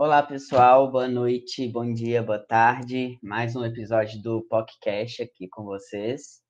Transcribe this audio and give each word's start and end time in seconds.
Olá, 0.00 0.22
pessoal. 0.22 0.88
Boa 0.88 1.08
noite, 1.08 1.66
bom 1.66 1.92
dia, 1.92 2.22
boa 2.22 2.38
tarde. 2.38 3.18
Mais 3.20 3.56
um 3.56 3.64
episódio 3.64 4.22
do 4.22 4.46
podcast 4.48 5.24
aqui 5.24 5.48
com 5.48 5.64
vocês. 5.64 6.40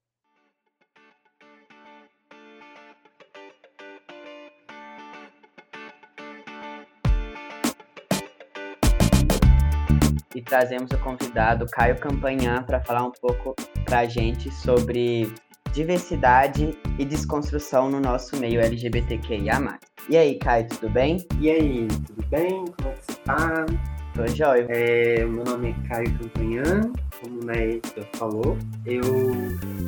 E 10.35 10.43
trazemos 10.43 10.91
o 10.91 10.99
convidado 10.99 11.65
Caio 11.73 11.99
Campanhã 11.99 12.63
para 12.65 12.85
falar 12.85 13.07
um 13.07 13.13
pouco 13.13 13.57
para 13.87 14.01
a 14.01 14.05
gente 14.05 14.51
sobre 14.51 15.33
diversidade 15.73 16.79
e 16.99 17.05
desconstrução 17.07 17.91
no 17.91 17.99
nosso 17.99 18.37
meio 18.37 18.61
LGBTQIA+. 18.61 19.79
E 20.11 20.19
aí, 20.19 20.39
Caio, 20.39 20.69
tudo 20.69 20.91
bem? 20.91 21.27
E 21.41 21.51
aí, 21.51 21.89
tudo 22.07 22.27
bem? 22.27 22.65
Como 22.67 22.89
é 22.89 22.93
que 22.93 23.07
você 23.07 23.18
tá? 23.29 23.67
Tô 24.15 24.27
jóia. 24.27 24.67
É, 24.69 25.25
meu 25.25 25.45
nome 25.45 25.71
é 25.71 25.89
Caio 25.89 26.19
Campanhã, 26.19 26.91
como 27.21 27.41
o 27.41 27.45
Ney 27.45 27.81
falou. 28.15 28.57
Eu 28.85 29.03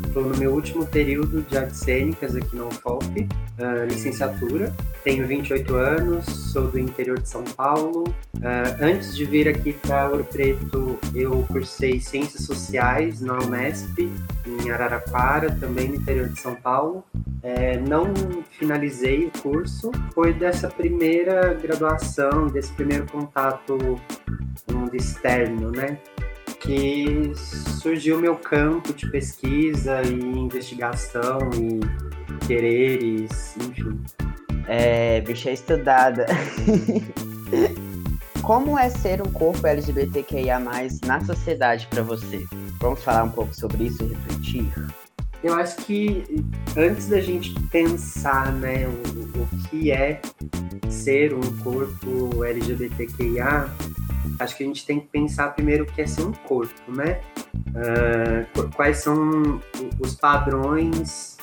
estou 0.07 0.25
no 0.25 0.37
meu 0.37 0.53
último 0.53 0.87
período 0.87 1.43
de 1.43 1.57
artes 1.57 1.79
cênicas 1.79 2.35
aqui 2.37 2.57
na 2.57 2.65
UFOP, 2.65 3.29
uh, 3.59 3.85
licenciatura. 3.89 4.75
Tenho 5.05 5.27
28 5.27 5.75
anos, 5.75 6.27
sou 6.53 6.69
do 6.69 6.79
interior 6.79 7.21
de 7.21 7.29
São 7.29 7.45
Paulo. 7.45 8.05
Uh, 8.37 8.83
antes 8.83 9.17
de 9.17 9.25
vir 9.25 9.49
aqui 9.49 9.73
para 9.73 10.09
Ouro 10.09 10.25
Preto, 10.25 10.99
eu 11.15 11.45
cursei 11.49 12.01
Ciências 12.01 12.45
Sociais 12.45 13.21
na 13.21 13.39
Unesp, 13.39 13.99
em 14.47 14.71
Araraquara, 14.71 15.51
também 15.53 15.89
no 15.89 15.97
interior 15.97 16.29
de 16.29 16.41
São 16.41 16.55
Paulo. 16.55 17.05
É, 17.43 17.79
não 17.79 18.13
finalizei 18.59 19.27
o 19.27 19.31
curso, 19.41 19.91
foi 20.13 20.35
dessa 20.35 20.69
primeira 20.69 21.55
graduação, 21.55 22.49
desse 22.49 22.71
primeiro 22.73 23.07
contato 23.07 23.79
no 24.69 24.79
mundo 24.79 24.95
externo, 24.95 25.71
né? 25.71 25.99
Que 26.61 27.33
surgiu 27.81 28.21
meu 28.21 28.37
campo 28.37 28.93
de 28.93 29.11
pesquisa 29.11 30.03
e 30.03 30.13
investigação 30.13 31.39
e 31.55 31.81
quereres, 32.47 33.57
enfim. 33.57 34.01
É, 34.69 35.21
bicha 35.23 35.51
estudada. 35.51 36.27
Como 38.43 38.79
é 38.79 38.89
ser 38.89 39.21
um 39.23 39.31
corpo 39.31 39.67
LGBTQIA+, 39.67 40.61
na 41.05 41.21
sociedade 41.25 41.87
para 41.89 42.03
você? 42.03 42.45
Vamos 42.81 43.03
falar 43.03 43.25
um 43.25 43.31
pouco 43.31 43.55
sobre 43.55 43.85
isso 43.85 44.03
e 44.03 44.09
refletir? 44.09 44.73
Eu 45.43 45.55
acho 45.55 45.77
que 45.79 46.25
antes 46.77 47.09
da 47.09 47.21
gente 47.21 47.53
pensar 47.71 48.53
né, 48.53 48.87
o, 48.87 49.41
o 49.41 49.49
que 49.69 49.91
é 49.91 50.21
ser 50.89 51.33
um 51.33 51.57
corpo 51.59 52.45
LGBTQIA, 52.45 53.69
acho 54.39 54.57
que 54.57 54.65
a 54.65 54.67
gente 54.67 54.87
tem 54.87 55.01
que 55.01 55.07
pensar 55.09 55.55
primeiro 55.55 55.85
o 55.85 55.87
que 55.87 56.03
é 56.03 56.07
ser 56.07 56.23
um 56.23 56.33
corpo, 56.33 56.91
né? 56.91 57.21
Uh, 57.71 58.69
quais 58.75 58.99
são 58.99 59.61
os 59.99 60.15
padrões 60.15 61.37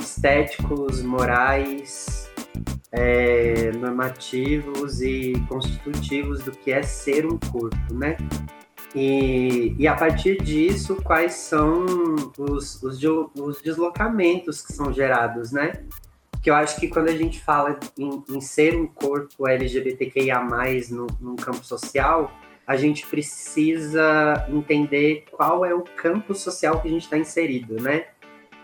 estéticos, 0.00 1.02
morais, 1.02 2.28
é, 2.92 3.70
normativos 3.72 5.00
e 5.00 5.32
constitutivos 5.48 6.42
do 6.42 6.52
que 6.52 6.72
é 6.72 6.82
ser 6.82 7.26
um 7.26 7.38
corpo, 7.38 7.94
né? 7.94 8.16
E, 8.94 9.74
e 9.78 9.86
a 9.86 9.94
partir 9.94 10.42
disso, 10.42 10.96
quais 10.96 11.34
são 11.34 11.84
os, 12.38 12.82
os, 12.82 12.98
os 13.34 13.62
deslocamentos 13.62 14.62
que 14.62 14.72
são 14.72 14.92
gerados, 14.92 15.52
né? 15.52 15.72
Que 16.42 16.50
eu 16.50 16.54
acho 16.54 16.78
que 16.78 16.88
quando 16.88 17.08
a 17.08 17.16
gente 17.16 17.40
fala 17.40 17.78
em, 17.98 18.22
em 18.28 18.40
ser 18.40 18.76
um 18.76 18.86
corpo 18.86 19.48
LGBTQIA, 19.48 20.40
no, 20.90 21.06
num 21.20 21.36
campo 21.36 21.64
social, 21.64 22.32
a 22.66 22.76
gente 22.76 23.06
precisa 23.06 24.46
entender 24.48 25.24
qual 25.30 25.64
é 25.64 25.74
o 25.74 25.82
campo 25.82 26.34
social 26.34 26.80
que 26.80 26.88
a 26.88 26.90
gente 26.90 27.04
está 27.04 27.16
inserido, 27.16 27.82
né? 27.82 28.04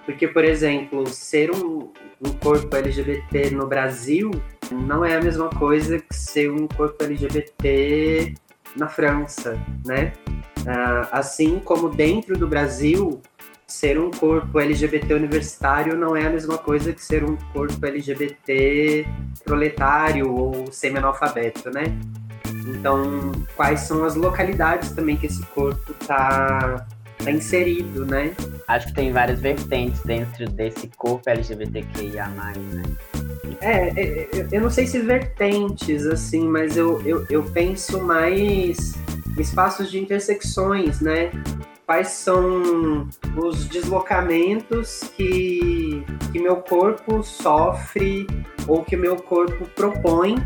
Porque, 0.05 0.29
por 0.29 0.45
exemplo, 0.45 1.07
ser 1.07 1.51
um, 1.51 1.91
um 2.21 2.33
corpo 2.43 2.77
LGBT 2.77 3.51
no 3.51 3.67
Brasil 3.67 4.31
não 4.71 5.05
é 5.05 5.17
a 5.17 5.23
mesma 5.23 5.49
coisa 5.49 5.99
que 5.99 6.15
ser 6.15 6.51
um 6.51 6.69
corpo 6.69 7.03
LGBT 7.03 8.35
na 8.77 8.89
França, 8.89 9.59
né? 9.87 10.13
Uh, 10.61 11.09
assim 11.11 11.59
como 11.59 11.89
dentro 11.89 12.37
do 12.39 12.47
Brasil, 12.47 13.21
ser 13.75 13.99
um 13.99 14.11
corpo 14.11 14.61
LGBT 14.61 15.15
universitário 15.15 15.97
não 15.99 16.17
é 16.17 16.25
a 16.27 16.31
mesma 16.31 16.57
coisa 16.57 16.93
que 16.93 17.05
ser 17.05 17.25
um 17.25 17.37
corpo 17.53 17.85
LGBT 17.85 19.05
proletário 19.45 20.33
ou 20.33 20.71
semi-analfabeto, 20.71 21.71
né? 21.71 21.85
Então, 22.67 23.33
quais 23.57 23.81
são 23.81 24.05
as 24.05 24.15
localidades 24.15 24.93
também 24.93 25.17
que 25.17 25.27
esse 25.27 25.45
corpo 25.47 25.93
está 26.01 26.87
tá 27.23 27.31
inserido, 27.31 28.07
né? 28.07 28.33
Acho 28.69 28.87
que 28.87 28.95
tem 28.95 29.13
várias 29.13 29.41
vertentes 29.41 30.01
dentro 30.03 30.49
desse 30.51 30.89
corpo 30.97 31.29
LGBTQIA+, 31.29 32.29
né? 32.29 32.83
É, 33.61 33.89
é, 33.89 34.29
eu 34.53 34.61
não 34.61 34.71
sei 34.71 34.87
se 34.87 35.01
vertentes, 35.01 36.07
assim, 36.07 36.47
mas 36.47 36.77
eu, 36.77 37.03
eu, 37.03 37.27
eu 37.29 37.43
penso 37.43 38.01
mais 38.01 38.95
espaços 39.37 39.91
de 39.91 39.99
intersecções, 39.99 41.01
né? 41.01 41.33
Quais 41.87 42.09
são 42.09 43.09
os 43.37 43.67
deslocamentos 43.67 45.01
que, 45.17 46.03
que 46.33 46.39
meu 46.39 46.57
corpo 46.57 47.23
sofre 47.23 48.27
ou 48.67 48.83
que 48.83 48.97
meu 48.97 49.17
corpo 49.17 49.67
propõe, 49.75 50.37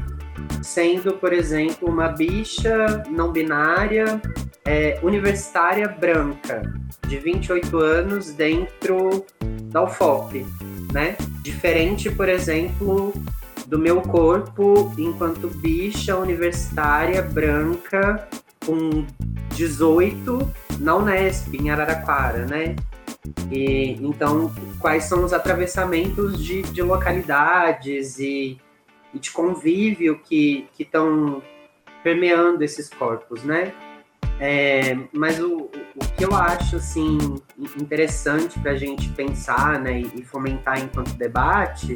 sendo, 0.63 1.15
por 1.15 1.33
exemplo, 1.33 1.89
uma 1.89 2.09
bicha 2.09 3.05
não 3.09 3.31
binária, 3.31 4.21
é, 4.65 4.99
universitária 5.03 5.89
branca, 5.89 6.63
de 7.07 7.19
28 7.19 7.79
anos, 7.79 8.33
dentro 8.33 9.25
da 9.71 9.85
UFOP 9.85 10.45
né? 10.93 11.17
Diferente, 11.43 12.11
por 12.11 12.29
exemplo, 12.29 13.13
do 13.67 13.79
meu 13.79 14.01
corpo 14.01 14.93
enquanto 14.97 15.49
bicha 15.49 16.17
universitária 16.17 17.23
branca 17.23 18.29
com 18.69 19.07
18 19.55 20.53
na 20.79 20.95
Unesp, 20.95 21.55
em 21.55 21.71
Araraquara, 21.71 22.45
né? 22.45 22.77
E, 23.51 23.93
então, 24.03 24.53
quais 24.79 25.05
são 25.05 25.25
os 25.25 25.33
atravessamentos 25.33 26.45
de, 26.45 26.61
de 26.61 26.83
localidades 26.83 28.19
e, 28.19 28.59
e, 29.15 29.19
de 29.19 29.31
convívio 29.31 30.21
que 30.21 30.69
estão 30.79 31.43
permeando 32.05 32.63
esses 32.63 32.91
corpos, 32.91 33.43
né? 33.43 33.73
É, 34.39 34.97
mas 35.13 35.41
o, 35.41 35.63
o 35.63 36.15
que 36.17 36.25
eu 36.25 36.35
acho 36.35 36.77
assim 36.77 37.19
interessante 37.77 38.59
para 38.61 38.73
a 38.73 38.77
gente 38.77 39.09
pensar 39.09 39.81
né, 39.81 39.99
e 39.99 40.23
fomentar 40.23 40.79
enquanto 40.79 41.13
debate 41.15 41.93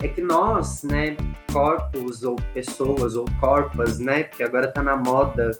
é 0.00 0.08
que 0.08 0.20
nós, 0.20 0.82
né, 0.82 1.16
corpos 1.52 2.22
ou 2.24 2.36
pessoas 2.52 3.16
ou 3.16 3.24
corpas, 3.40 3.98
né, 3.98 4.24
porque 4.24 4.42
agora 4.42 4.68
está 4.68 4.82
na 4.82 4.96
moda 4.96 5.58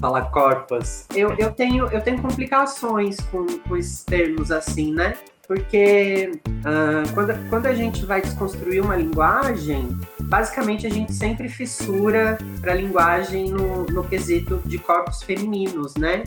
falar 0.00 0.30
corpas, 0.32 1.06
eu, 1.14 1.32
eu, 1.38 1.52
tenho, 1.52 1.86
eu 1.86 2.02
tenho 2.02 2.20
complicações 2.20 3.20
com, 3.30 3.46
com 3.46 3.76
esses 3.76 4.02
termos 4.02 4.50
assim, 4.50 4.92
né? 4.92 5.16
Porque 5.52 6.32
uh, 6.46 7.12
quando, 7.12 7.48
quando 7.50 7.66
a 7.66 7.74
gente 7.74 8.06
vai 8.06 8.22
desconstruir 8.22 8.80
uma 8.80 8.96
linguagem, 8.96 9.86
basicamente 10.22 10.86
a 10.86 10.90
gente 10.90 11.12
sempre 11.12 11.46
fissura 11.46 12.38
para 12.58 12.72
a 12.72 12.74
linguagem 12.74 13.50
no, 13.50 13.84
no 13.84 14.02
quesito 14.02 14.62
de 14.64 14.78
corpos 14.78 15.22
femininos, 15.22 15.94
né? 15.94 16.22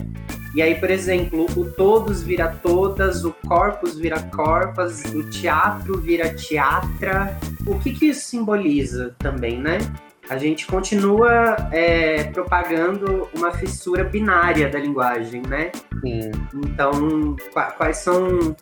E 0.54 0.62
aí, 0.62 0.76
por 0.76 0.92
exemplo, 0.92 1.44
o 1.56 1.64
todos 1.64 2.22
vira 2.22 2.56
todas, 2.62 3.24
o 3.24 3.32
corpus 3.48 3.98
vira 3.98 4.22
corpas, 4.22 5.02
o 5.06 5.24
teatro 5.24 5.98
vira 5.98 6.32
teatra. 6.32 7.36
O 7.66 7.76
que, 7.80 7.92
que 7.92 8.06
isso 8.06 8.28
simboliza 8.28 9.16
também, 9.18 9.60
né? 9.60 9.78
A 10.30 10.38
gente 10.38 10.66
continua 10.66 11.56
é, 11.72 12.24
propagando 12.24 13.28
uma 13.36 13.50
fissura 13.50 14.04
binária 14.04 14.68
da 14.68 14.78
linguagem, 14.78 15.42
né? 15.48 15.72
Sim. 16.00 16.30
Então, 16.54 17.36
quais 17.76 17.98
são 17.98 18.54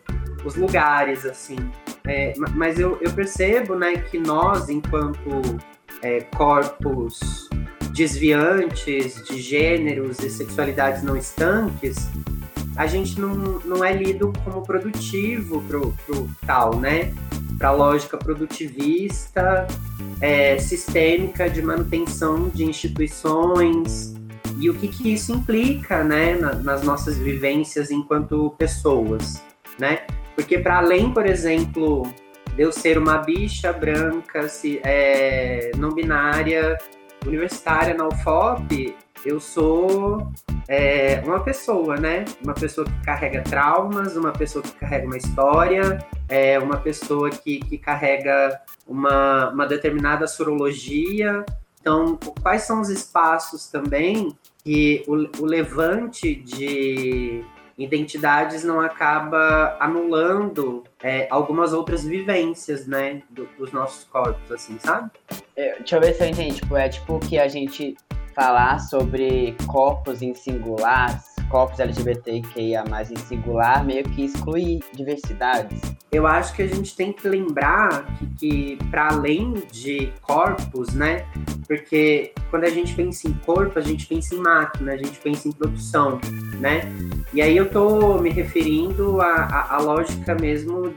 os 0.45 0.57
lugares, 0.57 1.25
assim? 1.25 1.57
É, 2.07 2.35
mas 2.55 2.79
eu, 2.79 2.99
eu 3.01 3.11
percebo 3.13 3.75
né, 3.75 3.97
que 3.97 4.19
nós, 4.19 4.69
enquanto 4.69 5.59
é, 6.03 6.21
corpos 6.37 7.49
desviantes 7.93 9.23
de 9.25 9.41
gêneros 9.41 10.19
e 10.19 10.29
sexualidades 10.29 11.03
não 11.03 11.17
estanques, 11.17 12.09
a 12.77 12.87
gente 12.87 13.21
não, 13.21 13.35
não 13.61 13.85
é 13.85 13.93
lido 13.93 14.33
como 14.45 14.63
produtivo 14.63 15.63
pro, 15.63 15.95
pro 16.05 16.29
tal, 16.45 16.79
né? 16.79 17.15
Para 17.57 17.69
a 17.69 17.73
lógica 17.73 18.17
produtivista, 18.17 19.67
é, 20.21 20.59
sistêmica 20.59 21.49
de 21.49 21.63
manutenção 21.63 22.49
de 22.49 22.65
instituições 22.65 24.15
e 24.59 24.69
o 24.69 24.75
que, 24.75 24.89
que 24.89 25.13
isso 25.13 25.33
implica, 25.33 26.03
né, 26.03 26.37
na, 26.37 26.55
nas 26.55 26.83
nossas 26.83 27.17
vivências 27.17 27.91
enquanto 27.91 28.55
pessoas, 28.59 29.43
né? 29.79 30.07
Porque 30.35 30.59
para 30.59 30.79
além, 30.79 31.13
por 31.13 31.27
exemplo, 31.27 32.03
de 32.55 32.63
eu 32.63 32.73
ser 32.73 32.99
uma 32.99 33.19
bicha 33.19 33.73
branca, 33.73 34.49
se, 34.49 34.81
é, 34.85 35.71
não 35.77 35.91
binária, 35.91 36.79
universitária 37.27 37.95
na 37.95 38.07
UFOP, 38.09 38.97
eu 39.25 39.41
sou 39.41 40.31
é, 40.69 41.23
uma 41.25 41.41
pessoa, 41.41 41.97
né? 41.97 42.25
Uma 42.43 42.55
pessoa 42.55 42.87
que 42.87 43.05
carrega 43.05 43.43
traumas, 43.43 44.17
uma 44.17 44.33
pessoa 44.33 44.63
que 44.63 44.73
carrega 44.73 45.07
uma 45.07 45.17
história, 45.17 45.99
é, 46.29 46.59
uma 46.59 46.77
pessoa 46.77 47.31
que, 47.31 47.61
que 47.61 47.79
carrega 47.79 48.61
uma, 48.87 49.51
uma 49.51 49.67
determinada 49.67 50.27
sorologia. 50.27 51.45
Então, 51.81 52.19
quais 52.43 52.63
são 52.63 52.81
os 52.81 52.89
espaços 52.89 53.67
também 53.67 54.37
que 54.63 55.05
o, 55.07 55.43
o 55.43 55.47
levante 55.47 56.35
de 56.35 57.45
identidades 57.77 58.63
não 58.65 58.81
acaba 58.81 59.77
anulando 59.81 60.85
é, 61.03 61.27
algumas 61.31 61.73
outras 61.73 62.05
vivências, 62.05 62.87
né, 62.87 63.23
do, 63.31 63.49
dos 63.59 63.73
nossos 63.73 64.05
corpos, 64.05 64.51
assim, 64.53 64.79
sabe? 64.79 65.11
Deixa 65.79 65.97
eu 65.97 66.01
ver 66.01 66.15
se 66.15 66.25
eu 66.25 66.29
entendi. 66.29 66.57
Tipo, 66.57 66.77
é 66.77 66.89
tipo 66.89 67.19
que 67.21 67.39
a 67.39 67.49
gente 67.49 67.97
falar 68.35 68.79
sobre 68.79 69.57
corpos 69.67 70.23
em 70.23 70.35
singular, 70.35 71.23
corpos 71.49 71.81
LGBTQIA+, 71.81 72.85
em 73.11 73.17
singular, 73.17 73.85
meio 73.85 74.05
que 74.05 74.25
exclui 74.25 74.81
diversidades. 74.93 75.81
Eu 76.11 76.27
acho 76.27 76.55
que 76.55 76.63
a 76.63 76.67
gente 76.67 76.95
tem 76.95 77.13
que 77.13 77.29
lembrar 77.29 78.07
que, 78.19 78.27
que 78.37 78.79
para 78.91 79.09
além 79.09 79.55
de 79.73 80.13
corpos, 80.23 80.95
né, 80.95 81.27
porque 81.67 82.33
quando 82.51 82.65
a 82.65 82.71
gente 82.71 82.95
pensa 82.95 83.29
em 83.29 83.33
corpo, 83.33 83.79
a 83.79 83.83
gente 83.83 84.07
pensa 84.07 84.35
em 84.35 84.39
máquina, 84.39 84.93
a 84.93 84.97
gente 84.97 85.19
pensa 85.19 85.49
em 85.49 85.53
produção, 85.53 86.21
né, 86.61 86.83
e 87.33 87.43
aí 87.43 87.57
eu 87.57 87.69
tô 87.69 88.19
me 88.19 88.31
referindo 88.31 89.21
à 89.21 89.79
lógica 89.81 90.35
mesmo 90.35 90.93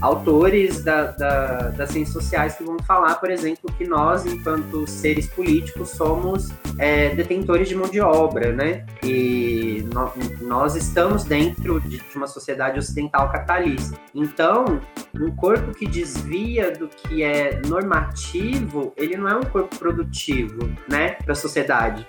autores 0.00 0.82
da, 0.82 1.10
da, 1.12 1.68
das 1.70 1.90
ciências 1.90 2.12
sociais 2.12 2.56
que 2.56 2.64
vão 2.64 2.78
falar, 2.80 3.14
por 3.16 3.30
exemplo, 3.30 3.72
que 3.76 3.86
nós, 3.86 4.24
enquanto 4.26 4.86
seres 4.86 5.26
políticos, 5.26 5.90
somos 5.90 6.50
é, 6.78 7.14
detentores 7.14 7.68
de 7.68 7.74
mão 7.74 7.88
de 7.88 8.00
obra, 8.00 8.52
né? 8.52 8.86
E 9.02 9.84
no, 9.92 10.12
nós 10.46 10.76
estamos 10.76 11.24
dentro 11.24 11.80
de, 11.80 11.98
de 11.98 12.16
uma 12.16 12.26
sociedade 12.26 12.78
ocidental 12.78 13.30
capitalista. 13.30 13.98
Então, 14.14 14.80
um 15.14 15.34
corpo 15.34 15.72
que 15.72 15.86
desvia 15.86 16.70
do 16.72 16.88
que 16.88 17.22
é 17.22 17.60
normativo, 17.66 18.92
ele 18.96 19.16
não 19.16 19.28
é 19.28 19.36
um 19.36 19.42
corpo 19.42 19.76
produtivo, 19.78 20.70
né, 20.88 21.10
para 21.24 21.32
a 21.32 21.36
sociedade. 21.36 22.06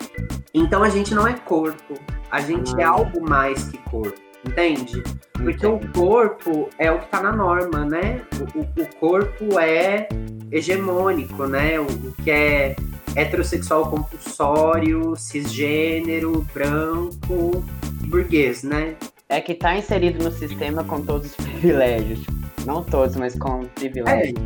Então, 0.53 0.83
a 0.83 0.89
gente 0.89 1.13
não 1.13 1.27
é 1.27 1.33
corpo, 1.33 1.95
a 2.30 2.39
gente 2.39 2.80
é 2.80 2.83
algo 2.83 3.21
mais 3.27 3.63
que 3.69 3.77
corpo. 3.89 4.29
Entende? 4.45 5.03
Porque 5.33 5.65
o 5.65 5.80
corpo 5.94 6.69
é 6.77 6.91
o 6.91 7.00
que 7.00 7.06
está 7.06 7.21
na 7.21 7.31
norma, 7.31 7.86
né? 7.86 8.21
O, 8.39 8.59
o, 8.59 8.83
o, 8.83 8.95
corpo 8.95 9.59
é 9.59 10.07
hegemônico, 10.51 11.45
né? 11.45 11.80
O, 11.80 11.83
o, 11.83 12.13
que 12.24 12.31
é 12.31 12.75
heterossexual 13.15 13.89
compulsório, 13.89 15.15
cisgênero, 15.15 16.45
branco, 16.53 17.63
burguês, 18.07 18.63
né? 18.63 18.95
É 19.27 19.41
que 19.41 19.51
está 19.51 19.77
inserido 19.77 20.24
no 20.24 20.31
sistema 20.31 20.83
com 20.83 21.01
todos 21.01 21.31
os 21.31 21.35
privilégios. 21.45 22.19
Não 22.65 22.83
todos, 22.83 23.15
mas 23.15 23.38
com 23.38 23.65
privilégios. 23.75 24.39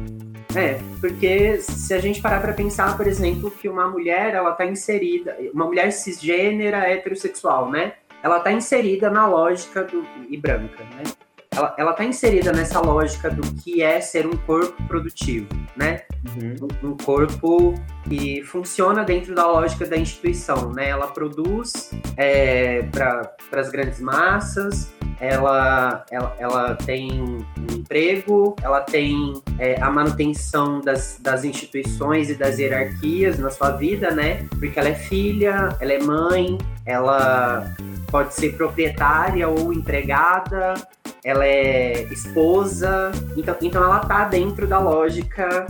É, 0.56 0.66
é 0.66 0.80
porque 1.00 1.58
se 1.60 1.94
a 1.94 2.00
gente 2.00 2.22
parar 2.22 2.42
para 2.42 2.54
pensar, 2.54 2.96
por 2.98 3.08
exemplo, 3.08 3.50
que 3.50 3.68
uma 3.68 3.90
mulher, 3.90 4.34
ela 4.34 4.52
tá 4.52 4.66
inserida, 4.66 5.36
uma 5.54 5.66
mulher 5.66 5.92
cisgênera 5.92 6.90
heterossexual, 6.90 7.72
né? 7.72 7.94
Ela 8.24 8.38
está 8.38 8.52
inserida 8.54 9.10
na 9.10 9.28
lógica 9.28 9.84
do 9.84 10.04
e 10.30 10.38
branca, 10.38 10.82
né? 10.96 11.04
Ela, 11.52 11.76
ela 11.78 11.94
tá 11.94 12.04
inserida 12.04 12.52
nessa 12.52 12.80
lógica 12.80 13.30
do 13.30 13.44
que 13.62 13.84
é 13.84 14.02
ser 14.02 14.26
um 14.26 14.36
corpo 14.38 14.82
produtivo, 14.88 15.48
né? 15.76 16.02
Uhum. 16.36 16.68
Um, 16.84 16.88
um, 16.90 16.98
corpo 16.98 17.76
que 18.10 18.42
funciona 18.44 19.04
dentro 19.04 19.36
da 19.36 19.46
lógica 19.46 19.86
da 19.86 19.96
instituição, 19.96 20.72
né? 20.72 20.90
Ela 20.90 21.08
produz 21.08 21.92
é, 22.18 22.82
para 22.84 23.36
as 23.52 23.70
grandes 23.70 24.00
massas, 24.00 24.92
ela, 25.20 26.06
ela, 26.12 26.36
ela 26.40 26.76
tem 26.76 27.22
um 27.22 27.46
emprego, 27.72 28.56
ela 28.62 28.82
tem 28.82 29.34
é, 29.60 29.82
a 29.82 29.90
manutenção 29.90 30.82
das, 30.82 31.18
das 31.22 31.44
instituições 31.44 32.30
e 32.30 32.36
das 32.36 32.60
hierarquias 32.60 33.40
na 33.40 33.50
sua 33.50 33.72
vida, 33.72 34.12
né? 34.12 34.46
Porque 34.60 34.80
ela 34.80 34.90
é 34.90 34.96
filha, 34.96 35.76
ela 35.80 35.94
é 35.94 36.00
mãe, 36.00 36.58
ela 36.86 37.74
pode 38.10 38.34
ser 38.34 38.56
proprietária 38.56 39.48
ou 39.48 39.74
empregada, 39.74 40.76
ela 41.24 41.46
é 41.46 42.04
esposa, 42.12 43.12
então, 43.38 43.56
então 43.62 43.84
ela 43.84 44.00
tá 44.00 44.26
dentro 44.26 44.68
da 44.68 44.78
lógica 44.80 45.66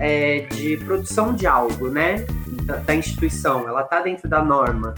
é, 0.00 0.40
de 0.40 0.78
produção 0.78 1.34
de 1.34 1.46
algo, 1.46 1.88
né? 1.88 2.24
Da, 2.62 2.76
da, 2.76 2.94
instituição, 2.94 3.68
ela 3.68 3.82
tá 3.82 4.00
dentro 4.00 4.28
da 4.28 4.42
norma. 4.42 4.94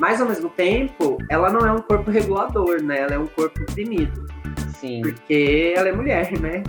Mas 0.00 0.20
ao 0.20 0.26
mesmo 0.26 0.48
tempo, 0.48 1.18
ela 1.28 1.50
não 1.50 1.60
é 1.60 1.72
um 1.72 1.82
corpo 1.82 2.10
regulador, 2.10 2.82
né? 2.82 3.00
Ela 3.00 3.14
é 3.14 3.18
um 3.18 3.26
corpo 3.26 3.62
oprimido. 3.62 4.26
Sim. 4.78 5.02
Porque 5.02 5.74
ela 5.76 5.88
é 5.88 5.92
mulher, 5.92 6.32
né? 6.40 6.62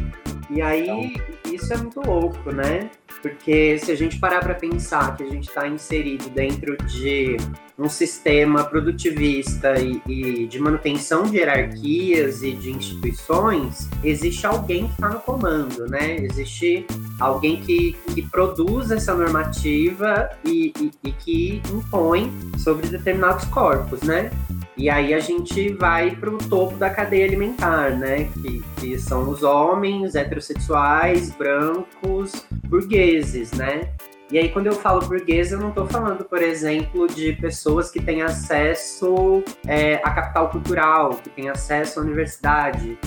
E 0.50 0.62
aí, 0.62 0.90
então... 0.90 1.54
isso 1.54 1.74
é 1.74 1.78
muito 1.78 2.02
louco, 2.02 2.52
né? 2.52 2.90
Porque 3.22 3.78
se 3.78 3.92
a 3.92 3.96
gente 3.96 4.20
parar 4.20 4.42
para 4.42 4.56
pensar 4.56 5.16
que 5.16 5.24
a 5.24 5.30
gente 5.30 5.48
está 5.48 5.66
inserido 5.66 6.30
dentro 6.30 6.76
de 6.88 7.38
um 7.82 7.90
sistema 7.90 8.64
produtivista 8.64 9.80
e, 9.80 10.02
e, 10.08 10.48
de 10.48 10.60
manutenção 10.60 11.24
de 11.24 11.38
hierarquias 11.38 12.44
e 12.44 12.52
de 12.52 12.72
instituições, 12.72 13.90
existe 14.04 14.46
alguém 14.46 14.86
que 14.86 14.94
está 14.94 15.10
no 15.10 15.20
comando, 15.20 15.88
né? 15.88 16.18
Existe 16.18 16.86
alguém 17.20 17.60
que, 17.62 17.98
que 18.14 18.22
produz 18.22 18.92
essa 18.92 19.16
normativa 19.16 20.30
e, 20.46 20.72
e, 20.80 20.92
e 21.04 21.12
que 21.12 21.62
impõe 21.72 22.32
sobre 22.58 22.88
determinados 22.88 23.46
corpos, 23.46 24.02
né? 24.04 24.32
E 24.78 24.90
aí 24.90 25.14
a 25.14 25.20
gente 25.20 25.74
vai 25.74 26.16
para 26.16 26.30
o 26.30 26.38
topo 26.38 26.78
da 26.78 26.90
cadeia 26.90 27.26
alimentar, 27.26 27.98
né? 27.98 28.30
Que, 28.42 28.64
que 28.78 29.00
são 29.00 29.30
os 29.30 29.44
homens 29.44 30.16
heterossexuais, 30.16 31.32
brancos, 31.32 32.46
burgueses, 32.68 33.52
né? 33.54 33.90
E 34.32 34.38
aí, 34.38 34.50
quando 34.50 34.68
eu 34.68 34.74
falo 34.74 35.06
burguês, 35.06 35.52
eu 35.52 35.60
não 35.60 35.70
estou 35.70 35.86
falando, 35.86 36.24
por 36.24 36.42
exemplo, 36.42 37.06
de 37.06 37.34
pessoas 37.34 37.92
que 37.92 38.02
têm 38.02 38.22
acesso 38.22 39.44
é, 39.68 39.96
à 39.96 40.12
capital 40.12 40.50
cultural, 40.50 41.10
que 41.16 41.30
têm 41.30 41.50
acesso 41.50 42.00
à 42.00 42.04
universidade, 42.04 42.98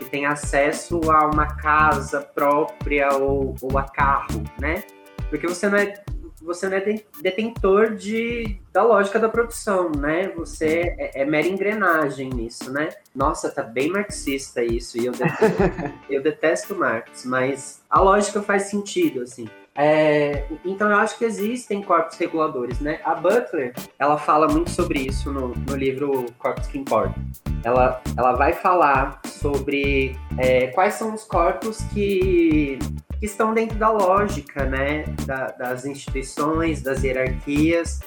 que 0.00 0.06
têm 0.06 0.26
acesso 0.26 1.00
a 1.08 1.26
uma 1.26 1.46
casa 1.54 2.20
própria 2.20 3.12
ou, 3.14 3.54
ou 3.62 3.78
a 3.78 3.84
carro, 3.84 4.42
né? 4.58 4.82
Porque 5.30 5.46
você 5.46 5.68
não 5.68 5.78
é 5.78 6.02
você 6.42 6.68
não 6.68 6.76
é 6.76 7.00
detentor 7.22 7.94
de, 7.94 8.58
da 8.72 8.82
lógica 8.82 9.20
da 9.20 9.28
produção, 9.28 9.92
né? 9.92 10.26
Você 10.30 10.96
é, 10.98 11.22
é, 11.22 11.24
mera 11.24 11.46
engrenagem 11.46 12.28
nisso, 12.28 12.72
né? 12.72 12.88
Nossa, 13.14 13.48
tá 13.48 13.62
bem 13.62 13.88
marxista 13.88 14.64
isso, 14.64 14.98
e 14.98 15.06
eu 15.06 15.12
detesto, 15.12 15.44
eu 16.10 16.20
detesto 16.20 16.74
Marx, 16.74 17.24
mas 17.24 17.80
a 17.88 18.00
lógica 18.00 18.42
faz 18.42 18.64
sentido, 18.64 19.22
assim. 19.22 19.48
É, 19.74 20.44
então 20.64 20.90
eu 20.90 20.96
acho 20.96 21.16
que 21.16 21.24
existem 21.24 21.82
corpos 21.82 22.16
reguladores, 22.18 22.80
né? 22.80 23.00
A 23.04 23.14
Butler, 23.14 23.72
ela 23.98 24.18
fala 24.18 24.46
muito 24.46 24.70
sobre 24.70 25.00
isso 25.00 25.32
no, 25.32 25.48
no 25.48 25.74
livro 25.76 26.26
Corpos 26.38 26.66
que 26.66 26.78
Importam. 26.78 27.14
Ela, 27.64 28.02
ela 28.16 28.32
vai 28.32 28.52
falar 28.52 29.20
sobre 29.24 30.16
é, 30.36 30.66
quais 30.68 30.94
são 30.94 31.14
os 31.14 31.24
corpos 31.24 31.78
que 31.94 32.78
que 33.22 33.26
estão 33.26 33.54
dentro 33.54 33.78
da 33.78 33.88
lógica, 33.88 34.64
né, 34.64 35.04
da, 35.24 35.46
das 35.52 35.86
instituições, 35.86 36.82
das 36.82 37.04
hierarquias. 37.04 38.00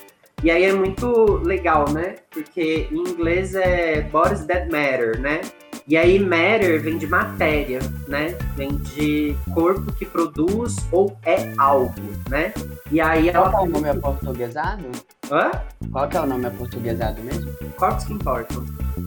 E 0.43 0.51
aí 0.51 0.65
é 0.65 0.73
muito 0.73 1.37
legal, 1.37 1.89
né, 1.89 2.15
porque 2.29 2.89
em 2.91 2.97
inglês 2.97 3.55
é 3.55 4.01
bodies 4.01 4.45
that 4.45 4.69
matter, 4.69 5.17
né? 5.21 5.39
E 5.87 5.95
aí 5.95 6.17
matter 6.17 6.81
vem 6.81 6.97
de 6.97 7.05
matéria, 7.05 7.79
né? 8.07 8.35
Vem 8.55 8.75
de 8.75 9.35
corpo 9.53 9.91
que 9.93 10.03
produz 10.03 10.75
ou 10.91 11.15
é 11.23 11.53
algo, 11.59 11.93
né? 12.27 12.51
E 12.91 12.99
aí 12.99 13.29
ela... 13.29 13.51
Qual 13.51 13.65
é 13.65 13.67
o 13.67 13.71
nome 13.71 13.89
aportuguesado? 13.89 14.83
Hã? 15.31 15.51
Qual 15.91 16.07
que 16.07 16.17
é 16.17 16.21
o 16.21 16.25
nome 16.25 16.47
aportuguesado 16.47 17.21
mesmo? 17.21 17.53
Corpos 17.77 18.03
que 18.03 18.13
importam. 18.13 18.65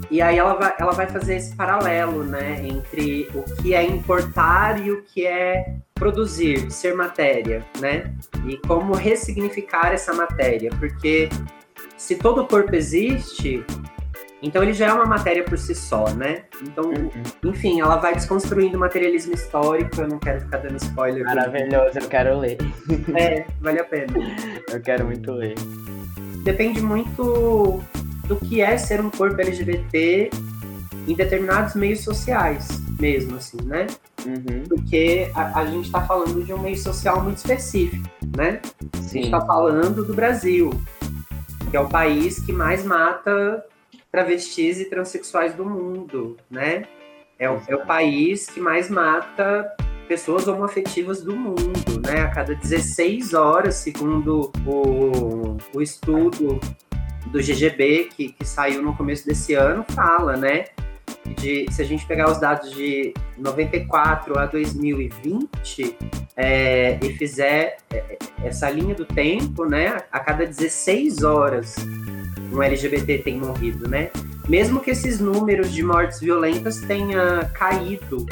E 0.08 0.22
aí 0.22 0.38
ela 0.38 0.54
vai, 0.54 0.74
ela 0.78 0.92
vai 0.92 1.06
fazer 1.08 1.36
esse 1.36 1.54
paralelo, 1.56 2.22
né, 2.22 2.66
entre 2.66 3.28
o 3.34 3.42
que 3.56 3.74
é 3.74 3.84
importar 3.84 4.80
e 4.80 4.92
o 4.92 5.02
que 5.02 5.26
é 5.26 5.74
produzir, 5.94 6.70
ser 6.70 6.94
matéria, 6.94 7.64
né? 7.80 8.14
E 8.46 8.56
como 8.56 8.94
ressignificar 8.94 9.92
essa 9.92 10.14
matéria, 10.14 10.70
porque 10.78 11.28
se 11.96 12.16
todo 12.16 12.46
corpo 12.46 12.74
existe, 12.74 13.64
então 14.42 14.62
ele 14.62 14.72
já 14.72 14.86
é 14.86 14.92
uma 14.92 15.06
matéria 15.06 15.42
por 15.42 15.58
si 15.58 15.74
só, 15.74 16.08
né? 16.10 16.44
Então, 16.62 16.84
uhum. 16.84 17.10
enfim, 17.44 17.80
ela 17.80 17.96
vai 17.96 18.14
desconstruindo 18.14 18.76
o 18.76 18.80
materialismo 18.80 19.34
histórico, 19.34 20.00
eu 20.00 20.08
não 20.08 20.18
quero 20.18 20.40
ficar 20.40 20.58
dando 20.58 20.76
spoiler. 20.76 21.24
Maravilhoso, 21.24 21.98
eu 21.98 22.08
quero 22.08 22.38
ler. 22.38 22.58
É, 23.16 23.44
vale 23.60 23.80
a 23.80 23.84
pena. 23.84 24.12
Eu 24.70 24.80
quero 24.82 25.06
muito 25.06 25.32
ler. 25.32 25.54
Depende 26.44 26.80
muito 26.82 27.82
do 28.26 28.36
que 28.36 28.60
é 28.60 28.76
ser 28.76 29.00
um 29.00 29.10
corpo 29.10 29.40
LGBT 29.40 30.30
em 31.06 31.14
determinados 31.14 31.74
meios 31.74 32.04
sociais, 32.04 32.68
mesmo 33.00 33.36
assim, 33.36 33.56
né? 33.64 33.86
Uhum. 34.26 34.64
Porque 34.68 35.30
a, 35.34 35.60
a 35.60 35.66
gente 35.66 35.86
está 35.86 36.02
falando 36.02 36.44
de 36.44 36.52
um 36.52 36.58
meio 36.58 36.76
social 36.76 37.22
muito 37.22 37.38
específico, 37.38 38.06
né? 38.36 38.60
Sim. 38.94 39.00
A 39.00 39.02
gente 39.02 39.24
está 39.24 39.40
falando 39.40 40.04
do 40.04 40.12
Brasil, 40.12 40.70
que 41.70 41.76
é 41.76 41.80
o 41.80 41.88
país 41.88 42.38
que 42.44 42.52
mais 42.52 42.84
mata 42.84 43.64
travestis 44.18 44.80
e 44.80 44.86
transexuais 44.86 45.54
do 45.54 45.64
mundo, 45.64 46.36
né? 46.50 46.84
É 47.38 47.48
o, 47.48 47.60
é 47.68 47.76
o 47.76 47.86
país 47.86 48.46
que 48.46 48.58
mais 48.58 48.90
mata 48.90 49.72
pessoas 50.08 50.48
homoafetivas 50.48 51.22
do 51.22 51.36
mundo, 51.36 52.00
né? 52.04 52.22
A 52.22 52.28
cada 52.28 52.54
16 52.54 53.32
horas, 53.34 53.76
segundo 53.76 54.50
o, 54.66 55.56
o 55.72 55.80
estudo 55.80 56.58
do 57.26 57.38
GGB, 57.38 58.08
que, 58.16 58.32
que 58.32 58.44
saiu 58.44 58.82
no 58.82 58.96
começo 58.96 59.24
desse 59.24 59.54
ano, 59.54 59.84
fala, 59.90 60.36
né? 60.36 60.64
De, 61.36 61.66
se 61.70 61.82
a 61.82 61.84
gente 61.84 62.06
pegar 62.06 62.30
os 62.30 62.38
dados 62.38 62.70
de 62.72 63.14
94 63.36 64.38
a 64.38 64.46
2020 64.46 65.96
é, 66.36 66.98
e 67.02 67.12
fizer 67.16 67.76
é, 67.90 68.18
essa 68.44 68.68
linha 68.70 68.94
do 68.94 69.04
tempo, 69.04 69.64
né? 69.64 70.02
A 70.10 70.20
cada 70.20 70.44
16 70.44 71.22
horas 71.22 71.76
um 72.52 72.62
LGBT 72.62 73.18
tem 73.18 73.38
morrido, 73.38 73.88
né? 73.88 74.10
Mesmo 74.48 74.80
que 74.80 74.90
esses 74.90 75.20
números 75.20 75.72
de 75.72 75.82
mortes 75.82 76.20
violentas 76.20 76.80
tenha 76.80 77.44
caído 77.54 78.24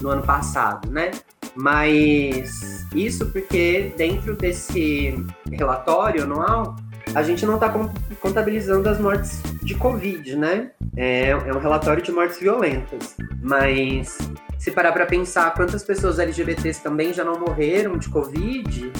no 0.00 0.08
ano 0.08 0.22
passado, 0.22 0.90
né? 0.90 1.10
Mas 1.54 2.86
isso 2.94 3.26
porque 3.26 3.92
dentro 3.96 4.34
desse 4.34 5.14
relatório 5.50 6.22
anual 6.22 6.76
a 7.14 7.22
gente 7.22 7.44
não 7.44 7.54
está 7.54 7.72
contabilizando 8.20 8.88
as 8.88 8.98
mortes 8.98 9.42
de 9.62 9.74
Covid, 9.74 10.36
né? 10.36 10.70
É, 10.96 11.30
é, 11.30 11.54
um 11.54 11.58
relatório 11.58 12.02
de 12.02 12.10
mortes 12.12 12.38
violentas. 12.38 13.16
Mas 13.40 14.18
se 14.58 14.70
parar 14.70 14.92
para 14.92 15.06
pensar 15.06 15.52
quantas 15.54 15.82
pessoas 15.82 16.18
LGBTs 16.18 16.82
também 16.82 17.12
já 17.12 17.24
não 17.24 17.38
morreram 17.38 17.98
de 17.98 18.08
Covid, 18.08 18.92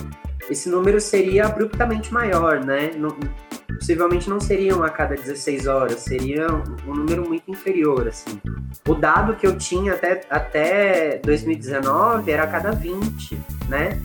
esse 0.50 0.68
número 0.68 1.00
seria 1.00 1.46
abruptamente 1.46 2.12
maior, 2.12 2.64
né? 2.64 2.90
Não, 2.96 3.16
possivelmente 3.82 4.28
não 4.30 4.38
seriam 4.38 4.82
a 4.84 4.90
cada 4.90 5.14
16 5.14 5.66
horas, 5.66 6.00
seria 6.00 6.46
um 6.86 6.94
número 6.94 7.26
muito 7.26 7.50
inferior, 7.50 8.06
assim. 8.08 8.40
O 8.86 8.94
dado 8.94 9.34
que 9.34 9.46
eu 9.46 9.56
tinha 9.56 9.94
até, 9.94 10.20
até 10.30 11.18
2019 11.18 12.30
era 12.30 12.44
a 12.44 12.46
cada 12.46 12.70
20, 12.70 13.38
né? 13.68 14.00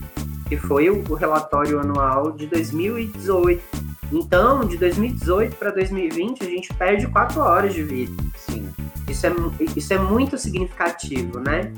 Que 0.48 0.56
foi 0.56 0.88
o, 0.88 1.04
o 1.08 1.14
relatório 1.14 1.78
anual 1.80 2.32
de 2.32 2.46
2018. 2.46 3.62
Então, 4.10 4.64
de 4.64 4.78
2018 4.78 5.56
para 5.56 5.70
2020, 5.70 6.42
a 6.42 6.46
gente 6.46 6.72
perde 6.74 7.06
4 7.08 7.40
horas 7.40 7.74
de 7.74 7.82
vida. 7.82 8.12
Sim. 8.36 8.68
Isso 9.08 9.26
é, 9.26 9.30
isso 9.76 9.92
é 9.92 9.98
muito 9.98 10.38
significativo, 10.38 11.40
né? 11.40 11.72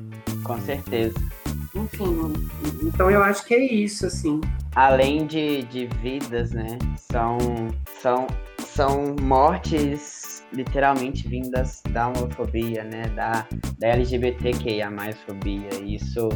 Com 0.44 0.60
certeza. 0.60 1.14
Enfim, 1.74 2.32
então 2.82 3.10
eu 3.10 3.22
acho 3.22 3.44
que 3.44 3.54
é 3.54 3.64
isso, 3.64 4.06
assim. 4.06 4.40
Além 4.74 5.26
de, 5.26 5.62
de 5.64 5.86
vidas, 6.02 6.50
né? 6.50 6.78
São, 6.96 7.38
são, 8.00 8.26
são 8.58 9.14
mortes 9.20 10.44
literalmente 10.52 11.28
vindas 11.28 11.80
da 11.90 12.08
homofobia, 12.08 12.82
né? 12.84 13.02
Da, 13.14 13.46
da 13.78 13.88
LGBTQIA 13.88 14.90
mais 14.90 15.16
fobia. 15.22 15.68
Isso 15.84 16.28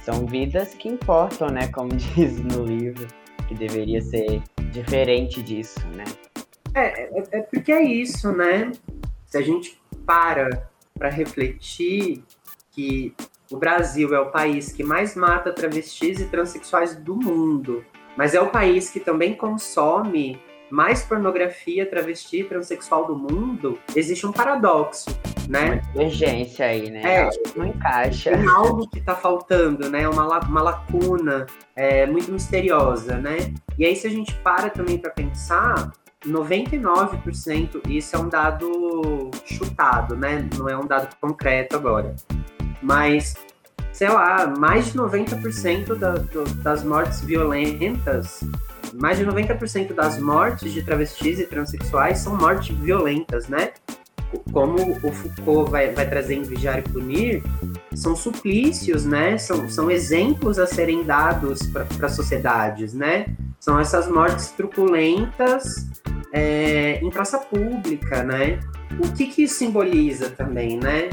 são 0.00 0.26
vidas 0.26 0.74
que 0.74 0.88
importam, 0.88 1.48
né? 1.48 1.68
Como 1.68 1.90
diz 1.94 2.38
no 2.38 2.64
livro, 2.64 3.06
que 3.48 3.54
deveria 3.54 4.00
ser 4.00 4.42
diferente 4.70 5.42
disso, 5.42 5.80
né? 5.94 6.04
É, 6.74 7.18
é, 7.18 7.24
é 7.32 7.42
porque 7.42 7.72
é 7.72 7.82
isso, 7.82 8.32
né? 8.32 8.72
Se 9.26 9.38
a 9.38 9.42
gente 9.42 9.80
para 10.06 10.70
para 10.98 11.08
refletir 11.08 12.22
que 12.70 13.14
o 13.50 13.56
Brasil 13.56 14.14
é 14.14 14.20
o 14.20 14.30
país 14.30 14.72
que 14.72 14.84
mais 14.84 15.16
mata 15.16 15.52
travestis 15.52 16.20
e 16.20 16.26
transexuais 16.26 16.96
do 16.96 17.16
mundo, 17.16 17.84
mas 18.16 18.34
é 18.34 18.40
o 18.40 18.50
país 18.50 18.90
que 18.90 19.00
também 19.00 19.34
consome 19.34 20.40
mais 20.72 21.02
pornografia 21.02 21.84
travesti 21.84 22.42
transexual 22.44 23.06
do 23.06 23.14
mundo. 23.14 23.78
Existe 23.94 24.26
um 24.26 24.32
paradoxo, 24.32 25.10
né? 25.48 25.82
Uma 25.94 26.04
urgência 26.04 26.66
aí, 26.66 26.90
né? 26.90 27.02
É, 27.04 27.30
não 27.54 27.66
encaixa. 27.66 28.30
Tem 28.30 28.46
algo 28.48 28.88
que 28.88 29.00
tá 29.00 29.14
faltando, 29.14 29.90
né? 29.90 30.08
Uma, 30.08 30.38
uma 30.40 30.62
lacuna 30.62 31.46
é, 31.76 32.06
muito 32.06 32.32
misteriosa, 32.32 33.18
né? 33.18 33.52
E 33.78 33.84
aí, 33.84 33.94
se 33.94 34.06
a 34.06 34.10
gente 34.10 34.34
para 34.36 34.70
também 34.70 34.96
para 34.96 35.10
pensar, 35.10 35.92
99%, 36.26 37.82
isso 37.88 38.16
é 38.16 38.18
um 38.18 38.28
dado 38.30 39.30
chutado, 39.44 40.16
né? 40.16 40.48
Não 40.56 40.68
é 40.68 40.76
um 40.76 40.86
dado 40.86 41.14
concreto 41.20 41.76
agora 41.76 42.14
mas 42.82 43.36
sei 43.92 44.08
lá, 44.08 44.46
mais 44.46 44.86
de 44.86 44.98
90% 44.98 45.94
da, 45.94 46.12
do, 46.14 46.44
das 46.62 46.82
mortes 46.82 47.20
violentas, 47.20 48.40
mais 48.92 49.18
de 49.18 49.26
90% 49.26 49.92
das 49.92 50.18
mortes 50.18 50.72
de 50.72 50.82
travestis 50.82 51.38
e 51.38 51.46
transexuais 51.46 52.18
são 52.18 52.36
mortes 52.36 52.76
violentas, 52.76 53.48
né? 53.48 53.70
Como 54.50 54.98
o 55.02 55.12
Foucault 55.12 55.70
vai, 55.70 55.90
vai 55.92 56.08
trazer 56.08 56.34
em 56.34 56.42
Vigiar 56.42 56.78
e 56.78 56.82
Punir, 56.82 57.42
são 57.94 58.16
suplícios, 58.16 59.04
né? 59.04 59.36
São, 59.36 59.68
são 59.68 59.90
exemplos 59.90 60.58
a 60.58 60.66
serem 60.66 61.04
dados 61.04 61.60
para 61.98 62.08
sociedades, 62.08 62.94
né? 62.94 63.26
São 63.60 63.78
essas 63.78 64.08
mortes 64.08 64.50
truculentas 64.50 65.86
é, 66.32 66.98
em 67.02 67.10
praça 67.10 67.38
pública, 67.38 68.22
né? 68.22 68.58
O 68.98 69.12
que 69.12 69.26
que 69.26 69.46
simboliza 69.46 70.30
também, 70.30 70.78
né? 70.78 71.10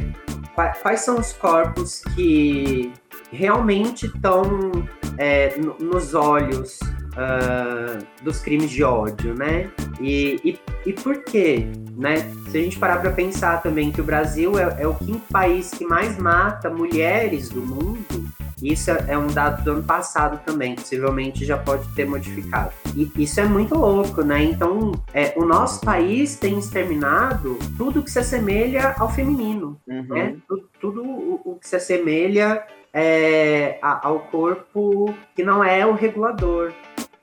quais 0.81 1.01
são 1.01 1.19
os 1.19 1.31
corpos 1.31 2.01
que 2.15 2.91
realmente 3.31 4.07
estão 4.07 4.71
é, 5.17 5.55
nos 5.79 6.13
olhos 6.13 6.79
uh, 7.13 8.05
dos 8.23 8.39
crimes 8.39 8.69
de 8.69 8.83
ódio, 8.83 9.33
né? 9.33 9.69
E, 9.99 10.39
e, 10.43 10.59
e, 10.89 10.93
por 10.93 11.23
quê? 11.23 11.67
Né? 11.97 12.17
Se 12.49 12.57
a 12.57 12.61
gente 12.61 12.79
parar 12.79 12.99
para 12.99 13.11
pensar 13.11 13.61
também 13.61 13.91
que 13.91 14.01
o 14.01 14.03
Brasil 14.03 14.57
é, 14.57 14.83
é 14.83 14.87
o 14.87 14.95
quinto 14.95 15.21
país 15.31 15.71
que 15.71 15.85
mais 15.85 16.17
mata 16.17 16.69
mulheres 16.69 17.49
do 17.49 17.61
mundo, 17.61 18.29
isso 18.61 18.91
é 18.91 19.17
um 19.17 19.27
dado 19.27 19.63
do 19.63 19.71
ano 19.71 19.83
passado 19.83 20.39
também, 20.45 20.75
possivelmente 20.75 21.45
já 21.45 21.57
pode 21.57 21.87
ter 21.95 22.05
modificado. 22.05 22.71
E 22.95 23.09
isso 23.15 23.39
é 23.39 23.45
muito 23.45 23.75
louco, 23.75 24.21
né? 24.21 24.43
Então, 24.43 24.91
é, 25.13 25.33
o 25.37 25.45
nosso 25.45 25.81
país 25.81 26.35
tem 26.35 26.59
exterminado 26.59 27.57
tudo 27.77 28.03
que 28.03 28.11
se 28.11 28.19
assemelha 28.19 28.95
ao 28.97 29.09
feminino, 29.09 29.79
uhum. 29.87 30.05
né? 30.09 30.35
Tudo, 30.47 30.69
tudo 30.79 31.03
o, 31.03 31.41
o, 31.45 31.55
que 31.55 31.67
se 31.67 31.75
assemelha 31.75 32.63
é, 32.93 33.79
a, 33.81 34.07
ao 34.07 34.19
corpo 34.19 35.13
que 35.35 35.43
não 35.43 35.63
é 35.63 35.85
o 35.85 35.93
regulador, 35.93 36.73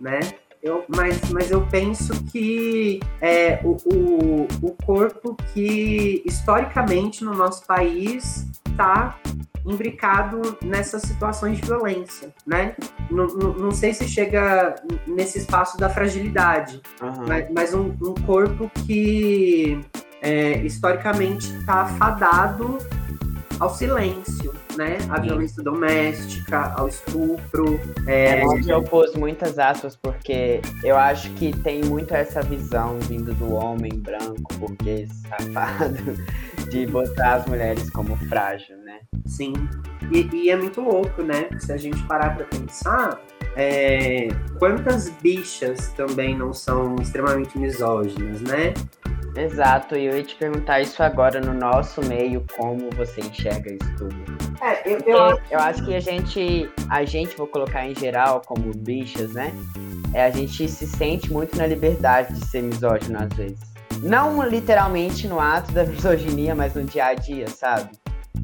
né? 0.00 0.20
Eu, 0.62 0.84
mas, 0.88 1.20
mas 1.30 1.50
eu 1.50 1.64
penso 1.66 2.12
que 2.24 2.98
é, 3.20 3.60
o, 3.62 3.76
o, 3.84 4.48
o 4.62 4.76
corpo 4.84 5.36
que 5.52 6.22
historicamente 6.24 7.24
no 7.24 7.34
nosso 7.34 7.64
país 7.66 8.46
está 8.68 9.16
imbricado 9.64 10.56
nessas 10.62 11.02
situações 11.02 11.58
de 11.58 11.66
violência, 11.66 12.32
né? 12.46 12.74
Não, 13.10 13.26
não, 13.26 13.52
não, 13.52 13.70
sei 13.72 13.92
se 13.92 14.08
chega 14.08 14.76
nesse 15.06 15.38
espaço 15.38 15.76
da 15.76 15.88
fragilidade, 15.90 16.80
uhum. 17.02 17.26
mas, 17.26 17.46
mas 17.52 17.74
um, 17.74 17.88
um, 18.00 18.14
corpo 18.24 18.70
que 18.86 19.80
é, 20.22 20.58
historicamente 20.58 21.52
está 21.58 21.86
fadado 21.86 22.78
ao 23.58 23.70
silêncio, 23.70 24.54
né? 24.76 24.98
A 25.08 25.20
violência 25.20 25.62
doméstica, 25.62 26.74
ao 26.76 26.88
estupro. 26.88 27.80
É... 28.06 28.40
é 28.40 28.44
eu 28.66 28.82
pus 28.82 29.14
muitas 29.14 29.58
aspas 29.58 29.96
porque 29.96 30.60
eu 30.82 30.96
acho 30.96 31.30
que 31.34 31.56
tem 31.62 31.84
muito 31.84 32.14
essa 32.14 32.42
visão 32.42 32.98
vindo 33.00 33.34
do 33.34 33.54
homem 33.54 33.92
branco, 33.96 34.54
burguês, 34.58 35.10
safado, 35.28 36.16
de 36.70 36.86
botar 36.86 37.36
as 37.36 37.46
mulheres 37.46 37.90
como 37.90 38.16
frágil, 38.28 38.76
né? 38.78 39.00
Sim. 39.24 39.54
E, 40.12 40.28
e 40.32 40.50
é 40.50 40.56
muito 40.56 40.80
louco, 40.80 41.22
né? 41.22 41.48
Se 41.58 41.72
a 41.72 41.76
gente 41.76 42.02
parar 42.04 42.36
para 42.36 42.44
pensar, 42.44 43.20
é, 43.56 44.28
quantas 44.58 45.08
bichas 45.22 45.88
também 45.96 46.36
não 46.36 46.52
são 46.52 46.94
extremamente 47.00 47.58
misóginas, 47.58 48.40
né? 48.42 48.74
Exato, 49.36 49.96
e 49.96 50.06
eu 50.06 50.16
ia 50.16 50.22
te 50.22 50.34
perguntar 50.34 50.80
isso 50.80 51.02
agora 51.02 51.40
no 51.40 51.52
nosso 51.52 52.02
meio, 52.06 52.44
como 52.56 52.88
você 52.96 53.20
enxerga 53.20 53.70
isso 53.70 53.96
tudo. 53.96 54.16
É, 54.62 54.90
eu, 54.90 54.98
eu, 55.00 55.22
acho... 55.22 55.40
eu 55.50 55.58
acho 55.58 55.84
que 55.84 55.94
a 55.94 56.00
gente, 56.00 56.70
a 56.88 57.04
gente, 57.04 57.36
vou 57.36 57.46
colocar 57.46 57.86
em 57.86 57.94
geral 57.94 58.40
como 58.46 58.72
bichas, 58.74 59.34
né? 59.34 59.52
É, 60.14 60.24
a 60.24 60.30
gente 60.30 60.66
se 60.68 60.86
sente 60.86 61.30
muito 61.30 61.56
na 61.58 61.66
liberdade 61.66 62.32
de 62.32 62.46
ser 62.46 62.62
misógino 62.62 63.18
às 63.18 63.32
vezes. 63.36 63.58
Não 64.02 64.42
literalmente 64.46 65.28
no 65.28 65.38
ato 65.38 65.70
da 65.72 65.84
misoginia, 65.86 66.54
mas 66.54 66.74
no 66.74 66.84
dia 66.84 67.06
a 67.06 67.14
dia, 67.14 67.48
sabe? 67.48 67.90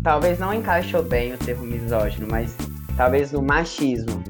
Talvez 0.03 0.39
não 0.39 0.53
encaixou 0.53 1.03
bem 1.03 1.33
o 1.33 1.39
termo 1.39 1.65
misógino, 1.65 2.27
mas 2.31 2.57
talvez 2.97 3.33
no 3.33 3.41
machismo. 3.41 4.23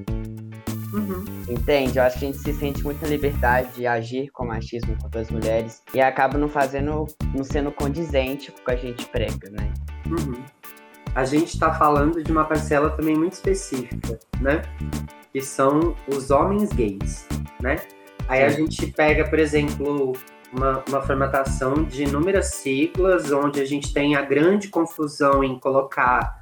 Uhum. 0.93 1.25
Entende? 1.49 1.99
Eu 1.99 2.05
acho 2.05 2.19
que 2.19 2.25
a 2.27 2.29
gente 2.29 2.39
se 2.39 2.53
sente 2.53 2.83
muito 2.85 3.01
na 3.03 3.09
liberdade 3.09 3.73
de 3.75 3.87
agir 3.87 4.31
com 4.31 4.47
machismo 4.47 4.97
contra 5.01 5.21
as 5.21 5.31
mulheres 5.31 5.83
e 5.95 6.01
acaba 6.01 6.37
não 6.37 6.49
fazendo, 6.49 7.07
não 7.35 7.45
sendo 7.45 7.73
condizente 7.73 8.53
com 8.53 8.61
o 8.61 8.65
que 8.65 8.71
a 8.71 8.77
gente 8.77 9.07
prega, 9.07 9.51
né? 9.51 9.73
Uhum. 10.07 10.43
A 11.15 11.25
gente 11.25 11.55
está 11.55 11.75
falando 11.75 12.23
de 12.23 12.31
uma 12.33 12.45
parcela 12.45 12.91
também 12.91 13.17
muito 13.17 13.35
específica, 13.35 14.19
né? 14.41 14.63
que 15.33 15.41
são 15.41 15.97
os 16.07 16.31
homens 16.31 16.71
gays, 16.73 17.27
né? 17.61 17.77
Aí 18.29 18.43
a 18.43 18.51
gente 18.51 18.87
pega, 18.93 19.29
por 19.29 19.39
exemplo, 19.39 20.13
uma, 20.53 20.85
uma 20.89 21.01
formatação 21.01 21.83
de 21.83 22.05
inúmeras 22.05 22.55
siglas, 22.55 23.33
onde 23.33 23.61
a 23.61 23.65
gente 23.65 23.93
tem 23.93 24.15
a 24.15 24.23
grande 24.23 24.69
confusão 24.69 25.43
em 25.43 25.59
colocar 25.59 26.42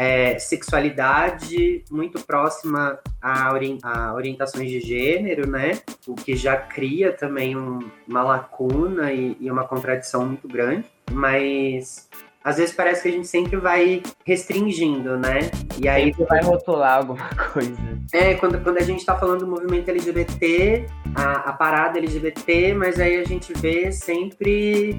é, 0.00 0.38
sexualidade 0.38 1.84
muito 1.90 2.24
próxima 2.24 2.98
a, 3.20 3.52
ori 3.52 3.76
a, 3.82 4.14
orientações 4.14 4.70
de 4.70 4.80
gênero, 4.80 5.46
né? 5.46 5.78
O 6.08 6.14
que 6.14 6.34
já 6.34 6.56
cria 6.56 7.12
também 7.12 7.54
um, 7.54 7.80
uma 8.08 8.22
lacuna 8.22 9.12
e, 9.12 9.36
e 9.38 9.50
uma 9.50 9.64
contradição 9.64 10.24
muito 10.24 10.48
grande. 10.48 10.86
Mas 11.12 12.08
às 12.42 12.56
vezes 12.56 12.74
parece 12.74 13.02
que 13.02 13.08
a 13.08 13.12
gente 13.12 13.28
sempre 13.28 13.58
vai 13.58 14.02
restringindo, 14.24 15.18
né? 15.18 15.50
E 15.78 15.86
aí 15.86 16.06
sempre 16.06 16.24
vai 16.24 16.42
rotular 16.44 16.96
alguma 16.96 17.28
coisa. 17.52 17.76
É, 18.14 18.34
quando, 18.36 18.58
quando 18.62 18.78
a 18.78 18.82
gente 18.82 19.04
tá 19.04 19.14
falando 19.18 19.40
do 19.40 19.48
movimento 19.48 19.90
LGBT, 19.90 20.86
a, 21.14 21.50
a 21.50 21.52
parada 21.52 21.98
LGBT, 21.98 22.72
mas 22.72 22.98
aí 22.98 23.20
a 23.20 23.24
gente 23.24 23.52
vê 23.52 23.92
sempre 23.92 24.98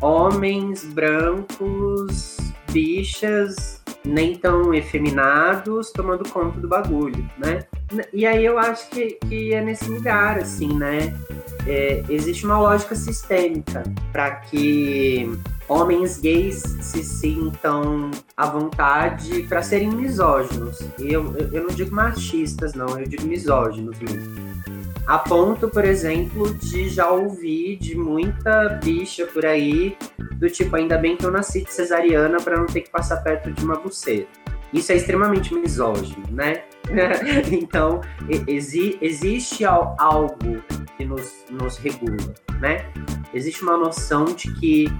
homens 0.00 0.84
brancos, 0.84 2.36
bichas, 2.70 3.82
nem 4.08 4.34
tão 4.36 4.72
efeminados, 4.72 5.92
tomando 5.92 6.28
conta 6.30 6.58
do 6.58 6.66
bagulho, 6.66 7.28
né? 7.36 7.64
E 8.12 8.26
aí 8.26 8.44
eu 8.44 8.58
acho 8.58 8.88
que, 8.90 9.18
que 9.28 9.52
é 9.52 9.62
nesse 9.62 9.90
lugar, 9.90 10.38
assim, 10.38 10.74
né? 10.74 11.14
É, 11.66 12.02
existe 12.08 12.46
uma 12.46 12.58
lógica 12.58 12.94
sistêmica 12.94 13.82
para 14.10 14.36
que 14.36 15.30
homens 15.68 16.18
gays 16.18 16.62
se 16.80 17.04
sintam 17.04 18.10
à 18.34 18.46
vontade 18.46 19.42
para 19.42 19.62
serem 19.62 19.90
misóginos. 19.90 20.78
E 20.98 21.12
eu, 21.12 21.36
eu 21.52 21.64
não 21.64 21.74
digo 21.74 21.94
machistas, 21.94 22.72
não, 22.72 22.98
eu 22.98 23.06
digo 23.06 23.26
misóginos 23.26 23.98
mesmo. 23.98 24.48
A 25.08 25.18
ponto, 25.18 25.70
por 25.70 25.86
exemplo, 25.86 26.52
de 26.52 26.86
já 26.90 27.10
ouvir 27.10 27.78
de 27.78 27.96
muita 27.96 28.68
bicha 28.84 29.24
por 29.24 29.46
aí, 29.46 29.96
do 30.36 30.50
tipo, 30.50 30.76
ainda 30.76 30.98
bem 30.98 31.16
que 31.16 31.24
eu 31.24 31.30
nasci 31.30 31.64
de 31.64 31.72
cesariana 31.72 32.36
para 32.36 32.58
não 32.58 32.66
ter 32.66 32.82
que 32.82 32.90
passar 32.90 33.16
perto 33.22 33.50
de 33.50 33.64
uma 33.64 33.76
buceta. 33.76 34.28
Isso 34.70 34.92
é 34.92 34.96
extremamente 34.96 35.54
misógino, 35.54 36.26
né? 36.30 36.64
então, 37.50 38.02
exi 38.46 38.98
existe 39.00 39.64
algo 39.64 40.62
que 40.98 41.06
nos, 41.06 41.32
nos 41.50 41.78
regula, 41.78 42.34
né? 42.60 42.84
Existe 43.32 43.62
uma 43.62 43.78
noção 43.78 44.26
de 44.26 44.52
que 44.60 44.92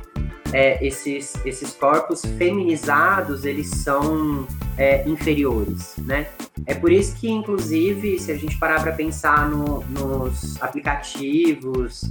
é, 0.53 0.85
esses, 0.85 1.35
esses 1.45 1.73
corpos 1.75 2.23
feminizados 2.37 3.45
eles 3.45 3.69
são 3.69 4.47
é, 4.77 5.07
inferiores, 5.09 5.95
né? 5.99 6.29
É 6.67 6.75
por 6.75 6.91
isso 6.91 7.17
que, 7.17 7.31
inclusive, 7.31 8.19
se 8.19 8.33
a 8.33 8.37
gente 8.37 8.59
parar 8.59 8.83
para 8.83 8.93
pensar 8.93 9.49
no, 9.49 9.85
nos 9.85 10.61
aplicativos 10.63 12.03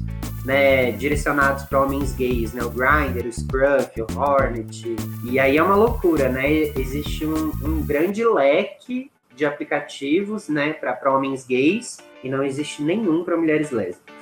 né, 0.45 0.91
direcionados 0.91 1.63
para 1.63 1.81
homens 1.81 2.13
gays, 2.13 2.53
né, 2.53 2.63
o 2.63 2.69
Grindr, 2.69 3.27
o 3.27 3.33
Scruff, 3.33 4.01
o 4.01 4.19
Hornet, 4.19 4.95
e 5.23 5.39
aí 5.39 5.57
é 5.57 5.63
uma 5.63 5.75
loucura, 5.75 6.29
né? 6.29 6.49
Existe 6.51 7.25
um, 7.25 7.51
um 7.63 7.85
grande 7.85 8.23
leque 8.23 9.11
de 9.35 9.45
aplicativos, 9.45 10.49
né, 10.49 10.73
para 10.73 11.13
homens 11.13 11.45
gays 11.45 11.97
e 12.23 12.29
não 12.29 12.43
existe 12.43 12.81
nenhum 12.81 13.23
para 13.23 13.37
mulheres 13.37 13.71
lésbicas. 13.71 14.15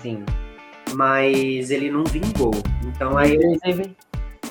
Sim 0.00 0.24
mas 0.94 1.70
ele 1.70 1.90
não 1.90 2.04
vingou. 2.04 2.52
Então 2.84 3.16
aí. 3.16 3.34
Inclusive, 3.34 3.96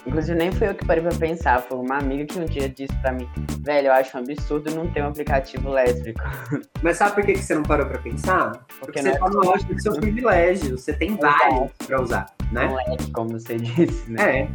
inclusive 0.06 0.38
nem 0.38 0.52
foi 0.52 0.70
eu 0.70 0.76
que 0.76 0.86
parei 0.86 1.04
pra 1.04 1.14
pensar, 1.16 1.62
foi 1.62 1.78
uma 1.78 1.98
amiga 1.98 2.26
que 2.26 2.40
um 2.40 2.46
dia 2.46 2.70
disse 2.70 2.96
pra 3.02 3.12
mim, 3.12 3.28
velho, 3.62 3.88
eu 3.88 3.94
acho 3.94 4.18
um 4.18 4.22
absurdo 4.22 4.74
não 4.74 4.88
ter 4.88 5.04
um 5.04 5.08
aplicativo 5.08 5.70
lésbico. 5.70 6.22
Mas 6.82 6.98
sabe 6.98 7.16
por 7.16 7.26
que, 7.26 7.34
que 7.34 7.44
você 7.44 7.56
não 7.56 7.64
parou 7.64 7.86
pra 7.86 8.00
pensar? 8.00 8.52
Porque, 8.80 9.00
Porque 9.00 9.02
você 9.02 9.20
tá 9.20 9.30
no 9.30 9.42
lógico 9.42 9.74
do 9.74 9.82
seu 9.82 9.94
privilégio, 9.94 10.78
você 10.78 10.94
tem 10.94 11.16
vários 11.16 11.72
pra 11.86 12.02
usar, 12.02 12.34
né? 12.52 12.68
Não 12.68 12.80
é 12.80 12.98
como 13.14 13.30
você 13.32 13.58
disse, 13.58 14.12
né? 14.12 14.42
É. 14.42 14.48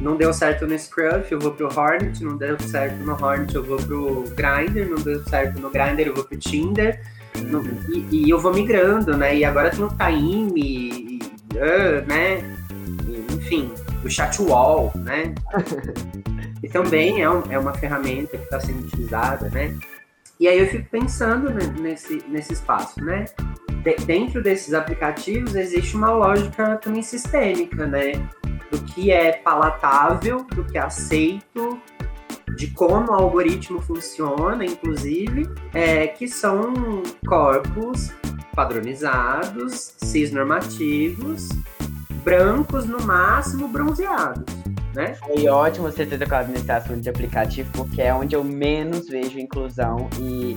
Não 0.00 0.16
deu 0.16 0.32
certo 0.32 0.66
no 0.66 0.78
Scruff, 0.78 1.30
eu 1.32 1.38
vou 1.38 1.52
pro 1.52 1.66
Hornet, 1.66 2.22
não 2.22 2.36
deu 2.36 2.58
certo 2.60 2.96
no 2.96 3.12
Hornet, 3.12 3.54
eu 3.54 3.62
vou 3.62 3.78
pro 3.78 4.24
Grindr, 4.36 4.88
não 4.90 5.00
deu 5.02 5.22
certo 5.24 5.58
no 5.60 5.70
Grindr, 5.70 6.08
eu 6.08 6.14
vou 6.14 6.24
pro 6.24 6.36
Tinder. 6.36 7.00
E, 7.88 8.06
e, 8.10 8.30
eu 8.30 8.38
vou 8.38 8.52
migrando, 8.52 9.16
né? 9.16 9.36
E 9.36 9.44
agora 9.44 9.70
tem 9.70 9.84
o 9.84 9.88
Time, 9.88 11.03
né? 12.06 12.42
Enfim, 13.34 13.72
o 14.04 14.10
Chatwall, 14.10 14.92
né? 14.96 15.34
e 16.62 16.68
também 16.68 17.22
é, 17.22 17.30
um, 17.30 17.42
é 17.50 17.58
uma 17.58 17.74
ferramenta 17.74 18.36
que 18.36 18.44
está 18.44 18.60
sendo 18.60 18.86
utilizada, 18.86 19.48
né? 19.50 19.76
E 20.38 20.48
aí 20.48 20.58
eu 20.58 20.66
fico 20.66 20.88
pensando 20.90 21.50
nesse, 21.80 22.22
nesse 22.28 22.54
espaço, 22.54 23.02
né? 23.04 23.26
De, 23.82 23.94
dentro 24.04 24.42
desses 24.42 24.74
aplicativos 24.74 25.54
existe 25.54 25.96
uma 25.96 26.10
lógica 26.10 26.76
também 26.76 27.02
sistêmica, 27.02 27.86
né? 27.86 28.12
Do 28.70 28.80
que 28.82 29.12
é 29.12 29.32
palatável, 29.32 30.44
do 30.54 30.64
que 30.64 30.76
é 30.76 30.80
aceito, 30.80 31.78
de 32.56 32.68
como 32.68 33.12
o 33.12 33.14
algoritmo 33.14 33.80
funciona, 33.80 34.64
inclusive, 34.64 35.48
é, 35.72 36.06
que 36.06 36.26
são 36.26 37.02
corpos 37.26 38.12
padronizados, 38.54 39.94
cisnormativos, 39.98 41.48
brancos 42.22 42.86
no 42.86 43.02
máximo, 43.02 43.68
bronzeados. 43.68 44.44
Né? 44.94 45.14
Foi 45.14 45.48
ótimo 45.48 45.90
você 45.90 46.06
ter 46.06 46.18
tocado 46.18 46.52
nesse 46.52 46.70
assunto 46.70 47.00
de 47.00 47.08
aplicativo, 47.08 47.68
porque 47.72 48.00
é 48.00 48.14
onde 48.14 48.36
eu 48.36 48.44
menos 48.44 49.08
vejo 49.08 49.38
inclusão 49.38 50.08
e 50.20 50.56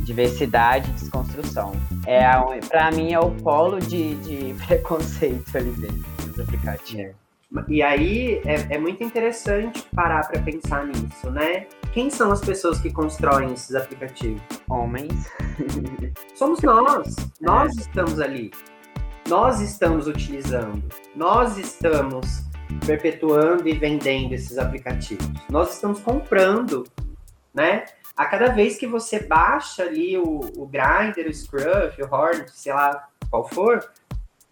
diversidade 0.00 0.90
e 0.90 0.92
desconstrução. 0.92 1.72
É 2.06 2.22
para 2.68 2.90
mim 2.90 3.12
é 3.12 3.18
o 3.18 3.30
polo 3.30 3.78
de, 3.78 4.14
de 4.16 4.54
preconceito 4.66 5.56
ali 5.56 5.70
dentro 5.70 6.26
dos 6.26 6.40
aplicativos. 6.40 7.27
E 7.66 7.82
aí 7.82 8.42
é, 8.44 8.74
é 8.74 8.78
muito 8.78 9.02
interessante 9.02 9.82
parar 9.94 10.28
para 10.28 10.40
pensar 10.42 10.86
nisso, 10.86 11.30
né? 11.30 11.66
Quem 11.94 12.10
são 12.10 12.30
as 12.30 12.42
pessoas 12.42 12.78
que 12.78 12.92
constroem 12.92 13.54
esses 13.54 13.74
aplicativos? 13.74 14.42
Homens. 14.68 15.14
Somos 16.36 16.60
nós. 16.60 17.16
Nós 17.40 17.76
é. 17.76 17.80
estamos 17.80 18.20
ali. 18.20 18.50
Nós 19.26 19.60
estamos 19.62 20.06
utilizando. 20.06 20.82
Nós 21.16 21.56
estamos 21.56 22.44
perpetuando 22.84 23.66
e 23.66 23.72
vendendo 23.72 24.34
esses 24.34 24.58
aplicativos. 24.58 25.26
Nós 25.48 25.74
estamos 25.74 26.00
comprando, 26.00 26.84
né? 27.54 27.86
A 28.14 28.26
cada 28.26 28.48
vez 28.48 28.76
que 28.76 28.86
você 28.86 29.20
baixa 29.20 29.84
ali 29.84 30.18
o, 30.18 30.40
o 30.54 30.66
Grindr, 30.66 31.26
o 31.26 31.32
Scruff, 31.32 32.02
o 32.02 32.14
Hornet, 32.14 32.50
sei 32.52 32.74
lá 32.74 33.08
qual 33.30 33.48
for, 33.48 33.90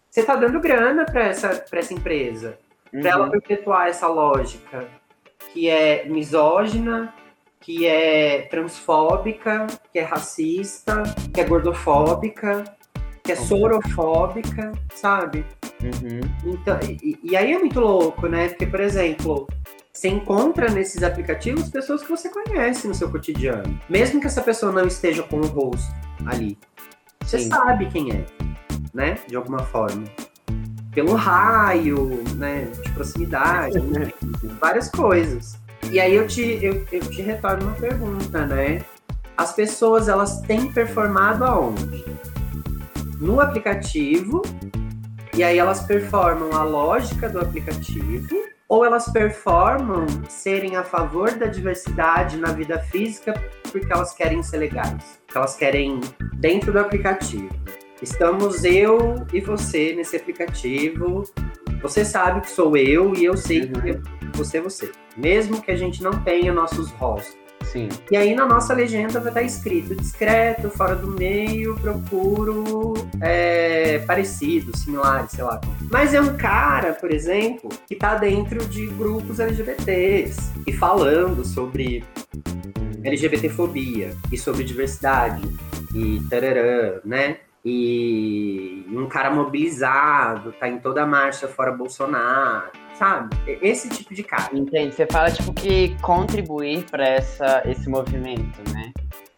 você 0.09 0.20
está 0.20 0.35
dando 0.35 0.61
grana 0.61 1.04
para 1.04 1.24
essa, 1.24 1.62
essa 1.72 1.92
empresa 1.92 2.59
uhum. 2.96 3.02
para 3.02 3.11
ela 3.11 3.30
perpetuar 3.30 3.88
essa 3.88 4.09
lógica 4.09 4.88
que 5.52 5.68
é 5.68 6.04
misógina, 6.06 7.14
que 7.61 7.87
é 7.87 8.42
transfóbica, 8.42 9.66
que 9.92 9.98
é 9.98 10.02
racista, 10.02 11.02
que 11.32 11.40
é 11.40 11.44
gordofóbica, 11.44 12.64
que 13.24 13.32
é 13.32 13.37
sorofóbica, 13.37 14.72
sabe? 14.94 15.44
Uhum. 15.82 16.20
Então, 16.52 16.78
e, 17.02 17.18
e, 17.22 17.37
aí 17.37 17.52
é 17.52 17.59
muito 17.59 17.80
louco, 17.80 18.28
né? 18.28 18.48
Porque, 18.48 18.66
por 18.66 18.80
exemplo, 18.80 19.48
você 19.92 20.09
encontra 20.09 20.70
nesses 20.70 21.02
aplicativos 21.02 21.70
pessoas 21.70 22.02
que 22.02 22.11
você 22.11 22.28
conhece 22.28 22.87
no 22.87 22.94
seu 22.94 23.11
cotidiano. 23.11 23.80
Mesmo 23.88 24.20
que 24.20 24.26
essa 24.26 24.42
pessoa 24.42 24.70
não 24.70 24.87
esteja 24.87 25.22
com 25.22 25.38
o 25.38 25.46
rosto 25.46 25.90
ali. 26.26 26.59
Você 27.22 27.38
Sim. 27.38 27.48
sabe 27.48 27.88
quem 27.88 28.12
é, 28.12 28.26
né? 28.94 29.18
De 29.26 29.37
alguma 29.37 29.61
forma 29.61 30.04
pelo 30.96 31.14
raio, 31.14 32.24
né, 32.37 32.70
de 32.82 32.90
proximidade, 32.92 33.78
né, 33.85 34.11
várias 34.59 34.90
coisas. 34.90 35.59
E 35.90 36.00
aí 36.00 36.14
eu 36.14 36.26
te, 36.26 36.59
eu, 36.62 36.87
eu 36.90 37.00
te 37.02 37.20
retorno 37.20 37.66
uma 37.66 37.76
pergunta, 37.76 38.46
né? 38.46 38.82
As 39.37 39.52
pessoas, 39.52 40.09
elas 40.09 40.40
têm 40.40 40.72
performado 40.72 41.44
aonde? 41.44 42.02
No 43.20 43.40
aplicativo, 43.40 44.40
e 45.37 45.44
aí 45.44 45.59
elas 45.59 45.82
performam 45.82 46.52
a 46.54 46.64
lógica 46.64 47.28
do 47.28 47.40
aplicativo, 47.40 48.35
ou 48.66 48.82
elas 48.82 49.04
performam 49.12 50.06
serem 50.30 50.76
a 50.76 50.82
favor 50.82 51.30
da 51.32 51.46
diversidade 51.46 52.38
na 52.38 52.52
vida 52.52 52.78
física 52.78 53.35
porque 53.70 53.92
elas 53.92 54.14
querem 54.14 54.42
ser 54.42 54.56
legais, 54.56 55.20
porque 55.26 55.38
elas 55.38 55.56
querem 55.56 56.00
dentro 56.38 56.72
do 56.72 56.78
aplicativo. 56.78 57.50
Estamos 58.02 58.64
eu 58.64 59.26
e 59.32 59.40
você 59.40 59.94
nesse 59.94 60.16
aplicativo. 60.16 61.24
Você 61.82 62.04
sabe 62.04 62.42
que 62.42 62.50
sou 62.50 62.76
eu 62.76 63.14
e 63.14 63.24
eu 63.24 63.37
sei 63.37 63.62
uhum. 63.62 63.72
que 63.72 64.37
você 64.37 64.59
é 64.59 64.61
você. 64.61 64.90
Mesmo 65.16 65.62
que 65.62 65.70
a 65.70 65.76
gente 65.76 66.02
não 66.02 66.12
tenha 66.22 66.52
nossos 66.52 66.90
rostos. 66.92 67.37
Sim. 67.64 67.88
E 68.11 68.16
aí 68.16 68.35
na 68.35 68.46
nossa 68.46 68.72
legenda 68.72 69.18
vai 69.18 69.28
estar 69.28 69.42
escrito 69.42 69.94
discreto, 69.94 70.70
fora 70.70 70.94
do 70.94 71.09
meio, 71.09 71.74
procuro 71.76 72.94
é, 73.20 73.98
parecidos, 74.00 74.82
similares, 74.82 75.32
sei 75.32 75.42
lá. 75.42 75.61
Mas 75.90 76.14
é 76.14 76.20
um 76.20 76.37
cara, 76.37 76.92
por 76.92 77.11
exemplo, 77.11 77.70
que 77.87 77.94
está 77.94 78.14
dentro 78.14 78.64
de 78.66 78.87
grupos 78.87 79.40
LGBTs 79.40 80.52
e 80.66 80.72
falando 80.72 81.44
sobre 81.44 82.04
LGBTfobia 83.02 84.14
e 84.30 84.38
sobre 84.38 84.62
diversidade 84.62 85.42
e 85.94 86.20
tararã, 86.28 87.00
né? 87.04 87.38
E 87.68 88.87
um 88.88 89.09
cara 89.09 89.29
mobilizado, 89.29 90.52
tá 90.52 90.68
em 90.68 90.79
toda 90.79 91.02
a 91.02 91.07
marcha 91.07 91.48
fora 91.48 91.72
Bolsonaro, 91.72 92.70
sabe? 92.94 93.37
Esse 93.61 93.88
tipo 93.88 94.14
de 94.14 94.22
cara. 94.22 94.57
Entende? 94.57 94.94
Você 94.94 95.05
fala, 95.05 95.33
tipo, 95.33 95.52
que 95.52 95.96
contribuir 96.00 96.85
para 96.88 97.05
essa 97.09 97.62
esse 97.66 97.88
movimento, 97.88 98.61
né? 98.72 98.92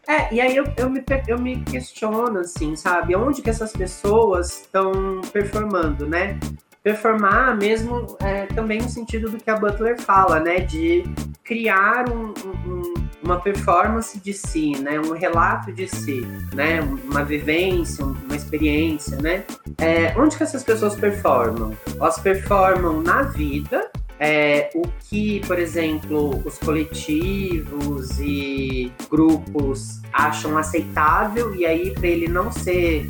É, 0.07 0.31
e 0.31 0.39
aí 0.39 0.55
eu, 0.55 0.65
eu, 0.77 0.91
me, 0.91 1.03
eu 1.27 1.39
me 1.39 1.63
questiono, 1.63 2.39
assim, 2.39 2.75
sabe? 2.75 3.15
Onde 3.15 3.41
que 3.41 3.49
essas 3.49 3.73
pessoas 3.73 4.61
estão 4.61 5.21
performando, 5.33 6.07
né? 6.07 6.39
Performar 6.83 7.57
mesmo 7.57 8.15
é, 8.19 8.45
também 8.45 8.79
no 8.79 8.89
sentido 8.89 9.31
do 9.31 9.37
que 9.37 9.49
a 9.49 9.55
Butler 9.55 9.99
fala, 9.99 10.39
né? 10.39 10.59
De 10.59 11.03
criar 11.43 12.07
um, 12.09 12.31
um, 12.65 12.93
uma 13.29 13.39
performance 13.39 14.19
de 14.19 14.33
si, 14.33 14.71
né? 14.79 14.99
Um 14.99 15.13
relato 15.13 15.71
de 15.71 15.87
si, 15.87 16.21
né? 16.53 16.81
Uma 16.81 17.23
vivência, 17.23 18.03
uma 18.03 18.35
experiência, 18.35 19.17
né? 19.17 19.43
É, 19.77 20.17
onde 20.17 20.35
que 20.35 20.43
essas 20.43 20.63
pessoas 20.63 20.95
performam? 20.95 21.77
Elas 21.99 22.19
performam 22.19 23.01
na 23.01 23.21
vida, 23.21 23.89
é, 24.19 24.69
o 24.73 24.81
que, 25.07 25.39
por 25.47 25.59
exemplo, 25.59 26.41
os 26.43 26.57
coletivos 26.57 28.19
e 28.19 28.91
grupos 29.09 30.01
acham 30.11 30.57
aceitável, 30.57 31.55
e 31.55 31.65
aí, 31.65 31.93
para 31.93 32.07
ele 32.07 32.27
não 32.27 32.51
ser 32.51 33.09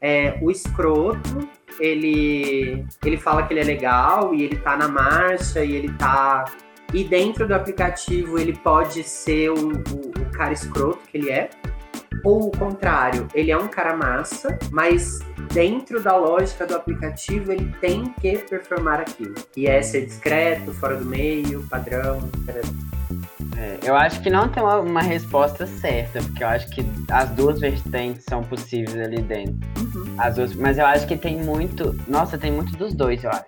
é, 0.00 0.38
o 0.40 0.50
escroto, 0.50 1.48
ele, 1.78 2.84
ele 3.04 3.16
fala 3.16 3.42
que 3.44 3.52
ele 3.52 3.60
é 3.60 3.64
legal 3.64 4.34
e 4.34 4.42
ele 4.42 4.56
tá 4.56 4.76
na 4.76 4.88
marcha 4.88 5.62
e 5.64 5.72
ele 5.74 5.92
tá. 5.94 6.46
E 6.92 7.04
dentro 7.04 7.46
do 7.46 7.54
aplicativo 7.54 8.38
ele 8.38 8.52
pode 8.52 9.04
ser 9.04 9.50
o, 9.50 9.54
o, 9.54 10.22
o 10.22 10.30
cara 10.32 10.52
escroto 10.52 11.00
que 11.10 11.18
ele 11.18 11.30
é. 11.30 11.50
Ou 12.24 12.48
o 12.48 12.50
contrário, 12.50 13.26
ele 13.34 13.50
é 13.50 13.56
um 13.56 13.68
cara 13.68 13.96
massa, 13.96 14.58
mas 14.70 15.20
dentro 15.52 16.02
da 16.02 16.16
lógica 16.16 16.66
do 16.66 16.76
aplicativo 16.76 17.52
ele 17.52 17.74
tem 17.80 18.12
que 18.20 18.38
performar 18.38 19.00
aquilo. 19.00 19.34
E 19.56 19.66
é 19.66 19.80
ser 19.82 20.06
discreto, 20.06 20.72
fora 20.74 20.96
do 20.96 21.04
meio, 21.04 21.66
padrão, 21.68 22.20
é, 23.60 23.78
eu 23.82 23.94
acho 23.94 24.22
que 24.22 24.30
não 24.30 24.48
tem 24.48 24.62
uma, 24.62 24.78
uma, 24.78 25.02
resposta 25.02 25.66
certa, 25.66 26.22
porque 26.22 26.42
eu 26.42 26.48
acho 26.48 26.70
que 26.70 26.82
as 27.10 27.28
duas 27.30 27.60
vertentes 27.60 28.24
são 28.26 28.42
possíveis 28.42 28.96
ali 28.96 29.20
dentro. 29.20 29.54
Uhum. 29.78 30.14
As 30.16 30.36
duas, 30.36 30.54
mas 30.54 30.78
eu 30.78 30.86
acho 30.86 31.06
que 31.06 31.14
tem 31.14 31.36
muito. 31.36 31.94
Nossa, 32.08 32.38
tem 32.38 32.50
muito 32.50 32.74
dos 32.78 32.94
dois, 32.94 33.22
eu 33.22 33.30
acho. 33.30 33.44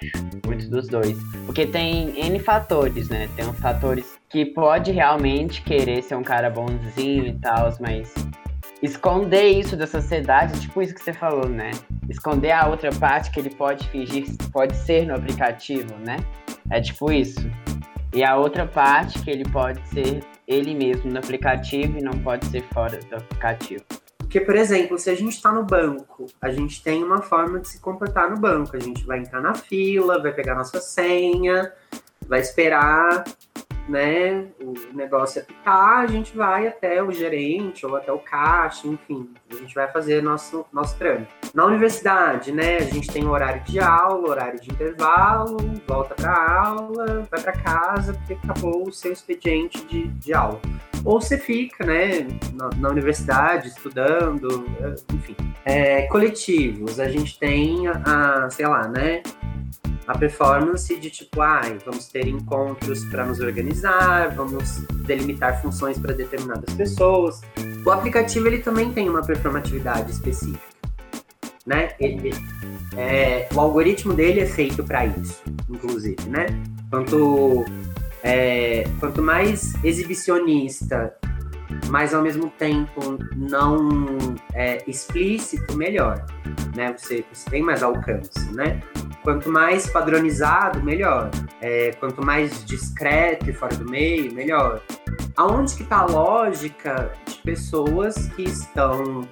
Muito 0.46 0.68
dos 0.68 0.86
dois. 0.86 1.16
Porque 1.46 1.66
tem 1.66 2.18
N 2.26 2.38
fatores, 2.40 3.08
né? 3.08 3.26
Tem 3.36 3.46
uns 3.46 3.58
fatores 3.58 4.04
que 4.28 4.44
pode 4.44 4.92
realmente 4.92 5.62
querer 5.62 6.02
ser 6.02 6.16
um 6.16 6.22
cara 6.22 6.50
bonzinho 6.50 7.28
e 7.28 7.38
tal, 7.38 7.72
mas 7.80 8.12
esconder 8.82 9.46
isso 9.46 9.76
da 9.76 9.86
sociedade, 9.86 10.60
tipo 10.60 10.82
isso 10.82 10.94
que 10.94 11.02
você 11.02 11.12
falou, 11.12 11.48
né? 11.48 11.70
Esconder 12.08 12.50
a 12.50 12.66
outra 12.66 12.90
parte 12.90 13.30
que 13.30 13.38
ele 13.38 13.50
pode 13.50 13.88
fingir, 13.88 14.26
pode 14.52 14.76
ser 14.76 15.06
no 15.06 15.14
aplicativo, 15.14 15.94
né? 16.04 16.16
É 16.70 16.80
tipo 16.80 17.12
isso. 17.12 17.40
E 18.12 18.22
a 18.24 18.36
outra 18.36 18.66
parte 18.66 19.22
que 19.22 19.30
ele 19.30 19.44
pode 19.44 19.80
ser 19.88 20.22
ele 20.46 20.74
mesmo 20.74 21.10
no 21.10 21.18
aplicativo 21.18 21.98
e 21.98 22.02
não 22.02 22.12
pode 22.12 22.44
ser 22.46 22.62
fora 22.74 22.98
do 22.98 23.16
aplicativo. 23.16 23.84
Porque, 24.18 24.40
por 24.40 24.56
exemplo, 24.56 24.98
se 24.98 25.10
a 25.10 25.14
gente 25.14 25.36
está 25.36 25.52
no 25.52 25.62
banco, 25.62 26.26
a 26.40 26.50
gente 26.50 26.82
tem 26.82 27.04
uma 27.04 27.22
forma 27.22 27.60
de 27.60 27.68
se 27.68 27.78
comportar 27.80 28.30
no 28.30 28.38
banco. 28.38 28.76
A 28.76 28.80
gente 28.80 29.04
vai 29.04 29.18
entrar 29.18 29.40
na 29.40 29.54
fila, 29.54 30.20
vai 30.20 30.32
pegar 30.32 30.54
nossa 30.54 30.80
senha, 30.80 31.70
vai 32.26 32.40
esperar 32.40 33.24
né, 33.88 34.46
o 34.60 34.74
negócio 34.94 35.42
apitar, 35.42 36.00
a 36.00 36.06
gente 36.06 36.36
vai 36.36 36.66
até 36.66 37.02
o 37.02 37.10
gerente 37.10 37.84
ou 37.84 37.96
até 37.96 38.12
o 38.12 38.18
caixa, 38.18 38.86
enfim, 38.86 39.30
a 39.50 39.54
gente 39.56 39.74
vai 39.74 39.90
fazer 39.90 40.22
nosso, 40.22 40.64
nosso 40.72 40.96
trâmite. 40.96 41.32
Na 41.54 41.64
universidade, 41.64 42.52
né, 42.52 42.76
a 42.76 42.84
gente 42.84 43.08
tem 43.08 43.26
horário 43.26 43.62
de 43.64 43.80
aula, 43.80 44.28
horário 44.28 44.60
de 44.60 44.70
intervalo, 44.70 45.56
volta 45.86 46.14
para 46.14 46.64
aula, 46.64 47.26
vai 47.30 47.40
para 47.40 47.52
casa 47.52 48.14
porque 48.14 48.34
acabou 48.34 48.88
o 48.88 48.92
seu 48.92 49.12
expediente 49.12 49.84
de, 49.86 50.08
de 50.08 50.32
aula. 50.32 50.60
Ou 51.04 51.20
você 51.20 51.36
fica, 51.36 51.84
né, 51.84 52.26
na, 52.54 52.70
na 52.76 52.88
universidade 52.88 53.68
estudando, 53.68 54.64
enfim. 55.12 55.36
É, 55.64 56.02
coletivos, 56.02 57.00
a 57.00 57.08
gente 57.08 57.38
tem 57.38 57.88
a, 57.88 58.44
a 58.44 58.50
sei 58.50 58.66
lá, 58.66 58.86
né, 58.86 59.22
a 60.06 60.18
performance 60.18 60.94
de 60.96 61.10
tipo, 61.10 61.40
ah, 61.40 61.62
vamos 61.84 62.08
ter 62.08 62.26
encontros 62.26 63.04
para 63.06 63.24
nos 63.24 63.40
organizar, 63.40 64.34
vamos 64.34 64.78
delimitar 65.06 65.60
funções 65.62 65.98
para 65.98 66.12
determinadas 66.12 66.74
pessoas. 66.74 67.40
O 67.84 67.90
aplicativo 67.90 68.46
ele 68.46 68.58
também 68.58 68.92
tem 68.92 69.08
uma 69.08 69.22
performatividade 69.22 70.10
específica, 70.10 70.60
né? 71.64 71.94
Ele, 72.00 72.30
é, 72.96 73.48
o 73.54 73.60
algoritmo 73.60 74.12
dele 74.12 74.40
é 74.40 74.46
feito 74.46 74.82
para 74.82 75.06
isso, 75.06 75.42
inclusive, 75.68 76.28
né? 76.28 76.46
Quanto 76.90 77.64
é, 78.22 78.84
quanto 79.00 79.22
mais 79.22 79.74
exibicionista, 79.84 81.14
mas 81.88 82.14
ao 82.14 82.22
mesmo 82.22 82.50
tempo 82.50 83.18
não 83.36 84.16
é, 84.52 84.82
explícito, 84.86 85.76
melhor, 85.76 86.24
né? 86.76 86.94
Você, 86.96 87.24
você 87.32 87.50
tem 87.50 87.62
mais 87.62 87.82
alcance, 87.82 88.52
né? 88.52 88.80
Quanto 89.22 89.48
mais 89.48 89.86
padronizado, 89.86 90.82
melhor. 90.82 91.30
É, 91.60 91.92
quanto 92.00 92.24
mais 92.24 92.64
discreto 92.64 93.48
e 93.48 93.52
fora 93.52 93.74
do 93.76 93.88
meio, 93.88 94.32
melhor. 94.32 94.82
Aonde 95.36 95.74
que 95.76 95.82
está 95.84 95.98
a 95.98 96.06
lógica 96.06 97.12
de 97.26 97.36
pessoas 97.38 98.28
que 98.34 98.42
estão 98.42 99.26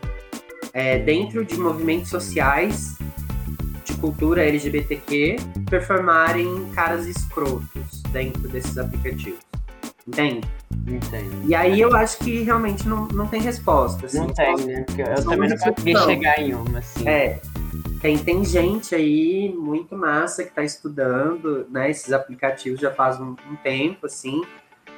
é, 0.73 0.99
dentro 0.99 1.45
de 1.45 1.59
movimentos 1.59 2.09
sociais 2.09 2.97
de 3.85 3.95
cultura 3.97 4.45
LGBTQ 4.45 5.37
performarem 5.69 6.71
caras 6.73 7.07
escrotos 7.07 8.03
dentro 8.13 8.49
desses 8.49 8.79
aplicativos? 8.79 9.41
Entende? 10.07 10.41
Entendo. 10.87 11.47
E 11.47 11.55
aí 11.55 11.81
eu 11.81 11.95
acho 11.95 12.19
que 12.19 12.43
realmente 12.43 12.89
não, 12.89 13.07
não 13.09 13.27
tem 13.27 13.41
resposta. 13.41 14.07
Assim, 14.07 14.19
não 14.19 14.29
tem, 14.29 14.57
né? 14.67 14.83
Porque 14.87 15.03
eu 15.03 15.25
também 15.25 15.51
não 15.51 15.57
consegui 15.57 15.97
chegar 15.99 16.41
em 16.41 16.55
uma, 16.55 16.79
assim. 16.79 17.09
É, 17.09 17.41
tem, 18.01 18.19
tem 18.19 18.45
gente 18.45 18.95
aí 18.95 19.55
muito 19.57 19.97
massa 19.97 20.43
que 20.43 20.51
está 20.51 20.63
estudando 20.63 21.67
né, 21.71 21.91
esses 21.91 22.13
aplicativos 22.13 22.81
já 22.81 22.91
faz 22.91 23.21
um, 23.21 23.37
um 23.51 23.57
tempo, 23.63 24.07
assim. 24.07 24.43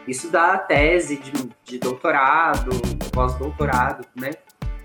Isso 0.07 0.31
dá 0.31 0.59
tese 0.59 1.17
de, 1.17 1.33
de 1.65 1.79
doutorado, 1.79 2.71
pós-doutorado, 3.13 4.07
né? 4.17 4.31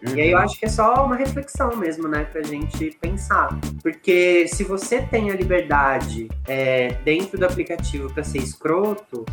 Uhum. 0.05 0.15
E 0.15 0.21
aí 0.21 0.31
eu 0.31 0.37
uhum. 0.37 0.43
acho 0.43 0.59
que 0.59 0.65
é 0.65 0.69
só 0.69 1.05
uma 1.05 1.15
reflexão 1.15 1.75
mesmo, 1.75 2.07
né, 2.07 2.23
pra 2.25 2.41
gente 2.43 2.91
pensar. 3.01 3.49
Porque 3.81 4.47
se 4.47 4.63
você 4.63 5.01
tem 5.01 5.31
a 5.31 5.35
liberdade 5.35 6.27
é, 6.47 6.93
dentro 7.03 7.37
do 7.37 7.45
aplicativo 7.45 8.11
para 8.13 8.23
ser 8.23 8.39
escroto 8.39 9.25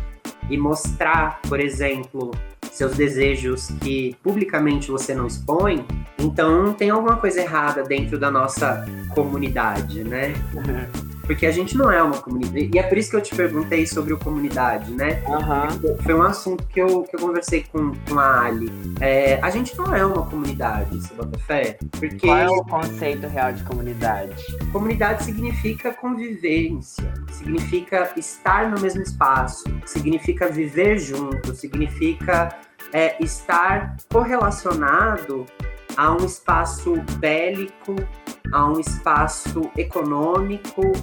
e 0.49 0.57
mostrar, 0.57 1.39
por 1.47 1.59
exemplo, 1.59 2.31
seus 2.75 2.95
desejos 2.95 3.67
que 3.81 4.15
publicamente 4.21 4.91
você 4.91 5.15
não 5.15 5.27
expõe, 5.27 5.85
então 6.19 6.73
tem 6.73 6.89
alguma 6.89 7.17
coisa 7.17 7.41
errada 7.41 7.83
dentro 7.83 8.19
da 8.19 8.29
nossa 8.29 8.85
comunidade, 9.13 10.03
né? 10.03 10.33
Uhum. 10.53 11.05
Porque 11.25 11.45
a 11.47 11.51
gente 11.51 11.75
não 11.75 11.91
é 11.91 12.01
uma 12.03 12.17
comunidade. 12.17 12.69
E 12.71 12.77
é 12.77 12.83
por 12.83 12.97
isso 12.97 13.09
que 13.09 13.15
eu 13.15 13.21
te 13.21 13.35
perguntei 13.35 13.87
sobre 13.87 14.13
o 14.13 14.17
comunidade, 14.17 14.91
né? 14.91 15.23
Uhum. 15.27 15.97
Foi 16.03 16.13
um 16.13 16.21
assunto 16.21 16.65
que 16.67 16.79
eu, 16.79 17.03
que 17.03 17.15
eu 17.15 17.19
conversei 17.19 17.65
com, 17.71 17.93
com 18.07 18.19
a 18.19 18.41
Ali. 18.41 18.71
É, 19.01 19.39
a 19.41 19.49
gente 19.49 19.75
não 19.75 19.93
é 19.95 20.05
uma 20.05 20.23
comunidade, 20.25 21.01
se 21.01 21.13
bota 21.13 21.37
fé. 21.39 21.77
Porque... 21.91 22.27
Qual 22.27 22.37
é 22.37 22.47
o 22.47 22.63
conceito 22.63 23.25
real 23.27 23.53
de 23.53 23.63
comunidade? 23.63 24.35
Comunidade 24.71 25.23
significa 25.23 25.91
convivência, 25.91 27.11
significa 27.31 28.11
estar 28.15 28.69
no 28.69 28.79
mesmo 28.79 29.01
espaço, 29.01 29.63
significa 29.85 30.47
viver 30.47 30.99
junto, 30.99 31.55
significa 31.55 32.55
é, 32.95 33.21
estar 33.21 33.97
correlacionado 34.09 35.45
a 35.97 36.13
um 36.13 36.25
espaço 36.25 36.95
bélico, 37.19 37.93
a 38.53 38.69
um 38.69 38.79
espaço 38.79 39.69
econômico, 39.77 40.93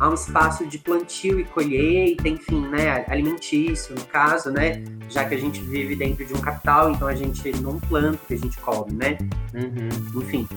a 0.00 0.08
um 0.08 0.14
espaço 0.14 0.66
de 0.66 0.78
plantio 0.78 1.38
e 1.38 1.44
colheita, 1.44 2.26
enfim, 2.26 2.66
né, 2.68 3.04
alimentício, 3.06 3.94
no 3.94 4.04
caso, 4.06 4.50
né, 4.50 4.82
já 5.10 5.26
que 5.26 5.34
a 5.34 5.38
gente 5.38 5.60
vive 5.60 5.94
dentro 5.94 6.24
de 6.24 6.32
um 6.32 6.40
capital, 6.40 6.90
então 6.90 7.06
a 7.06 7.14
gente 7.14 7.52
não 7.60 7.78
planta 7.78 8.14
o 8.14 8.26
que 8.26 8.32
a 8.32 8.38
gente 8.38 8.56
come, 8.58 8.92
né? 8.92 9.18
Uhum. 9.52 10.22
Enfim, 10.22 10.48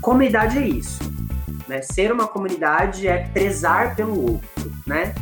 comunidade 0.00 0.56
é 0.56 0.66
isso, 0.66 1.00
né? 1.68 1.82
Ser 1.82 2.10
uma 2.10 2.26
comunidade 2.26 3.06
é 3.06 3.28
prezar 3.28 3.94
pelo 3.94 4.32
outro, 4.32 4.72
né? 4.86 5.14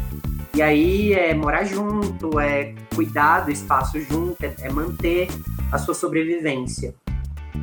E 0.54 0.60
aí 0.60 1.12
é 1.14 1.32
morar 1.34 1.64
junto, 1.64 2.38
é 2.38 2.74
cuidar 2.94 3.40
do 3.40 3.50
espaço 3.50 3.98
junto, 4.00 4.36
é, 4.44 4.54
é 4.60 4.70
manter 4.70 5.28
a 5.70 5.78
sua 5.78 5.94
sobrevivência. 5.94 6.94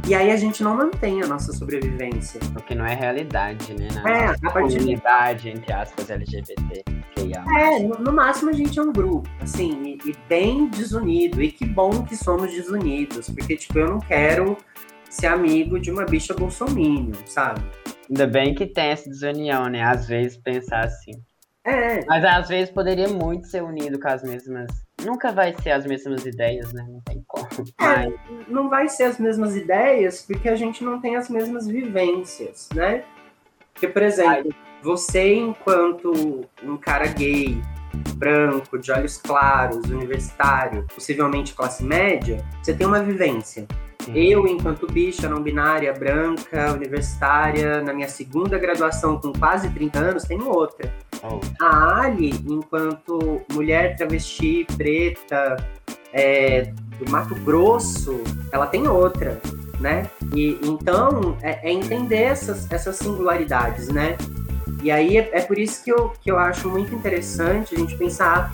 E 0.07 0.15
aí 0.15 0.31
a 0.31 0.37
gente 0.37 0.63
não 0.63 0.75
mantém 0.75 1.21
a 1.21 1.27
nossa 1.27 1.51
sobrevivência. 1.53 2.39
Porque 2.53 2.73
não 2.73 2.85
é 2.85 2.95
realidade, 2.95 3.73
né? 3.73 3.87
Na 3.93 4.09
É, 4.09 4.25
a 4.25 4.51
partir- 4.51 4.77
comunidade, 4.77 5.49
entre 5.49 5.71
aspas, 5.73 6.09
LGBT. 6.09 6.83
Que 7.15 7.31
É, 7.59 7.79
no, 7.79 7.95
no 7.99 8.11
máximo 8.11 8.49
a 8.49 8.53
gente 8.53 8.79
é 8.79 8.81
um 8.81 8.91
grupo, 8.91 9.27
assim, 9.41 9.99
e, 10.05 10.09
e 10.09 10.15
bem 10.27 10.67
desunido. 10.69 11.41
E 11.43 11.51
que 11.51 11.65
bom 11.65 12.03
que 12.03 12.15
somos 12.15 12.51
desunidos, 12.51 13.29
porque, 13.29 13.55
tipo, 13.55 13.77
eu 13.77 13.87
não 13.87 13.99
quero 13.99 14.57
ser 15.09 15.27
amigo 15.27 15.79
de 15.79 15.91
uma 15.91 16.05
bicha 16.05 16.33
bolsominion, 16.33 17.13
sabe? 17.25 17.61
Ainda 18.09 18.25
bem 18.25 18.55
que 18.55 18.65
tem 18.65 18.85
essa 18.89 19.07
desunião, 19.09 19.67
né? 19.67 19.83
Às 19.83 20.07
vezes 20.07 20.37
pensar 20.37 20.85
assim. 20.85 21.11
É, 21.65 22.05
Mas 22.05 22.23
às 22.23 22.47
vezes 22.47 22.71
poderia 22.71 23.07
muito 23.07 23.47
ser 23.47 23.61
unido 23.61 23.99
com 23.99 24.07
as 24.07 24.23
mesmas. 24.23 24.67
Nunca 25.03 25.31
vai 25.31 25.53
ser 25.61 25.71
as 25.71 25.85
mesmas 25.85 26.25
ideias, 26.25 26.71
né? 26.73 26.85
Não 26.89 27.01
tem 27.01 27.23
como. 27.27 27.47
Mas, 27.79 28.13
não 28.47 28.69
vai 28.69 28.87
ser 28.87 29.03
as 29.03 29.19
mesmas 29.19 29.55
ideias 29.55 30.21
porque 30.21 30.49
a 30.49 30.55
gente 30.55 30.83
não 30.83 30.99
tem 30.99 31.15
as 31.15 31.29
mesmas 31.29 31.67
vivências, 31.67 32.69
né? 32.73 33.03
Porque, 33.73 33.87
por 33.87 34.01
exemplo, 34.01 34.53
você, 34.81 35.35
enquanto 35.35 36.45
um 36.63 36.77
cara 36.77 37.07
gay, 37.07 37.61
branco, 38.15 38.77
de 38.77 38.91
olhos 38.91 39.17
claros, 39.17 39.89
universitário, 39.89 40.85
possivelmente 40.93 41.53
classe 41.53 41.83
média, 41.83 42.45
você 42.61 42.73
tem 42.73 42.85
uma 42.85 43.01
vivência. 43.01 43.67
Eu, 44.13 44.47
enquanto 44.47 44.87
bicha 44.87 45.29
não 45.29 45.41
binária, 45.41 45.93
branca, 45.93 46.71
universitária, 46.73 47.81
na 47.81 47.93
minha 47.93 48.07
segunda 48.07 48.57
graduação 48.57 49.19
com 49.19 49.31
quase 49.33 49.69
30 49.69 49.99
anos, 49.99 50.23
tenho 50.23 50.47
outra. 50.49 50.91
A 51.59 52.01
Ali, 52.01 52.33
enquanto 52.47 53.41
mulher 53.51 53.95
travesti, 53.97 54.65
preta, 54.77 55.57
é, 56.13 56.71
do 56.99 57.09
Mato 57.09 57.35
Grosso, 57.35 58.21
ela 58.51 58.67
tem 58.67 58.87
outra, 58.87 59.39
né? 59.79 60.09
E 60.33 60.59
então 60.63 61.37
é, 61.41 61.69
é 61.69 61.71
entender 61.71 62.23
essas, 62.23 62.69
essas 62.71 62.95
singularidades, 62.97 63.89
né? 63.89 64.17
E 64.81 64.91
aí 64.91 65.17
é, 65.17 65.29
é 65.33 65.41
por 65.41 65.57
isso 65.57 65.83
que 65.83 65.91
eu, 65.91 66.13
que 66.21 66.31
eu 66.31 66.37
acho 66.37 66.69
muito 66.69 66.93
interessante 66.93 67.75
a 67.75 67.77
gente 67.77 67.97
pensar 67.97 68.51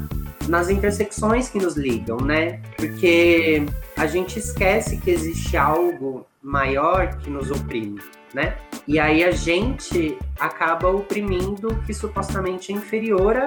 nas 0.48 0.70
intersecções 0.70 1.50
que 1.50 1.60
nos 1.60 1.76
ligam, 1.76 2.18
né? 2.18 2.60
Porque 2.78 3.66
a 3.98 4.06
gente 4.08 4.40
esquece 4.40 4.98
que 4.98 5.10
existe 5.10 5.58
algo 5.58 6.26
maior 6.42 7.18
que 7.18 7.30
nos 7.30 7.50
oprime, 7.50 8.00
né? 8.36 8.56
E 8.88 9.00
aí 9.00 9.24
a 9.24 9.32
gente 9.32 10.18
acaba 10.40 10.90
oprimindo 10.90 11.70
o 11.70 11.82
que 11.84 11.94
supostamente 11.94 12.72
é 12.72 12.76
inferior 12.76 13.38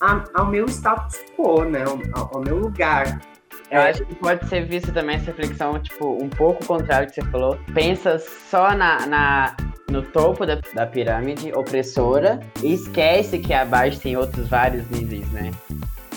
a, 0.00 0.24
ao 0.34 0.46
meu 0.46 0.66
status 0.66 1.16
quo, 1.36 1.64
né? 1.64 1.82
Ao, 2.14 2.36
ao 2.36 2.40
meu 2.42 2.58
lugar. 2.58 3.20
Eu 3.68 3.80
acho 3.80 4.04
que 4.04 4.14
pode 4.14 4.46
ser 4.48 4.64
visto 4.64 4.92
também 4.92 5.16
essa 5.16 5.26
reflexão, 5.26 5.76
tipo, 5.80 6.22
um 6.22 6.28
pouco 6.28 6.64
contrário 6.64 7.08
que 7.08 7.14
você 7.14 7.22
falou. 7.30 7.58
Pensa 7.74 8.18
só 8.18 8.72
na, 8.76 9.04
na- 9.06 9.56
no 9.90 10.02
topo 10.02 10.46
da, 10.46 10.60
da 10.74 10.86
pirâmide 10.86 11.52
opressora 11.52 12.38
e 12.62 12.74
esquece 12.74 13.38
que 13.38 13.52
abaixo 13.52 13.98
tem 14.00 14.16
outros 14.16 14.48
vários 14.48 14.88
níveis, 14.90 15.28
né? 15.32 15.50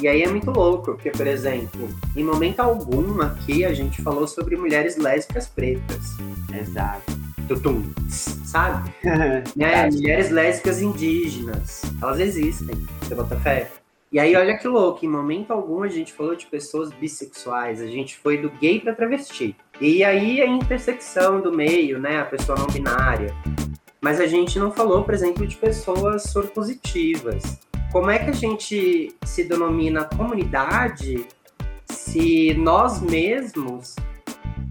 E 0.02 0.08
aí 0.08 0.22
é 0.22 0.28
muito 0.30 0.50
louco, 0.52 0.86
porque, 0.94 1.10
por 1.12 1.26
exemplo, 1.28 1.90
em 2.16 2.24
momento 2.24 2.60
algum 2.60 3.22
aqui 3.22 3.66
a 3.66 3.74
gente 3.74 4.02
falou 4.02 4.28
sobre 4.28 4.56
mulheres 4.56 4.96
lésbicas 4.98 5.48
pretas. 5.48 6.18
Exato. 6.54 7.19
Tutum, 7.50 7.82
sabe? 8.08 8.94
né? 9.58 9.90
Mulheres 9.90 10.30
lésbicas 10.30 10.84
indígenas. 10.84 11.82
Elas 12.00 12.20
existem. 12.20 12.76
Você 13.02 13.16
bota 13.16 13.36
fé? 13.40 13.68
E 14.12 14.20
aí, 14.20 14.36
olha 14.36 14.56
que 14.56 14.68
louco, 14.68 15.04
em 15.04 15.10
momento 15.10 15.52
algum 15.52 15.82
a 15.82 15.88
gente 15.88 16.14
falou 16.14 16.36
de 16.36 16.46
pessoas 16.46 16.92
bissexuais, 16.94 17.82
a 17.82 17.88
gente 17.88 18.18
foi 18.18 18.38
do 18.38 18.52
gay 18.52 18.80
pra 18.80 18.94
travesti. 18.94 19.56
E 19.82 20.04
aí 20.04 20.42
a 20.42 20.48
intersecção 20.48 21.42
do 21.42 21.52
meio, 21.52 22.00
né? 22.00 22.20
A 22.20 22.26
pessoa 22.26 22.58
não 22.58 22.68
binária. 22.68 23.34
Mas 24.00 24.22
a 24.22 24.28
gente 24.28 24.60
não 24.60 24.72
falou, 24.72 25.04
por 25.04 25.14
exemplo, 25.14 25.46
de 25.46 25.56
pessoas 25.56 26.24
soropositivas. 26.24 27.60
Como 27.92 28.12
é 28.12 28.20
que 28.20 28.30
a 28.30 28.34
gente 28.34 29.14
se 29.26 29.44
denomina 29.44 30.06
comunidade 30.06 31.26
se 31.88 32.54
nós 32.54 33.02
mesmos 33.02 33.96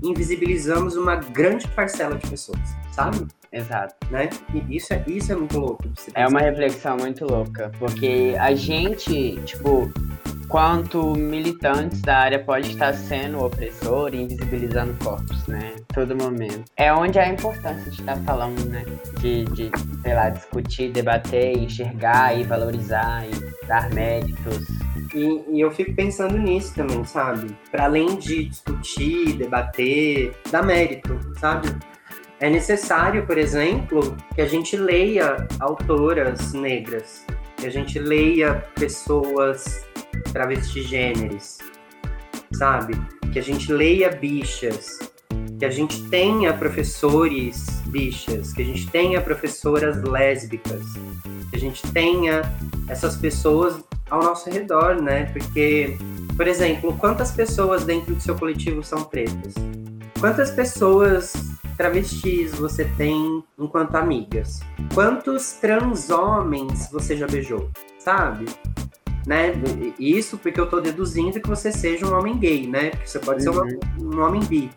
invisibilizamos 0.02 0.96
uma 0.96 1.16
grande 1.16 1.66
parcela 1.68 2.16
de 2.16 2.28
pessoas, 2.28 2.60
sabe? 2.92 3.26
Exato. 3.52 3.94
né? 4.10 4.28
E 4.54 4.76
isso 4.76 4.92
é, 4.92 5.02
isso 5.06 5.32
é 5.32 5.36
muito 5.36 5.58
louco. 5.58 5.84
É 6.14 6.26
uma 6.26 6.40
reflexão 6.40 6.96
muito 6.96 7.24
louca, 7.24 7.70
porque 7.78 8.34
a 8.38 8.54
gente, 8.54 9.36
tipo, 9.42 9.90
quanto 10.48 11.14
militantes 11.14 12.00
da 12.00 12.18
área 12.18 12.42
pode 12.42 12.70
estar 12.70 12.92
sendo 12.94 13.44
opressor 13.44 14.14
e 14.14 14.22
invisibilizando 14.22 14.94
corpos, 15.04 15.46
né? 15.46 15.76
Todo 15.94 16.16
momento. 16.16 16.64
É 16.76 16.92
onde 16.92 17.18
há 17.18 17.24
a 17.24 17.28
importância 17.28 17.90
de 17.90 18.00
estar 18.00 18.16
falando, 18.18 18.64
né? 18.66 18.84
De, 19.20 19.44
de, 19.44 19.70
sei 20.02 20.14
lá, 20.14 20.30
discutir, 20.30 20.90
debater, 20.90 21.56
enxergar 21.56 22.38
e 22.38 22.44
valorizar 22.44 23.26
e 23.26 23.66
dar 23.66 23.90
méritos. 23.90 24.66
E, 25.14 25.42
e 25.52 25.60
eu 25.60 25.70
fico 25.70 25.94
pensando 25.94 26.36
nisso 26.38 26.74
também, 26.74 27.04
sabe? 27.04 27.54
Para 27.70 27.84
além 27.84 28.16
de 28.16 28.44
discutir, 28.44 29.34
debater, 29.34 30.34
dar 30.50 30.64
mérito, 30.64 31.18
sabe? 31.38 31.68
É 32.40 32.48
necessário, 32.48 33.26
por 33.26 33.36
exemplo, 33.36 34.16
que 34.34 34.40
a 34.40 34.46
gente 34.46 34.76
leia 34.76 35.48
autoras 35.58 36.52
negras, 36.52 37.24
que 37.56 37.66
a 37.66 37.70
gente 37.70 37.98
leia 37.98 38.64
pessoas 38.76 39.84
travestigêneres, 40.32 41.58
sabe? 42.52 42.94
Que 43.32 43.40
a 43.40 43.42
gente 43.42 43.72
leia 43.72 44.10
bichas, 44.10 45.00
que 45.58 45.64
a 45.64 45.70
gente 45.70 46.00
tenha 46.04 46.52
professores 46.52 47.66
bichas, 47.86 48.52
que 48.52 48.62
a 48.62 48.64
gente 48.64 48.88
tenha 48.88 49.20
professoras 49.20 50.00
lésbicas, 50.04 50.82
que 51.50 51.56
a 51.56 51.58
gente 51.58 51.82
tenha 51.90 52.42
essas 52.88 53.16
pessoas 53.16 53.82
ao 54.08 54.22
nosso 54.22 54.48
redor, 54.48 55.02
né? 55.02 55.24
Porque, 55.32 55.98
por 56.36 56.46
exemplo, 56.46 56.96
quantas 56.98 57.32
pessoas 57.32 57.84
dentro 57.84 58.14
do 58.14 58.20
seu 58.20 58.36
coletivo 58.36 58.80
são 58.84 59.02
pretas? 59.02 59.54
Quantas 60.20 60.52
pessoas 60.52 61.57
travestis 61.78 62.52
você 62.56 62.84
tem 62.96 63.42
enquanto 63.58 63.94
amigas? 63.94 64.60
Quantos 64.92 65.52
trans 65.52 66.10
homens 66.10 66.90
você 66.90 67.16
já 67.16 67.26
beijou? 67.26 67.70
Sabe? 67.98 68.46
Né? 69.26 69.52
Isso 69.98 70.36
porque 70.38 70.58
eu 70.60 70.68
tô 70.68 70.80
deduzindo 70.80 71.40
que 71.40 71.48
você 71.48 71.70
seja 71.70 72.06
um 72.06 72.18
homem 72.18 72.36
gay, 72.36 72.66
né? 72.66 72.90
Porque 72.90 73.06
você 73.06 73.18
pode 73.20 73.42
ser 73.42 73.50
uma- 73.50 73.66
um 74.00 74.20
homem 74.20 74.42
bi. 74.44 74.70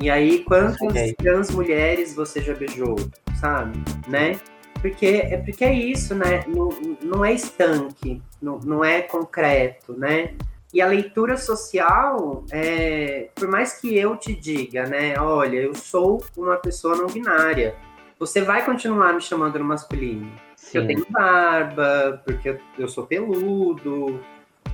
E 0.00 0.08
aí, 0.08 0.44
quantas 0.44 0.80
Ok. 0.80 1.14
trans 1.18 1.50
mulheres 1.50 2.14
você 2.14 2.40
já 2.40 2.54
beijou? 2.54 2.96
Sabe? 3.40 3.78
Né? 4.08 4.38
Porque 4.80 5.06
é 5.06 5.36
porque 5.36 5.64
é 5.64 5.72
isso, 5.74 6.14
né? 6.14 6.44
Não, 6.46 6.68
não 7.02 7.24
é 7.24 7.32
estanque, 7.32 8.22
não, 8.40 8.58
não 8.60 8.84
é 8.84 9.02
concreto, 9.02 9.92
né? 9.98 10.34
E 10.72 10.82
a 10.82 10.86
leitura 10.86 11.36
social, 11.36 12.44
é, 12.50 13.30
por 13.34 13.48
mais 13.48 13.80
que 13.80 13.96
eu 13.96 14.16
te 14.16 14.34
diga, 14.34 14.86
né? 14.86 15.18
Olha, 15.18 15.56
eu 15.56 15.74
sou 15.74 16.22
uma 16.36 16.56
pessoa 16.56 16.94
não 16.96 17.06
binária. 17.06 17.74
Você 18.18 18.42
vai 18.42 18.64
continuar 18.64 19.14
me 19.14 19.20
chamando 19.20 19.58
no 19.58 19.64
masculino. 19.64 20.30
Porque 20.60 20.76
eu 20.76 20.86
tenho 20.86 21.06
barba, 21.08 22.20
porque 22.24 22.50
eu, 22.50 22.58
eu 22.78 22.88
sou 22.88 23.06
peludo, 23.06 24.20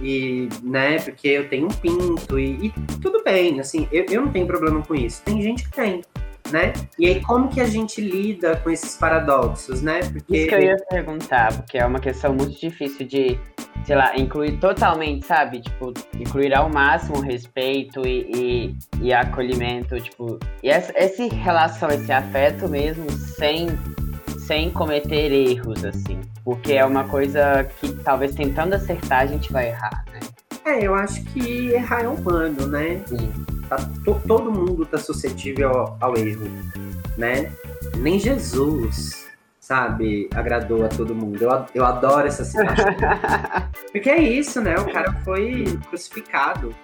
e, 0.01 0.49
né, 0.63 0.99
porque 0.99 1.29
eu 1.29 1.49
tenho 1.49 1.67
um 1.67 1.71
pinto, 1.71 2.39
e, 2.39 2.67
e 2.67 2.73
tudo 3.01 3.23
bem, 3.23 3.61
assim, 3.61 3.89
eu, 3.93 4.05
eu 4.11 4.23
não 4.23 4.33
tenho 4.33 4.47
problema 4.47 4.83
com 4.83 4.95
isso. 4.95 5.23
Tem 5.23 5.41
gente 5.41 5.65
que 5.65 5.77
tem, 5.77 6.03
né? 6.51 6.73
E 6.99 7.07
aí, 7.07 7.21
como 7.21 7.49
que 7.49 7.61
a 7.61 7.67
gente 7.67 8.01
lida 8.01 8.57
com 8.57 8.71
esses 8.71 8.97
paradoxos, 8.97 9.83
né? 9.83 10.01
Porque. 10.13 10.37
Isso 10.37 10.49
que 10.49 10.55
eu 10.55 10.63
ia 10.63 10.77
perguntar, 10.89 11.53
porque 11.57 11.79
é 11.79 11.87
uma 11.87 11.99
questão 11.99 12.35
muito 12.35 12.59
difícil 12.59 13.07
de, 13.07 13.39
sei 13.85 13.97
lá, 13.97 14.17
incluir 14.17 14.59
totalmente, 14.59 15.27
sabe? 15.27 15.61
Tipo, 15.61 15.93
incluir 16.15 16.55
ao 16.55 16.69
máximo 16.69 17.21
respeito 17.21 18.07
e, 18.07 18.31
e, 18.35 18.77
e 19.03 19.13
acolhimento, 19.13 19.99
tipo, 20.01 20.39
e 20.63 20.69
essa, 20.69 20.93
esse 20.97 21.29
relação, 21.29 21.89
esse 21.89 22.13
afeto 22.13 22.69
mesmo, 22.69 23.11
sem, 23.11 23.69
sem 24.47 24.71
cometer 24.71 25.33
erros, 25.33 25.85
assim. 25.85 26.21
Porque 26.45 26.75
é 26.75 26.85
uma 26.85 27.05
coisa 27.05 27.65
que 27.81 27.93
talvez 28.03 28.35
tentando 28.35 28.75
acertar 28.75 29.21
a 29.21 29.27
gente 29.27 29.51
vai 29.51 29.69
errar, 29.69 30.05
né? 30.13 30.21
É, 30.65 30.83
eu 30.87 30.95
acho 30.95 31.23
que 31.27 31.69
errar 31.73 32.05
é 32.05 32.09
humano, 32.09 32.67
né? 32.67 33.03
Sim. 33.07 33.31
Tá, 33.69 33.77
to- 34.05 34.21
todo 34.27 34.51
mundo 34.51 34.85
tá 34.87 34.99
suscetível 34.99 35.71
ao, 35.71 35.97
ao 36.01 36.17
erro, 36.17 36.47
né? 37.17 37.51
Nem 37.97 38.19
Jesus, 38.19 39.29
sabe, 39.61 40.29
agradou 40.35 40.85
a 40.85 40.89
todo 40.89 41.15
mundo. 41.15 41.43
Eu, 41.43 41.67
eu 41.75 41.85
adoro 41.85 42.27
essa 42.27 42.45
citação. 42.45 42.87
Porque 43.93 44.09
é 44.11 44.21
isso, 44.23 44.61
né? 44.61 44.75
O 44.79 44.91
cara 44.93 45.13
foi 45.25 45.65
crucificado, 45.89 46.75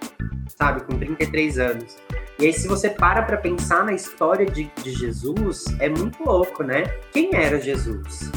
sabe, 0.47 0.81
com 0.81 0.97
33 0.97 1.59
anos. 1.59 1.97
E 2.39 2.45
aí, 2.45 2.53
se 2.53 2.67
você 2.67 2.89
para 2.89 3.21
pra 3.23 3.37
pensar 3.37 3.83
na 3.83 3.93
história 3.93 4.45
de, 4.45 4.71
de 4.83 4.91
Jesus, 4.91 5.65
é 5.79 5.89
muito 5.89 6.23
louco, 6.23 6.63
né? 6.63 6.83
Quem 7.11 7.29
era 7.33 7.59
Jesus? 7.59 8.31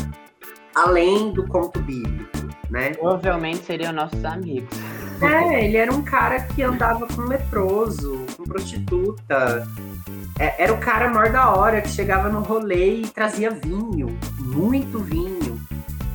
Além 0.75 1.33
do 1.33 1.47
conto 1.47 1.81
bíblico, 1.81 2.37
né? 2.69 2.91
Provavelmente 2.95 3.65
seriam 3.65 3.93
nossos 3.93 4.23
amigos. 4.25 4.69
É, 5.21 5.65
ele 5.65 5.77
era 5.77 5.93
um 5.93 6.03
cara 6.03 6.41
que 6.41 6.63
andava 6.63 7.07
com 7.07 7.23
leproso, 7.23 8.25
com 8.37 8.45
prostituta. 8.45 9.67
é, 10.39 10.65
era 10.65 10.73
o 10.73 10.79
cara 10.79 11.09
maior 11.09 11.31
da 11.31 11.55
hora 11.55 11.81
que 11.81 11.89
chegava 11.89 12.29
no 12.29 12.41
rolê 12.41 13.01
e 13.01 13.07
trazia 13.07 13.51
vinho, 13.51 14.19
muito 14.39 14.99
vinho. 14.99 15.61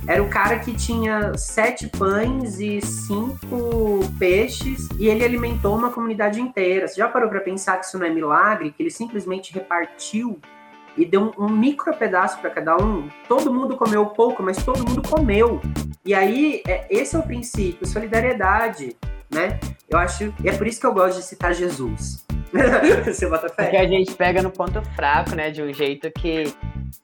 Era 0.07 0.23
o 0.23 0.27
cara 0.27 0.57
que 0.57 0.73
tinha 0.73 1.37
sete 1.37 1.87
pães 1.87 2.59
e 2.59 2.81
cinco 2.81 3.99
peixes 4.17 4.89
e 4.97 5.07
ele 5.07 5.23
alimentou 5.23 5.77
uma 5.77 5.91
comunidade 5.91 6.41
inteira. 6.41 6.87
Você 6.87 6.95
já 6.95 7.07
parou 7.07 7.29
para 7.29 7.39
pensar 7.39 7.77
que 7.77 7.85
isso 7.85 7.99
não 7.99 8.07
é 8.07 8.09
milagre? 8.09 8.71
Que 8.71 8.81
ele 8.81 8.89
simplesmente 8.89 9.53
repartiu 9.53 10.39
e 10.99 11.05
deu 11.05 11.31
um, 11.37 11.45
um 11.45 11.49
micro 11.49 11.93
pedaço 11.95 12.39
para 12.39 12.49
cada 12.49 12.75
um. 12.77 13.07
Todo 13.27 13.53
mundo 13.53 13.77
comeu 13.77 14.05
pouco, 14.07 14.43
mas 14.43 14.63
todo 14.63 14.87
mundo 14.87 15.01
comeu. 15.01 15.61
E 16.05 16.13
aí, 16.13 16.61
é, 16.67 16.85
esse 16.89 17.15
é 17.15 17.19
o 17.19 17.23
princípio, 17.23 17.87
solidariedade, 17.87 18.95
né? 19.31 19.59
Eu 19.89 19.97
acho, 19.97 20.33
e 20.43 20.49
é 20.49 20.57
por 20.57 20.67
isso 20.67 20.79
que 20.79 20.85
eu 20.85 20.93
gosto 20.93 21.17
de 21.17 21.23
citar 21.23 21.53
Jesus. 21.53 22.25
Você 23.05 23.27
bota 23.27 23.47
fé? 23.49 23.63
Porque 23.63 23.77
a 23.77 23.87
gente 23.87 24.13
pega 24.13 24.41
no 24.41 24.51
ponto 24.51 24.81
fraco, 24.95 25.35
né? 25.35 25.49
De 25.51 25.61
um 25.61 25.73
jeito 25.73 26.11
que 26.11 26.53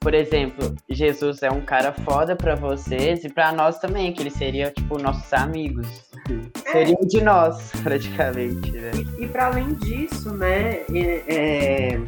por 0.00 0.14
exemplo, 0.14 0.74
Jesus 0.88 1.42
é 1.42 1.50
um 1.50 1.60
cara 1.60 1.92
foda 1.92 2.34
para 2.34 2.54
vocês 2.54 3.24
e 3.24 3.28
para 3.28 3.52
nós 3.52 3.78
também, 3.78 4.12
que 4.12 4.22
ele 4.22 4.30
seria, 4.30 4.70
tipo, 4.70 5.00
nossos 5.00 5.32
amigos. 5.32 5.86
É. 6.66 6.72
Seria 6.72 6.96
um 7.00 7.06
de 7.06 7.20
nós, 7.20 7.72
praticamente, 7.82 8.70
né? 8.72 8.90
E, 9.18 9.24
e 9.24 9.28
para 9.28 9.46
além 9.46 9.74
disso, 9.74 10.32
né, 10.34 10.80
é, 10.92 11.22
é 11.28 12.00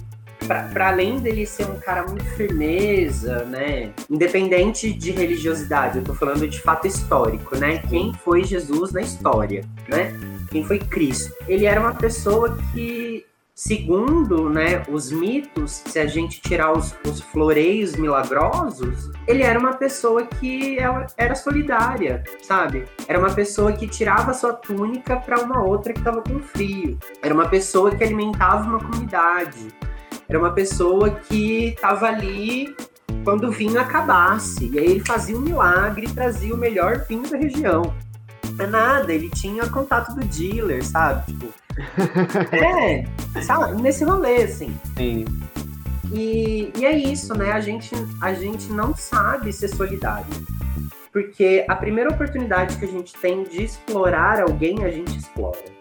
para 0.48 0.88
além 0.88 1.18
dele 1.20 1.44
ser 1.46 1.66
um 1.66 1.78
cara 1.78 2.06
muito 2.06 2.24
firmeza, 2.24 3.44
né? 3.44 3.92
Independente 4.08 4.92
de 4.92 5.10
religiosidade, 5.10 5.98
eu 5.98 6.04
tô 6.04 6.14
falando 6.14 6.48
de 6.48 6.60
fato 6.60 6.86
histórico, 6.86 7.56
né? 7.56 7.78
Quem 7.88 8.12
foi 8.14 8.42
Jesus 8.42 8.92
na 8.92 9.02
história, 9.02 9.64
né? 9.88 10.12
Quem 10.50 10.64
foi 10.64 10.78
Cristo? 10.78 11.34
Ele 11.46 11.66
era 11.66 11.78
uma 11.78 11.94
pessoa 11.94 12.56
que 12.72 13.26
Segundo 13.58 14.48
né, 14.48 14.84
os 14.88 15.10
mitos, 15.10 15.82
se 15.84 15.98
a 15.98 16.06
gente 16.06 16.40
tirar 16.40 16.70
os, 16.78 16.94
os 17.04 17.20
floreios 17.20 17.96
milagrosos, 17.96 19.10
ele 19.26 19.42
era 19.42 19.58
uma 19.58 19.72
pessoa 19.72 20.24
que 20.24 20.78
ela 20.78 21.08
era 21.16 21.34
solidária, 21.34 22.22
sabe? 22.40 22.84
Era 23.08 23.18
uma 23.18 23.34
pessoa 23.34 23.72
que 23.72 23.88
tirava 23.88 24.32
sua 24.32 24.52
túnica 24.52 25.16
para 25.16 25.40
uma 25.40 25.60
outra 25.60 25.92
que 25.92 25.98
estava 25.98 26.22
com 26.22 26.38
frio. 26.38 26.96
Era 27.20 27.34
uma 27.34 27.48
pessoa 27.48 27.92
que 27.92 28.04
alimentava 28.04 28.62
uma 28.62 28.78
comunidade. 28.78 29.74
Era 30.28 30.38
uma 30.38 30.52
pessoa 30.52 31.10
que 31.10 31.68
estava 31.68 32.06
ali 32.06 32.76
quando 33.24 33.48
o 33.48 33.50
vinho 33.50 33.80
acabasse. 33.80 34.68
E 34.68 34.78
aí 34.78 34.86
ele 34.86 35.00
fazia 35.00 35.36
um 35.36 35.40
milagre 35.40 36.06
e 36.06 36.12
trazia 36.12 36.54
o 36.54 36.58
melhor 36.58 37.06
vinho 37.08 37.28
da 37.28 37.38
região. 37.38 37.94
Não 38.56 38.64
é 38.64 38.68
nada, 38.68 39.12
ele 39.12 39.30
tinha 39.30 39.66
contato 39.68 40.14
do 40.14 40.24
dealer, 40.26 40.84
sabe? 40.84 41.32
Tipo, 41.32 41.48
é, 42.54 43.04
sabe? 43.40 43.80
Nesse 43.80 44.04
rolê, 44.04 44.42
assim. 44.42 44.76
Sim. 44.96 45.24
E, 46.12 46.72
e 46.76 46.84
é 46.84 46.96
isso, 46.96 47.34
né? 47.34 47.52
A 47.52 47.60
gente, 47.60 47.94
a 48.20 48.34
gente 48.34 48.70
não 48.70 48.94
sabe 48.94 49.52
ser 49.52 49.68
solidário. 49.68 50.26
Porque 51.10 51.64
a 51.68 51.74
primeira 51.74 52.10
oportunidade 52.10 52.76
que 52.76 52.84
a 52.84 52.88
gente 52.88 53.14
tem 53.14 53.44
de 53.44 53.64
explorar 53.64 54.42
alguém, 54.42 54.84
a 54.84 54.90
gente 54.90 55.16
explora. 55.16 55.77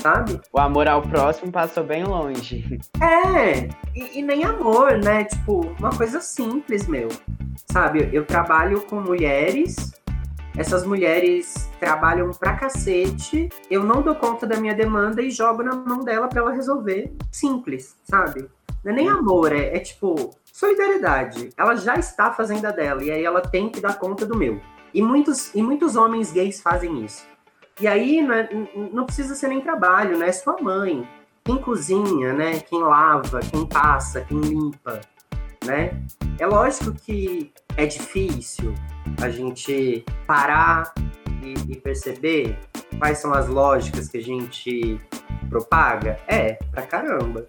Sabe? 0.00 0.40
O 0.52 0.58
amor 0.58 0.88
ao 0.88 1.02
próximo 1.02 1.52
passou 1.52 1.84
bem 1.84 2.04
longe. 2.04 2.80
É, 3.00 3.68
e, 3.94 4.18
e 4.18 4.22
nem 4.22 4.44
amor, 4.44 4.98
né? 4.98 5.24
Tipo, 5.24 5.74
uma 5.78 5.90
coisa 5.90 6.20
simples, 6.20 6.86
meu. 6.86 7.08
Sabe, 7.70 8.08
eu 8.12 8.24
trabalho 8.24 8.80
com 8.82 9.00
mulheres 9.00 9.92
essas 10.56 10.84
mulheres 10.84 11.70
trabalham 11.78 12.30
pra 12.32 12.56
cacete, 12.56 13.48
eu 13.70 13.84
não 13.84 14.02
dou 14.02 14.14
conta 14.14 14.46
da 14.46 14.56
minha 14.56 14.74
demanda 14.74 15.22
e 15.22 15.30
jogo 15.30 15.62
na 15.62 15.74
mão 15.74 16.00
dela 16.00 16.28
para 16.28 16.40
ela 16.40 16.52
resolver. 16.52 17.12
Simples, 17.30 17.96
sabe? 18.04 18.48
Não 18.84 18.92
é 18.92 18.94
nem 18.94 19.08
amor, 19.08 19.52
é, 19.52 19.76
é 19.76 19.78
tipo 19.78 20.30
solidariedade. 20.52 21.50
Ela 21.56 21.76
já 21.76 21.94
está 21.94 22.32
fazendo 22.32 22.66
a 22.66 22.72
dela 22.72 23.02
e 23.02 23.10
aí 23.10 23.24
ela 23.24 23.40
tem 23.40 23.68
que 23.70 23.80
dar 23.80 23.98
conta 23.98 24.26
do 24.26 24.36
meu. 24.36 24.60
E 24.92 25.00
muitos, 25.00 25.54
e 25.54 25.62
muitos 25.62 25.94
homens 25.94 26.32
gays 26.32 26.60
fazem 26.60 27.04
isso. 27.04 27.24
E 27.80 27.88
aí 27.88 28.20
não, 28.20 28.34
é, 28.34 28.48
não 28.92 29.06
precisa 29.06 29.34
ser 29.34 29.48
nem 29.48 29.60
trabalho, 29.60 30.18
né? 30.18 30.28
É 30.28 30.32
sua 30.32 30.60
mãe. 30.60 31.08
Quem 31.44 31.56
cozinha, 31.56 32.32
né? 32.32 32.60
Quem 32.60 32.82
lava, 32.82 33.40
quem 33.40 33.64
passa, 33.66 34.20
quem 34.20 34.38
limpa, 34.38 35.00
né? 35.64 36.02
É 36.38 36.46
lógico 36.46 36.92
que 36.92 37.52
é 37.76 37.86
difícil, 37.86 38.74
a 39.22 39.30
gente 39.30 40.04
parar 40.26 40.92
e, 41.42 41.72
e 41.72 41.76
perceber 41.76 42.58
quais 42.98 43.18
são 43.18 43.32
as 43.32 43.48
lógicas 43.48 44.08
que 44.08 44.18
a 44.18 44.22
gente 44.22 45.00
propaga? 45.48 46.18
É, 46.28 46.54
pra 46.70 46.82
caramba. 46.82 47.46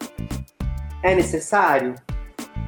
É 1.03 1.13
necessário? 1.13 1.95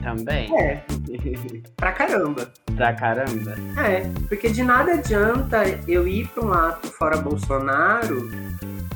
Também. 0.02 0.54
É. 0.60 0.84
pra 1.76 1.92
caramba. 1.92 2.52
Pra 2.76 2.94
caramba. 2.94 3.56
É, 3.78 4.02
porque 4.28 4.50
de 4.50 4.64
nada 4.64 4.94
adianta 4.94 5.64
eu 5.88 6.08
ir 6.08 6.28
pra 6.30 6.44
um 6.44 6.54
ato 6.54 6.88
fora 6.88 7.18
Bolsonaro 7.18 8.30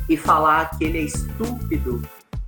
e 0.09 0.17
falar 0.17 0.77
que 0.77 0.85
ele 0.85 0.99
é 0.99 1.03
estúpido 1.03 2.01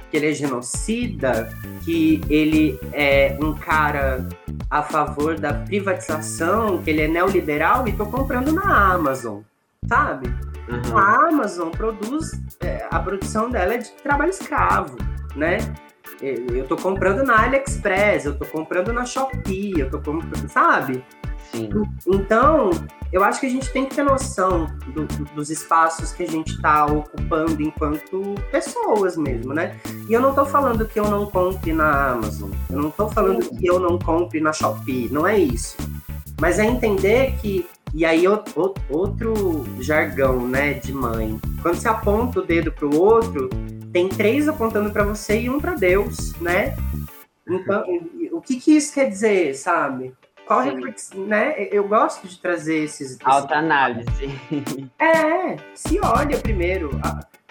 que 0.10 0.18
ele 0.18 0.30
é 0.30 0.34
genocida, 0.34 1.50
que 1.86 2.22
ele 2.30 2.80
é 2.94 3.38
um 3.42 3.54
cara 3.54 4.28
a 4.70 4.82
favor 4.82 5.40
da 5.40 5.54
privatização, 5.54 6.80
que 6.80 6.90
ele 6.90 7.02
é 7.02 7.08
neoliberal 7.08 7.88
e 7.88 7.94
tô 7.94 8.06
comprando 8.06 8.52
na 8.52 8.94
Amazon, 8.94 9.42
sabe? 9.88 10.28
Uhum. 10.68 10.98
A 10.98 11.30
Amazon 11.30 11.70
produz, 11.70 12.32
é, 12.60 12.88
a 12.90 13.00
produção 13.00 13.50
dela 13.50 13.76
é 13.76 13.78
de 13.78 13.92
trabalho 14.04 14.30
escravo, 14.30 14.98
né? 15.36 15.58
Eu 16.22 16.68
tô 16.68 16.76
comprando 16.76 17.24
na 17.24 17.44
AliExpress, 17.44 18.26
eu 18.26 18.38
tô 18.38 18.46
comprando 18.46 18.92
na 18.92 19.06
Shopee, 19.06 19.80
eu 19.80 19.90
tô 19.90 20.00
comprando, 20.00 20.48
sabe? 20.50 21.04
Sim. 21.52 21.70
Então, 22.06 22.70
eu 23.12 23.24
acho 23.24 23.40
que 23.40 23.48
a 23.48 23.50
gente 23.50 23.72
tem 23.72 23.86
que 23.86 23.96
ter 23.96 24.04
noção 24.04 24.68
do, 24.88 25.06
dos 25.34 25.50
espaços 25.50 26.12
que 26.12 26.24
a 26.24 26.28
gente 26.28 26.54
está 26.54 26.86
ocupando 26.86 27.62
enquanto 27.62 28.36
pessoas 28.52 29.18
mesmo, 29.18 29.54
né? 29.54 29.76
E 30.08 30.14
eu 30.14 30.22
não 30.22 30.30
estou 30.30 30.46
falando 30.46 30.86
que 30.86 31.00
eu 31.00 31.10
não 31.10 31.26
compre 31.26 31.74
na 31.74 32.12
Amazon, 32.12 32.52
eu 32.70 32.78
não 32.78 32.90
estou 32.90 33.10
falando 33.10 33.50
que 33.50 33.66
eu 33.66 33.80
não 33.80 33.98
compre 33.98 34.40
na 34.40 34.54
Shopee, 34.54 35.10
não 35.12 35.26
é 35.26 35.38
isso. 35.40 35.76
Mas 36.40 36.60
é 36.60 36.66
entender 36.66 37.36
que 37.42 37.68
e 37.94 38.06
aí 38.06 38.26
outro 38.28 39.66
jargão, 39.80 40.48
né, 40.48 40.74
de 40.74 40.94
mãe. 40.94 41.40
Quando 41.62 41.76
você 41.76 41.88
aponta 41.88 42.40
o 42.40 42.46
dedo 42.46 42.72
para 42.72 42.86
o 42.86 42.96
outro, 43.00 43.50
tem 43.92 44.10
três 44.10 44.48
apontando 44.48 44.92
para 44.92 45.04
você 45.04 45.42
e 45.42 45.50
um 45.50 45.60
para 45.60 45.76
Deus, 45.76 46.34
né? 46.40 46.76
Então, 47.48 47.84
o 48.32 48.42
que, 48.42 48.60
que 48.60 48.76
isso 48.76 48.94
quer 48.94 49.10
dizer, 49.10 49.56
sabe? 49.56 50.14
qual 50.50 50.62
reflexão, 50.62 51.28
né? 51.28 51.54
Eu 51.72 51.88
gosto 51.88 52.28
de 52.28 52.40
trazer 52.40 52.84
esses. 52.86 53.20
Alta 53.24 53.54
análise. 53.56 54.10
É, 54.98 55.56
se 55.76 56.00
olha 56.04 56.40
primeiro. 56.40 56.90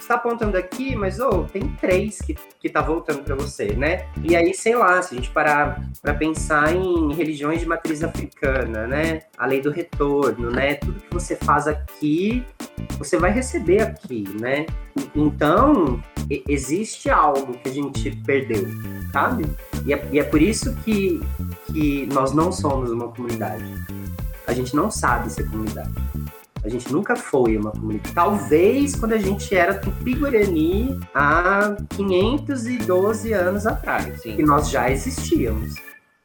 Está 0.08 0.16
apontando 0.16 0.56
aqui, 0.56 0.96
mas 0.96 1.20
oh, 1.20 1.44
tem 1.44 1.68
três 1.78 2.18
que, 2.22 2.34
que 2.58 2.70
tá 2.70 2.80
voltando 2.80 3.22
para 3.22 3.34
você, 3.34 3.74
né? 3.74 4.06
E 4.24 4.34
aí, 4.34 4.54
sei 4.54 4.74
lá, 4.74 5.02
se 5.02 5.14
a 5.14 5.18
gente 5.18 5.28
parar 5.28 5.82
para 6.00 6.14
pensar 6.14 6.74
em 6.74 7.12
religiões 7.12 7.60
de 7.60 7.66
matriz 7.66 8.02
africana, 8.02 8.86
né? 8.86 9.20
A 9.36 9.44
lei 9.44 9.60
do 9.60 9.70
retorno, 9.70 10.50
né? 10.50 10.76
Tudo 10.76 10.98
que 10.98 11.12
você 11.12 11.36
faz 11.36 11.66
aqui, 11.66 12.42
você 12.96 13.18
vai 13.18 13.30
receber 13.30 13.82
aqui, 13.82 14.24
né? 14.40 14.64
Então, 15.14 16.02
existe 16.48 17.10
algo 17.10 17.52
que 17.58 17.68
a 17.68 17.72
gente 17.72 18.10
perdeu, 18.24 18.66
sabe? 19.12 19.44
E 19.84 19.92
é, 19.92 20.08
e 20.10 20.18
é 20.18 20.24
por 20.24 20.40
isso 20.40 20.74
que, 20.76 21.20
que 21.66 22.06
nós 22.06 22.32
não 22.32 22.50
somos 22.50 22.90
uma 22.90 23.08
comunidade. 23.08 23.62
A 24.46 24.54
gente 24.54 24.74
não 24.74 24.90
sabe 24.90 25.30
ser 25.30 25.50
comunidade. 25.50 25.92
A 26.64 26.68
gente 26.68 26.92
nunca 26.92 27.16
foi 27.16 27.56
uma 27.56 27.70
comunidade. 27.70 28.14
Talvez 28.14 28.94
quando 28.94 29.12
a 29.12 29.18
gente 29.18 29.54
era 29.54 29.74
Tupi-Guarani 29.74 30.98
há 31.14 31.76
512 31.90 33.32
anos 33.32 33.66
atrás, 33.66 34.22
Sim. 34.22 34.36
que 34.36 34.42
nós 34.42 34.70
já 34.70 34.90
existíamos. 34.90 35.74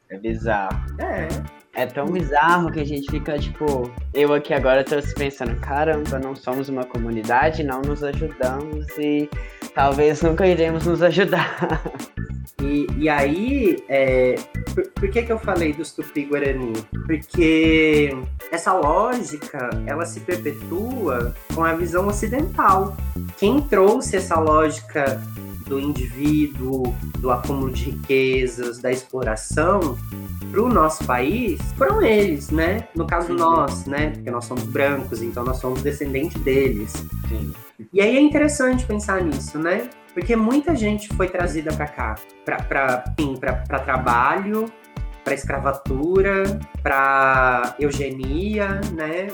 É 0.10 0.18
bizarro. 0.18 0.80
É. 1.00 1.28
É 1.76 1.88
tão 1.88 2.06
bizarro 2.06 2.72
que 2.72 2.80
a 2.80 2.86
gente 2.86 3.10
fica, 3.10 3.38
tipo, 3.40 3.92
eu 4.14 4.32
aqui 4.32 4.54
agora 4.54 4.84
tô 4.84 4.96
pensando, 5.18 5.60
caramba, 5.60 6.20
não 6.20 6.36
somos 6.36 6.70
uma 6.70 6.84
comunidade, 6.84 7.64
não 7.64 7.82
nos 7.82 8.04
ajudamos 8.04 8.86
e 9.00 9.28
talvez 9.74 10.22
nunca 10.22 10.48
iremos 10.48 10.86
nos 10.86 11.02
ajudar. 11.02 11.82
E, 12.62 12.88
e 12.98 13.10
aí, 13.10 13.84
é, 13.90 14.36
por, 14.74 14.88
por, 14.92 15.10
que, 15.10 15.24
que 15.24 15.32
eu 15.32 15.40
falei 15.40 15.74
dos 15.74 15.92
Tupi-Guarani? 15.92 16.74
Porque 17.06 18.16
essa 18.52 18.74
lógica, 18.74 19.70
ela 19.86 20.06
se 20.06 20.22
perpetua 20.22 21.36
com 21.54 21.64
a 21.64 21.74
visão 21.74 22.08
ocidental. 22.08 22.96
Quem 23.38 23.62
trouxe 23.62 24.16
essa 24.16 24.40
lógica 24.40 25.22
do 25.68 25.80
indivíduo, 25.80 26.96
do 27.20 27.32
acúmulo 27.32 27.72
de 27.72 27.92
riquezas, 27.92 28.80
da 28.80 28.92
exploração 28.92 29.98
para 30.52 30.62
o 30.62 30.70
nosso 30.70 31.04
país 31.06 31.60
foram 31.78 32.02
eles, 32.02 32.50
né? 32.50 32.88
No 32.96 33.08
caso 33.08 33.28
Sim. 33.28 33.36
nós, 33.36 33.86
né? 33.86 34.12
Porque 34.12 34.30
nós 34.30 34.46
somos 34.46 34.64
brancos, 34.64 35.22
então 35.22 35.44
nós 35.44 35.58
somos 35.58 35.82
descendentes 35.82 36.40
deles. 36.44 36.94
Sim. 37.28 37.54
E 37.92 38.02
aí 38.02 38.16
é 38.18 38.22
interessante 38.22 38.86
pensar 38.86 39.22
nisso, 39.22 39.58
né? 39.60 39.90
Porque 40.14 40.36
muita 40.36 40.76
gente 40.76 41.08
foi 41.16 41.28
trazida 41.28 41.74
para 41.74 41.88
cá, 41.88 42.16
para 42.46 43.80
trabalho, 43.80 44.66
para 45.24 45.34
escravatura, 45.34 46.44
para 46.82 47.76
eugenia, 47.80 48.80
né? 48.94 49.28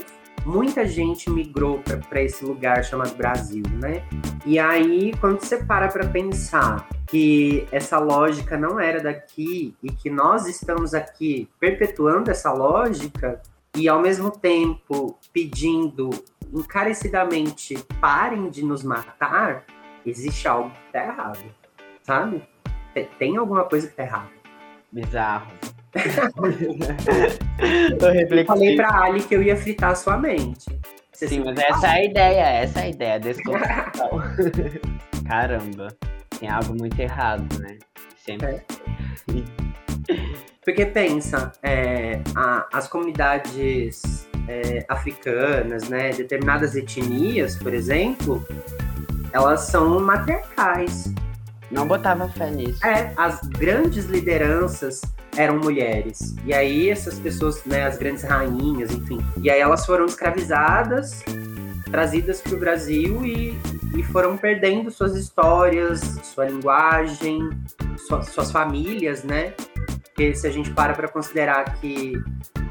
Muita 0.46 0.88
gente 0.88 1.30
migrou 1.30 1.82
para 2.10 2.22
esse 2.22 2.46
lugar 2.46 2.84
chamado 2.84 3.14
Brasil, 3.16 3.64
né? 3.74 4.04
E 4.46 4.58
aí, 4.58 5.14
quando 5.20 5.42
você 5.42 5.58
para 5.58 5.90
para 5.90 6.08
pensar 6.08 6.88
que 7.08 7.68
essa 7.72 8.00
lógica 8.00 8.58
não 8.58 8.80
era 8.80 9.02
daqui 9.02 9.76
e 9.84 9.92
que 9.92 10.10
nós 10.10 10.48
estamos 10.48 10.94
aqui 10.94 11.50
perpetuando 11.60 12.32
essa 12.32 12.54
lógica 12.54 13.42
e 13.76 13.90
ao 13.90 14.02
mesmo 14.02 14.32
tempo 14.32 15.18
pedindo 15.34 16.10
encarecidamente 16.54 17.78
parem 18.00 18.50
de 18.50 18.64
nos 18.64 18.84
matar, 18.84 19.64
existe 20.06 20.48
algo 20.48 20.70
que 20.72 20.92
tá 20.92 21.04
errado, 21.04 21.44
sabe? 22.04 22.42
Tem 23.18 23.38
alguma 23.38 23.64
coisa 23.66 23.88
que 23.88 23.96
tá 23.96 24.04
errada. 24.04 24.30
Bizarro. 24.92 25.52
eu 28.40 28.46
falei 28.46 28.76
pra 28.76 29.04
Ali 29.04 29.24
que 29.24 29.36
eu 29.36 29.42
ia 29.42 29.56
fritar 29.56 29.92
a 29.92 29.96
sua 29.96 30.18
mente. 30.18 30.66
Você 31.12 31.28
Sim, 31.28 31.44
mas 31.44 31.60
essa 31.60 31.88
é 31.88 31.92
a 31.92 32.04
ideia, 32.04 32.48
essa 32.48 32.80
é 32.80 32.84
a 32.84 32.90
ideia 32.90 33.20
desse 33.20 33.42
Caramba, 35.28 35.90
tem 36.40 36.50
algo 36.50 36.74
muito 36.76 36.98
errado, 37.00 37.60
né? 37.60 37.78
Sempre. 38.18 38.48
É. 38.48 38.64
Porque 40.64 40.86
pensa, 40.86 41.52
é, 41.62 42.22
a, 42.36 42.68
as 42.72 42.88
comunidades 42.88 44.29
é, 44.50 44.84
africanas, 44.90 45.88
né, 45.88 46.12
determinadas 46.12 46.76
etnias, 46.76 47.56
por 47.56 47.72
exemplo, 47.72 48.44
elas 49.32 49.62
são 49.62 50.00
matriarcais. 50.00 51.14
Não 51.70 51.88
botava 51.88 52.28
fé 52.30 52.50
nisso. 52.50 52.84
É, 52.84 53.14
as 53.16 53.42
grandes 53.42 54.06
lideranças 54.06 55.02
eram 55.38 55.60
mulheres. 55.60 56.36
E 56.44 56.52
aí 56.52 56.90
essas 56.90 57.20
pessoas, 57.20 57.64
né, 57.64 57.86
as 57.86 58.00
grandes 58.00 58.24
rainhas, 58.24 58.92
enfim. 58.92 59.20
E 59.38 59.52
aí 59.52 59.60
elas 59.60 59.86
foram 59.86 60.06
escravizadas, 60.06 61.24
trazidas 61.92 62.42
para 62.42 62.56
o 62.56 62.58
Brasil 62.58 63.24
e, 63.24 63.56
e 63.96 64.04
foram 64.04 64.36
perdendo 64.36 64.90
suas 64.90 65.16
histórias, 65.16 66.00
sua 66.24 66.46
linguagem, 66.46 67.52
sua, 68.08 68.24
suas 68.24 68.52
famílias, 68.52 69.24
né? 69.24 69.54
Porque 70.20 70.36
se 70.36 70.46
a 70.46 70.52
gente 70.52 70.70
para 70.72 70.94
para 70.94 71.08
considerar 71.08 71.80
que 71.80 72.22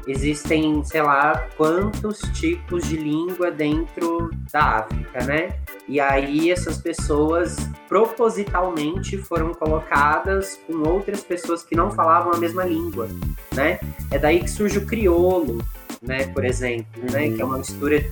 existem, 0.05 0.83
sei 0.83 1.01
lá, 1.01 1.47
quantos 1.57 2.19
tipos 2.39 2.87
de 2.87 2.95
língua 2.95 3.49
dentro 3.49 4.29
da 4.53 4.81
África, 4.81 5.23
né? 5.23 5.57
E 5.87 5.99
aí 5.99 6.51
essas 6.51 6.77
pessoas 6.77 7.57
propositalmente 7.87 9.17
foram 9.17 9.51
colocadas 9.51 10.59
com 10.67 10.87
outras 10.87 11.23
pessoas 11.23 11.63
que 11.63 11.75
não 11.75 11.89
falavam 11.89 12.33
a 12.33 12.37
mesma 12.37 12.63
língua, 12.63 13.09
né? 13.51 13.79
É 14.11 14.19
daí 14.19 14.41
que 14.41 14.51
surge 14.51 14.77
o 14.77 14.85
crioulo, 14.85 15.57
né, 16.03 16.27
por 16.27 16.45
exemplo, 16.45 17.01
uhum. 17.01 17.11
né, 17.11 17.31
que 17.31 17.41
é 17.41 17.45
uma 17.45 17.57
mistura 17.57 18.05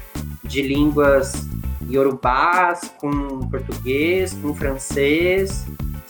de 0.43 0.63
línguas 0.63 1.47
iorubás 1.88 2.91
com 2.99 3.47
português, 3.49 4.33
com 4.33 4.55
francês, 4.55 5.63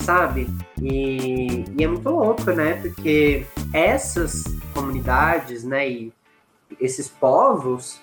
sabe? 0.08 0.46
E, 0.80 1.66
e, 1.78 1.84
é 1.84 1.86
muito 1.86 2.08
louco, 2.08 2.50
né? 2.52 2.80
Porque 2.80 3.44
essas 3.74 4.42
comunidades, 4.72 5.64
né, 5.64 5.86
e 5.86 6.12
esses 6.80 7.10
povos, 7.10 8.00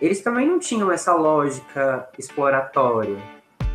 eles 0.00 0.22
também 0.22 0.46
não 0.46 0.60
tinham 0.60 0.92
essa 0.92 1.12
lógica 1.12 2.08
exploratória. 2.16 3.18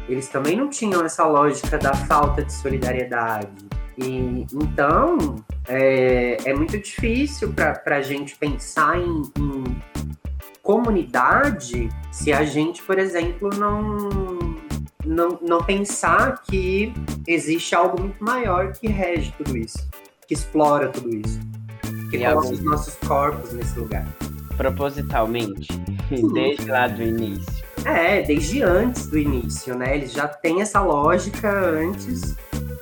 Eles 0.08 0.30
também 0.30 0.56
não 0.56 0.70
tinham 0.70 1.06
essa 1.06 1.26
lógica 1.26 1.78
da 1.78 1.94
falta 1.94 2.46
de 2.46 2.54
solidariedade. 2.54 3.68
E 3.98 4.46
então 4.54 5.44
é, 5.68 6.38
é 6.46 6.54
muito 6.54 6.78
difícil 6.80 7.54
para 7.54 7.98
a 7.98 8.02
gente 8.02 8.38
pensar 8.38 8.98
em, 8.98 9.24
em 9.38 9.64
comunidade 10.64 11.90
se 12.10 12.32
a 12.32 12.46
gente, 12.46 12.82
por 12.84 12.98
exemplo, 12.98 13.50
não 13.58 14.49
não, 15.10 15.40
não 15.42 15.64
pensar 15.64 16.42
que 16.44 16.94
existe 17.28 17.74
algo 17.74 18.00
muito 18.00 18.24
maior 18.24 18.72
que 18.74 18.88
rege 18.88 19.34
tudo 19.38 19.58
isso, 19.58 19.90
que 20.28 20.36
explora 20.36 20.90
tudo 20.90 21.10
isso, 21.16 21.40
que 22.12 22.18
e 22.18 22.20
coloca 22.20 22.50
os 22.50 22.64
nossos 22.64 22.94
corpos 23.08 23.52
nesse 23.54 23.78
lugar. 23.80 24.06
Propositalmente, 24.56 25.68
Sim. 26.10 26.32
desde 26.34 26.70
lá 26.70 26.88
do 26.88 27.02
início. 27.02 27.66
É, 27.86 28.22
desde 28.22 28.62
antes 28.62 29.08
do 29.08 29.18
início, 29.18 29.74
né? 29.76 29.96
Eles 29.96 30.12
já 30.12 30.28
têm 30.28 30.62
essa 30.62 30.82
lógica 30.82 31.50
antes 31.50 32.36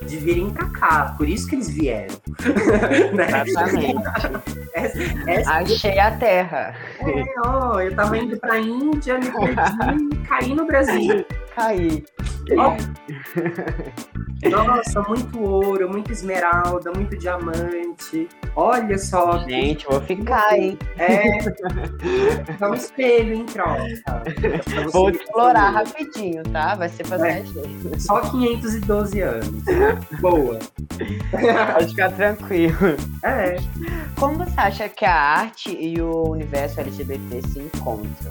de 0.06 0.16
virem 0.16 0.50
pra 0.50 0.66
cá. 0.70 1.14
Por 1.16 1.28
isso 1.28 1.46
que 1.48 1.54
eles 1.54 1.70
vieram. 1.70 2.14
né? 3.14 3.26
Exatamente. 3.46 3.94
essa, 4.74 5.30
essa... 5.30 5.52
Achei 5.52 5.98
a 5.98 6.16
terra. 6.16 6.74
É, 7.00 7.24
ó, 7.46 7.80
eu 7.80 7.94
tava 7.94 8.18
indo 8.18 8.36
pra 8.38 8.58
Índia, 8.58 9.18
me 9.18 9.30
perdi, 9.30 10.26
caí 10.28 10.54
no 10.54 10.66
Brasil. 10.66 11.24
Caí. 11.58 12.04
Nossa, 14.48 15.02
muito 15.02 15.42
ouro, 15.42 15.90
muito 15.90 16.12
esmeralda, 16.12 16.92
muito 16.92 17.16
diamante. 17.16 18.28
Olha 18.54 18.96
só. 18.96 19.40
Gente, 19.40 19.84
vou 19.86 20.00
ficar, 20.00 20.56
hein? 20.56 20.78
É. 20.96 21.38
Dá 22.58 22.70
um 22.70 22.74
espelho 22.74 23.34
em 23.34 23.44
troca. 23.44 24.22
Vou 24.92 25.10
explorar 25.10 25.70
rapidinho, 25.70 26.44
tá? 26.44 26.76
Vai 26.76 26.88
ser 26.88 27.04
fazer 27.04 27.28
é. 27.28 27.44
Só 27.98 28.20
512 28.20 29.20
anos. 29.20 29.64
Boa. 30.20 30.60
Pode 31.74 31.88
ficar 31.88 32.12
tranquilo. 32.12 32.96
É. 33.24 33.56
Como 34.16 34.38
você 34.38 34.54
acha 34.56 34.88
que 34.88 35.04
a 35.04 35.14
arte 35.14 35.76
e 35.76 36.00
o 36.00 36.30
universo 36.30 36.80
LGBT 36.80 37.42
se 37.48 37.58
encontram? 37.58 38.30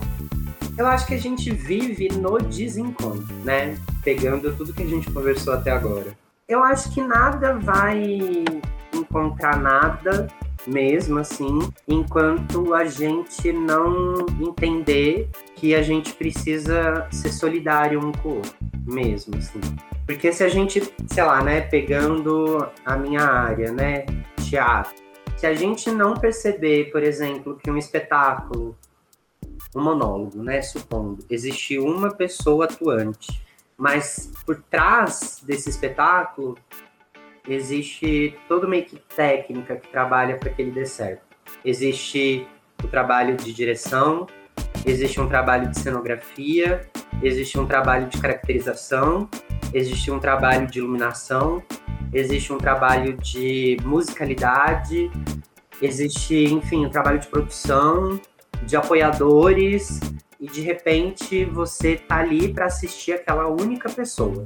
Eu 0.77 0.85
acho 0.85 1.07
que 1.07 1.15
a 1.15 1.19
gente 1.19 1.51
vive 1.51 2.07
no 2.09 2.37
desencontro, 2.37 3.33
né? 3.43 3.75
Pegando 4.03 4.55
tudo 4.55 4.73
que 4.73 4.83
a 4.83 4.87
gente 4.87 5.09
conversou 5.11 5.53
até 5.53 5.71
agora. 5.71 6.15
Eu 6.47 6.63
acho 6.63 6.93
que 6.93 7.01
nada 7.01 7.55
vai 7.55 8.45
encontrar 8.93 9.57
nada 9.57 10.27
mesmo 10.67 11.17
assim, 11.17 11.59
enquanto 11.87 12.73
a 12.75 12.85
gente 12.85 13.51
não 13.51 14.25
entender 14.39 15.29
que 15.55 15.73
a 15.73 15.81
gente 15.81 16.13
precisa 16.13 17.07
ser 17.09 17.31
solidário 17.31 18.05
um 18.05 18.11
com 18.11 18.29
o 18.29 18.35
outro, 18.35 18.53
mesmo 18.85 19.35
assim. 19.37 19.61
Porque 20.05 20.31
se 20.31 20.43
a 20.43 20.49
gente, 20.49 20.83
sei 21.07 21.23
lá, 21.23 21.41
né, 21.41 21.61
pegando 21.61 22.67
a 22.85 22.95
minha 22.95 23.21
área, 23.21 23.71
né, 23.71 24.05
teatro, 24.47 24.93
se 25.35 25.47
a 25.47 25.53
gente 25.53 25.89
não 25.89 26.13
perceber, 26.13 26.91
por 26.91 27.01
exemplo, 27.01 27.57
que 27.61 27.71
um 27.71 27.77
espetáculo 27.77 28.77
um 29.75 29.81
monólogo, 29.81 30.41
né? 30.41 30.61
Supondo, 30.61 31.25
existe 31.29 31.77
uma 31.77 32.11
pessoa 32.13 32.65
atuante, 32.65 33.41
mas 33.77 34.31
por 34.45 34.61
trás 34.69 35.41
desse 35.43 35.69
espetáculo 35.69 36.57
existe 37.47 38.37
toda 38.47 38.67
uma 38.67 38.75
equipe 38.75 39.03
técnica 39.15 39.75
que 39.75 39.87
trabalha 39.89 40.37
para 40.37 40.49
que 40.49 40.61
ele 40.61 40.71
dê 40.71 40.85
certo. 40.85 41.21
Existe 41.63 42.47
o 42.83 42.87
trabalho 42.87 43.35
de 43.37 43.53
direção, 43.53 44.27
existe 44.85 45.19
um 45.19 45.27
trabalho 45.27 45.69
de 45.69 45.79
cenografia, 45.79 46.87
existe 47.21 47.59
um 47.59 47.65
trabalho 47.65 48.07
de 48.07 48.19
caracterização, 48.19 49.29
existe 49.73 50.11
um 50.11 50.19
trabalho 50.19 50.67
de 50.67 50.79
iluminação, 50.79 51.63
existe 52.13 52.51
um 52.51 52.57
trabalho 52.57 53.15
de 53.17 53.77
musicalidade, 53.83 55.09
existe, 55.81 56.45
enfim, 56.45 56.85
um 56.85 56.89
trabalho 56.89 57.19
de 57.19 57.27
produção, 57.27 58.19
de 58.63 58.75
apoiadores 58.75 59.99
e 60.39 60.47
de 60.47 60.61
repente 60.61 61.45
você 61.45 61.95
tá 61.95 62.17
ali 62.17 62.53
para 62.53 62.65
assistir 62.65 63.13
aquela 63.13 63.47
única 63.47 63.89
pessoa. 63.89 64.45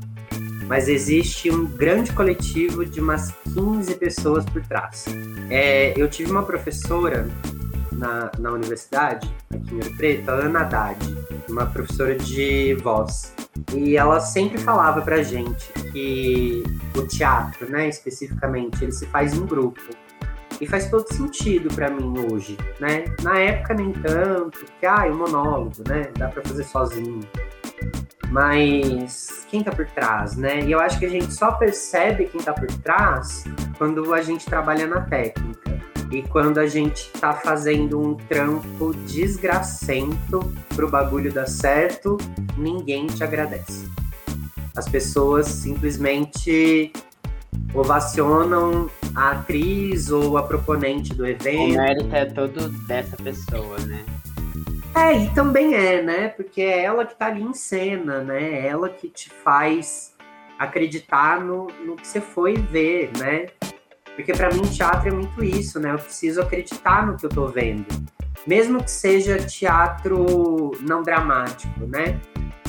Mas 0.68 0.88
existe 0.88 1.52
um 1.52 1.66
grande 1.66 2.14
coletivo 2.14 2.86
de 2.86 3.02
umas 3.02 3.32
15 3.54 3.96
pessoas 3.96 4.46
por 4.46 4.62
trás. 4.66 5.06
É, 5.50 5.94
eu 5.98 6.10
tive 6.10 6.32
uma 6.32 6.44
professora 6.44 7.30
na, 7.92 8.32
na 8.40 8.52
universidade, 8.52 9.30
aqui 9.54 9.76
em 9.76 9.80
Rio 9.80 9.98
Preto, 9.98 10.30
a 10.30 10.34
Ana 10.34 10.62
Haddad, 10.62 10.98
uma 11.50 11.66
professora 11.66 12.16
de 12.16 12.74
voz. 12.76 13.34
E 13.74 13.98
ela 13.98 14.20
sempre 14.20 14.58
falava 14.58 15.02
pra 15.02 15.22
gente 15.22 15.72
que 15.92 16.64
o 16.96 17.06
teatro, 17.06 17.70
né, 17.70 17.90
especificamente, 17.90 18.84
ele 18.84 18.92
se 18.92 19.06
faz 19.08 19.34
em 19.34 19.46
grupo. 19.46 19.82
E 20.62 20.68
faz 20.68 20.92
todo 20.92 21.12
sentido 21.12 21.74
para 21.74 21.90
mim 21.90 22.14
hoje, 22.32 22.56
né? 22.80 23.06
Na 23.24 23.36
época 23.40 23.74
nem 23.74 23.92
tanto, 23.92 24.60
porque 24.60 24.86
ah, 24.86 25.08
o 25.08 25.16
monólogo, 25.16 25.84
né? 25.88 26.12
Dá 26.16 26.30
para 26.30 26.44
fazer 26.44 26.64
sozinho. 26.64 27.22
Mas 28.30 29.44
quem 29.50 29.64
tá 29.64 29.72
por 29.72 29.88
trás, 29.88 30.38
né? 30.38 30.62
E 30.62 30.72
eu 30.72 30.80
acho 30.80 31.00
que 31.00 31.06
a 31.08 31.10
gente 31.10 31.34
só 31.34 31.54
percebe 31.54 32.28
quem 32.28 32.40
tá 32.40 32.54
por 32.54 32.68
trás 32.68 33.44
quando 33.80 34.14
a 34.14 34.22
gente 34.22 34.46
trabalha 34.46 34.86
na 34.86 35.02
técnica. 35.02 35.82
E 36.12 36.22
quando 36.22 36.60
a 36.60 36.68
gente 36.68 37.10
tá 37.14 37.34
fazendo 37.34 38.00
um 38.00 38.14
trampo 38.14 38.94
desgracento 39.08 40.54
pro 40.76 40.92
bagulho 40.92 41.34
dar 41.34 41.48
certo, 41.48 42.18
ninguém 42.56 43.08
te 43.08 43.24
agradece. 43.24 43.90
As 44.76 44.88
pessoas 44.88 45.48
simplesmente 45.48 46.94
ovacionam 47.74 48.90
a 49.16 49.32
atriz 49.32 50.10
ou 50.12 50.38
a 50.38 50.44
proponente 50.44 51.14
do 51.14 51.26
evento. 51.26 51.74
O 51.74 51.78
mérito 51.78 52.16
é 52.16 52.26
todo 52.26 52.70
dessa 52.88 53.18
pessoa, 53.18 53.78
né? 53.80 54.06
É, 54.96 55.14
e 55.14 55.30
também 55.34 55.74
é, 55.74 56.02
né? 56.02 56.28
Porque 56.30 56.62
é 56.62 56.84
ela 56.84 57.06
que 57.06 57.16
tá 57.16 57.28
ali 57.28 57.42
em 57.42 57.54
cena, 57.54 58.22
né? 58.22 58.42
É 58.42 58.68
ela 58.68 58.90
que 58.90 59.08
te 59.10 59.30
faz 59.30 60.14
acreditar 60.60 61.40
no, 61.40 61.68
no 61.86 61.96
que 61.96 62.08
você 62.08 62.20
foi 62.22 62.56
ver, 62.56 63.10
né? 63.18 63.48
Porque 64.16 64.34
para 64.34 64.54
mim 64.54 64.62
teatro 64.62 65.10
é 65.10 65.12
muito 65.12 65.44
isso, 65.44 65.80
né? 65.80 65.92
Eu 65.92 66.00
preciso 66.00 66.42
acreditar 66.42 67.08
no 67.08 67.18
que 67.18 67.26
eu 67.26 67.30
tô 67.30 67.48
vendo. 67.48 67.86
Mesmo 68.46 68.84
que 68.84 68.92
seja 68.92 69.38
teatro 69.38 70.72
não 70.82 71.04
dramático, 71.04 71.86
né? 71.88 72.20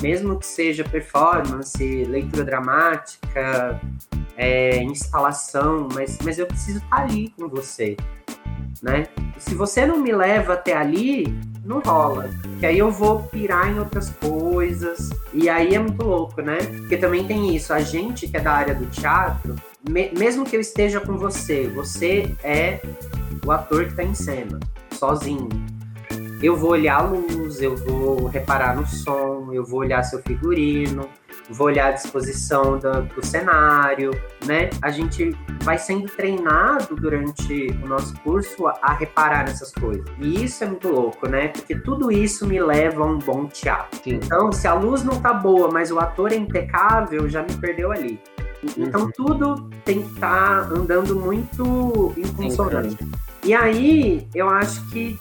Mesmo 0.02 0.38
que 0.38 0.46
seja 0.46 0.82
performance, 0.82 2.04
leitura 2.04 2.44
dramática, 2.44 3.80
é, 4.36 4.82
instalação, 4.82 5.88
mas, 5.94 6.18
mas 6.24 6.38
eu 6.38 6.46
preciso 6.46 6.78
estar 6.78 6.96
tá 6.96 7.02
ali 7.02 7.32
com 7.38 7.48
você, 7.48 7.96
né? 8.82 9.06
se 9.44 9.54
você 9.54 9.84
não 9.84 9.98
me 9.98 10.12
leva 10.12 10.54
até 10.54 10.76
ali, 10.76 11.36
não 11.64 11.80
rola. 11.80 12.30
Que 12.60 12.66
aí 12.66 12.78
eu 12.78 12.90
vou 12.90 13.24
pirar 13.24 13.70
em 13.70 13.78
outras 13.78 14.10
coisas. 14.10 15.10
E 15.32 15.48
aí 15.48 15.74
é 15.74 15.78
muito 15.78 16.02
louco, 16.04 16.40
né? 16.40 16.58
Porque 16.78 16.96
também 16.96 17.26
tem 17.26 17.54
isso. 17.54 17.72
A 17.72 17.80
gente 17.80 18.28
que 18.28 18.36
é 18.36 18.40
da 18.40 18.52
área 18.52 18.74
do 18.74 18.86
teatro, 18.86 19.56
me 19.88 20.10
mesmo 20.16 20.44
que 20.44 20.56
eu 20.56 20.60
esteja 20.60 21.00
com 21.00 21.16
você, 21.16 21.68
você 21.68 22.34
é 22.42 22.80
o 23.44 23.50
ator 23.50 23.86
que 23.86 23.94
tá 23.94 24.04
em 24.04 24.14
cena, 24.14 24.60
sozinho. 24.92 25.48
Eu 26.40 26.56
vou 26.56 26.70
olhar 26.70 26.96
a 26.96 27.02
luz, 27.02 27.60
eu 27.60 27.76
vou 27.76 28.26
reparar 28.26 28.76
no 28.76 28.86
som, 28.86 29.41
eu 29.54 29.64
vou 29.64 29.80
olhar 29.80 30.02
seu 30.02 30.20
figurino, 30.22 31.08
vou 31.50 31.66
olhar 31.66 31.88
a 31.88 31.90
disposição 31.92 32.78
do, 32.78 33.02
do, 33.02 33.24
cenário, 33.24 34.10
né? 34.46 34.70
A 34.80 34.90
gente 34.90 35.36
vai 35.62 35.78
sendo 35.78 36.08
treinado 36.08 36.96
durante 36.96 37.68
o 37.82 37.86
nosso 37.86 38.14
curso 38.20 38.66
a, 38.66 38.78
a, 38.82 38.92
reparar 38.94 39.44
nessas 39.44 39.72
coisas. 39.72 40.04
E 40.18 40.44
isso 40.44 40.64
é 40.64 40.66
muito 40.66 40.88
louco, 40.88 41.28
né? 41.28 41.48
Porque 41.48 41.74
tudo 41.74 42.10
isso 42.10 42.46
me 42.46 42.60
leva 42.60 43.02
a 43.02 43.06
um 43.06 43.18
bom 43.18 43.46
teatro. 43.46 44.00
Sim. 44.02 44.14
Então, 44.14 44.52
se 44.52 44.66
a 44.66 44.74
luz 44.74 45.02
não 45.02 45.20
tá 45.20 45.32
boa, 45.32 45.70
mas 45.70 45.90
o 45.90 45.98
ator 45.98 46.32
é 46.32 46.36
impecável, 46.36 47.28
já 47.28 47.42
me 47.42 47.54
perdeu 47.56 47.92
ali. 47.92 48.20
Então, 48.78 49.02
uhum. 49.02 49.10
tudo 49.10 49.70
tem 49.84 50.02
que 50.02 50.14
estar 50.14 50.68
tá 50.68 50.74
andando 50.74 51.16
muito 51.16 52.14
em. 52.16 52.22
E 53.44 53.54
aí, 53.54 54.28
eu 54.34 54.48
acho 54.48 54.88
que, 54.90 55.18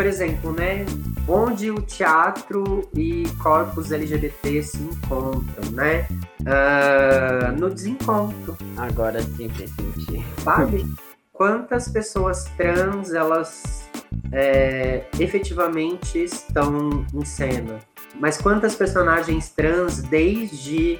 por 0.00 0.06
exemplo, 0.06 0.50
né? 0.50 0.86
onde 1.28 1.70
o 1.70 1.82
teatro 1.82 2.88
e 2.94 3.24
corpos 3.42 3.92
LGBT 3.92 4.62
se 4.62 4.78
encontram, 4.78 5.70
né? 5.72 6.08
Uh, 6.40 7.52
no 7.60 7.68
desencontro. 7.68 8.56
Agora 8.78 9.20
sim 9.20 9.50
sentido. 9.54 10.24
Sabe? 10.42 10.86
Quantas 11.34 11.86
pessoas 11.88 12.46
trans 12.56 13.12
elas 13.12 13.90
é, 14.32 15.04
efetivamente 15.18 16.24
estão 16.24 17.04
em 17.12 17.24
cena? 17.26 17.78
Mas 18.18 18.38
quantas 18.38 18.74
personagens 18.74 19.50
trans, 19.50 20.00
desde 20.00 20.98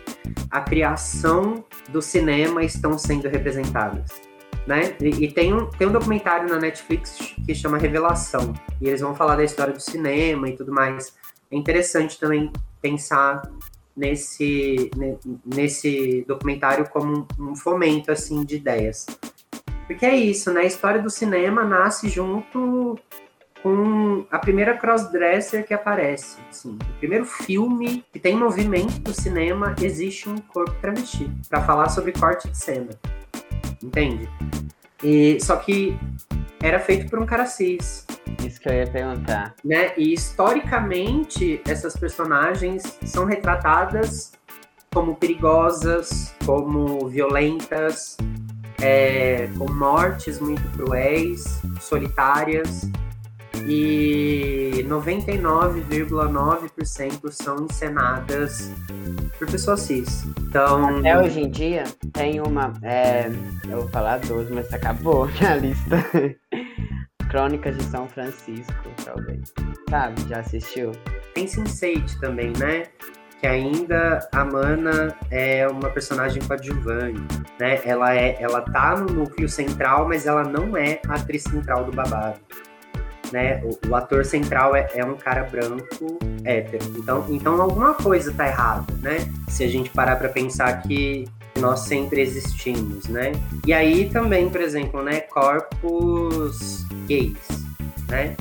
a 0.50 0.60
criação 0.60 1.64
do 1.88 2.02
cinema, 2.02 2.62
estão 2.62 2.98
sendo 2.98 3.30
representadas? 3.30 4.29
Né? 4.70 4.94
E, 5.00 5.24
e, 5.24 5.32
tem, 5.32 5.52
um, 5.52 5.66
tem 5.66 5.88
um 5.88 5.92
documentário 5.92 6.48
na 6.48 6.56
Netflix 6.56 7.34
que 7.44 7.52
chama 7.52 7.76
Revelação. 7.76 8.54
E 8.80 8.86
eles 8.86 9.00
vão 9.00 9.16
falar 9.16 9.34
da 9.34 9.42
história 9.42 9.72
do 9.72 9.80
cinema 9.80 10.48
e 10.48 10.56
tudo 10.56 10.72
mais. 10.72 11.12
É 11.50 11.56
interessante 11.56 12.20
também 12.20 12.52
pensar 12.80 13.42
nesse, 13.96 14.88
nesse 15.44 16.24
documentário 16.28 16.88
como 16.88 17.26
um 17.36 17.56
fomento, 17.56 18.12
assim, 18.12 18.44
de 18.44 18.56
ideias. 18.56 19.06
Porque 19.88 20.06
é 20.06 20.14
isso, 20.14 20.52
né? 20.52 20.60
A 20.60 20.66
história 20.66 21.02
do 21.02 21.10
cinema 21.10 21.64
nasce 21.64 22.08
junto 22.08 22.96
com 23.64 24.24
a 24.30 24.38
primeira 24.38 24.78
crossdresser 24.78 25.66
que 25.66 25.74
aparece. 25.74 26.38
Assim. 26.48 26.78
O 26.80 26.98
primeiro 27.00 27.26
filme 27.26 28.04
que 28.12 28.20
tem 28.20 28.36
movimento 28.36 29.00
do 29.00 29.12
cinema 29.12 29.74
existe 29.82 30.28
um 30.28 30.38
corpo 30.38 30.76
travesti 30.80 31.28
para 31.48 31.60
falar 31.60 31.88
sobre 31.88 32.12
corte 32.12 32.48
de 32.48 32.56
cena 32.56 32.90
entende? 33.82 34.28
E, 35.02 35.38
só 35.40 35.56
que 35.56 35.96
era 36.62 36.78
feito 36.78 37.08
por 37.08 37.18
um 37.18 37.26
cara 37.26 37.46
cis. 37.46 38.06
Isso 38.44 38.60
que 38.60 38.68
eu 38.68 38.72
ia 38.72 38.86
perguntar. 38.86 39.54
Né? 39.64 39.92
E 39.96 40.12
historicamente, 40.12 41.60
essas 41.66 41.96
personagens 41.96 42.98
são 43.04 43.24
retratadas 43.24 44.32
como 44.92 45.14
perigosas, 45.14 46.34
como 46.44 47.08
violentas, 47.08 48.16
é, 48.82 49.48
com 49.56 49.70
mortes 49.72 50.40
muito 50.40 50.68
cruéis, 50.70 51.60
solitárias 51.80 52.90
e 53.70 54.84
99,9% 54.88 57.30
são 57.30 57.66
encenadas 57.66 58.72
por 59.38 59.48
pessoas 59.48 59.82
cis. 59.82 60.24
Então. 60.40 60.98
Até 60.98 61.16
hoje 61.16 61.40
em 61.40 61.48
dia 61.48 61.84
tem 62.12 62.40
uma. 62.40 62.72
É, 62.82 63.30
eu 63.68 63.82
vou 63.82 63.88
falar 63.90 64.18
12, 64.18 64.52
mas 64.52 64.74
acabou 64.74 65.28
a 65.48 65.54
lista. 65.54 66.04
Crônicas 67.30 67.76
de 67.76 67.84
São 67.84 68.08
Francisco, 68.08 68.74
talvez. 69.04 69.54
Sabe? 69.88 70.20
Já 70.28 70.40
assistiu? 70.40 70.90
Tem 71.32 71.46
Sense8 71.46 72.18
também, 72.18 72.52
né? 72.58 72.86
Que 73.40 73.46
ainda 73.46 74.28
a 74.32 74.44
Mana 74.44 75.16
é 75.30 75.68
uma 75.68 75.90
personagem 75.90 76.42
coadjuvante, 76.42 77.22
né? 77.60 77.78
Ela, 77.84 78.16
é, 78.16 78.36
ela 78.42 78.62
tá 78.62 78.96
no 78.96 79.06
núcleo 79.06 79.48
central, 79.48 80.08
mas 80.08 80.26
ela 80.26 80.42
não 80.42 80.76
é 80.76 81.00
a 81.08 81.14
atriz 81.14 81.44
central 81.44 81.84
do 81.84 81.92
babado 81.92 82.40
né? 83.32 83.62
O, 83.64 83.88
o 83.88 83.94
ator 83.94 84.24
central 84.24 84.74
é, 84.74 84.88
é, 84.94 85.04
um 85.04 85.16
cara 85.16 85.44
branco 85.44 86.18
hétero. 86.44 86.84
Então, 86.96 87.26
então 87.28 87.60
alguma 87.60 87.94
coisa 87.94 88.32
tá 88.32 88.46
errada, 88.46 88.92
né? 89.00 89.18
Se 89.48 89.64
a 89.64 89.68
gente 89.68 89.90
parar 89.90 90.16
para 90.16 90.28
pensar 90.28 90.82
que 90.82 91.26
nós 91.58 91.80
sempre 91.80 92.20
existimos, 92.20 93.06
né? 93.06 93.32
E 93.66 93.72
aí 93.72 94.08
também, 94.10 94.48
por 94.48 94.60
exemplo, 94.60 95.02
né, 95.02 95.20
corpos 95.20 96.84
gays, 97.06 97.36
né? 98.08 98.36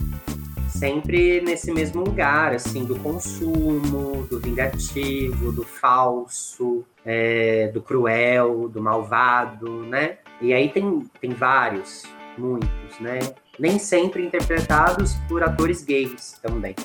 Sempre 0.70 1.42
nesse 1.42 1.72
mesmo 1.74 2.04
lugar, 2.04 2.54
assim, 2.54 2.86
do 2.86 2.98
consumo, 3.00 4.26
do 4.30 4.40
vingativo, 4.40 5.52
do 5.52 5.64
falso, 5.64 6.86
é, 7.06 7.68
do 7.74 7.82
cruel, 7.82 8.70
do 8.70 8.82
malvado, 8.82 9.84
né? 9.84 10.20
E 10.42 10.54
aí 10.54 10.70
tem, 10.70 11.06
tem 11.20 11.32
vários, 11.32 12.04
muitos, 12.38 13.00
né? 13.02 13.20
Nem 13.60 13.78
sempre 13.78 14.26
interpretados 14.26 15.16
por 15.28 15.44
atores 15.44 15.84
gays 15.84 16.40
também. 16.42 16.76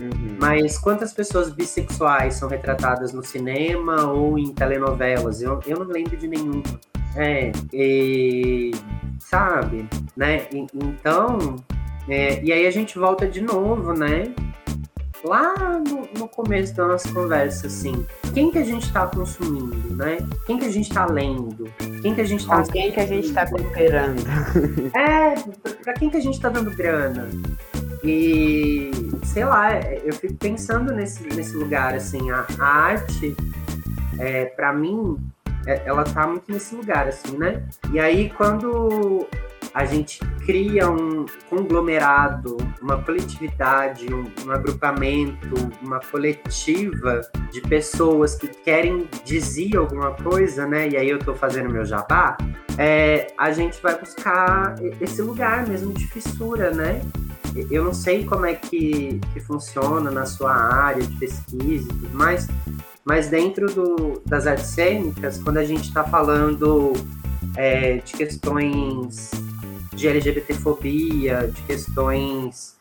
Uhum. 0.00 0.36
Mas 0.40 0.76
quantas 0.78 1.12
pessoas 1.12 1.50
bissexuais 1.50 2.34
são 2.34 2.48
retratadas 2.48 3.12
no 3.12 3.24
cinema 3.24 4.04
ou 4.10 4.38
em 4.38 4.52
telenovelas? 4.52 5.40
Eu, 5.40 5.60
eu 5.66 5.78
não 5.78 5.86
lembro 5.86 6.16
de 6.16 6.28
nenhuma. 6.28 6.62
É, 7.16 7.52
e, 7.72 8.72
sabe, 9.20 9.88
né? 10.16 10.46
E, 10.52 10.66
então, 10.74 11.56
é, 12.08 12.42
e 12.42 12.52
aí 12.52 12.66
a 12.66 12.70
gente 12.70 12.98
volta 12.98 13.26
de 13.26 13.40
novo, 13.40 13.92
né? 13.92 14.34
Lá 15.24 15.78
no, 15.78 16.06
no, 16.18 16.28
começo 16.28 16.74
da 16.76 16.86
nossa 16.86 17.10
conversa, 17.12 17.66
assim, 17.66 18.06
quem 18.34 18.50
que 18.50 18.58
a 18.58 18.64
gente 18.64 18.86
está 18.86 19.06
consumindo, 19.06 19.96
né? 19.96 20.18
Quem 20.46 20.58
que 20.58 20.66
a 20.66 20.70
gente 20.70 20.88
está 20.88 21.06
lendo? 21.06 21.68
Quem 22.02 22.14
que 22.14 22.20
a 22.20 22.24
gente 22.24 22.40
está... 22.40 22.62
Quem 22.70 22.92
que 22.92 23.00
a 23.00 23.06
gente 23.06 23.28
está 23.28 23.46
cooperando? 23.48 24.22
É, 24.94 25.34
para 25.82 25.94
quem 25.94 26.10
que 26.10 26.16
a 26.16 26.20
gente 26.20 26.34
está 26.34 26.48
dando 26.48 26.70
grana? 26.70 27.28
E, 28.02 28.90
sei 29.24 29.44
lá, 29.44 29.80
eu 29.80 30.12
fico 30.12 30.34
pensando 30.34 30.92
nesse, 30.92 31.22
nesse 31.22 31.56
lugar, 31.56 31.94
assim, 31.94 32.30
a, 32.30 32.46
a 32.58 32.66
arte, 32.66 33.34
é, 34.18 34.46
para 34.46 34.72
mim, 34.72 35.16
é, 35.66 35.82
ela 35.86 36.04
tá 36.04 36.26
muito 36.26 36.52
nesse 36.52 36.74
lugar, 36.74 37.08
assim, 37.08 37.36
né? 37.38 37.62
E 37.92 37.98
aí, 37.98 38.30
quando 38.30 39.26
a 39.74 39.84
gente 39.84 40.20
cria 40.46 40.88
um 40.88 41.26
conglomerado, 41.50 42.56
uma 42.80 43.02
coletividade, 43.02 44.06
um, 44.14 44.24
um, 44.46 44.52
agrupamento, 44.52 45.56
uma 45.82 45.98
coletiva 45.98 47.20
de 47.50 47.60
pessoas 47.60 48.36
que 48.36 48.46
querem 48.46 49.08
dizer 49.24 49.76
alguma 49.76 50.12
coisa, 50.12 50.64
né? 50.64 50.88
E 50.90 50.96
aí 50.96 51.10
eu 51.10 51.18
estou 51.18 51.34
fazendo 51.34 51.68
meu 51.70 51.84
jabá, 51.84 52.36
é, 52.78 53.26
a 53.36 53.50
gente 53.50 53.82
vai 53.82 53.98
buscar 53.98 54.76
esse 55.00 55.20
lugar 55.20 55.66
mesmo 55.66 55.92
de 55.92 56.06
fissura, 56.06 56.70
né? 56.70 57.02
Eu 57.68 57.84
não 57.84 57.94
sei 57.94 58.24
como 58.24 58.46
é 58.46 58.54
que, 58.54 59.20
que 59.32 59.40
funciona 59.40 60.08
na 60.10 60.24
sua 60.24 60.52
área 60.52 61.02
de 61.02 61.16
pesquisa 61.16 61.84
e 61.84 61.94
tudo 61.94 62.16
mais, 62.16 62.48
mas 63.04 63.28
dentro 63.28 63.66
do, 63.66 64.22
das 64.24 64.46
artes 64.46 64.66
cênicas, 64.66 65.38
quando 65.38 65.58
a 65.58 65.64
gente 65.64 65.88
está 65.88 66.04
falando 66.04 66.92
é, 67.56 67.98
de 67.98 68.12
questões 68.12 69.30
de 69.94 70.08
LGBTfobia, 70.08 71.48
de 71.48 71.62
questões 71.62 72.76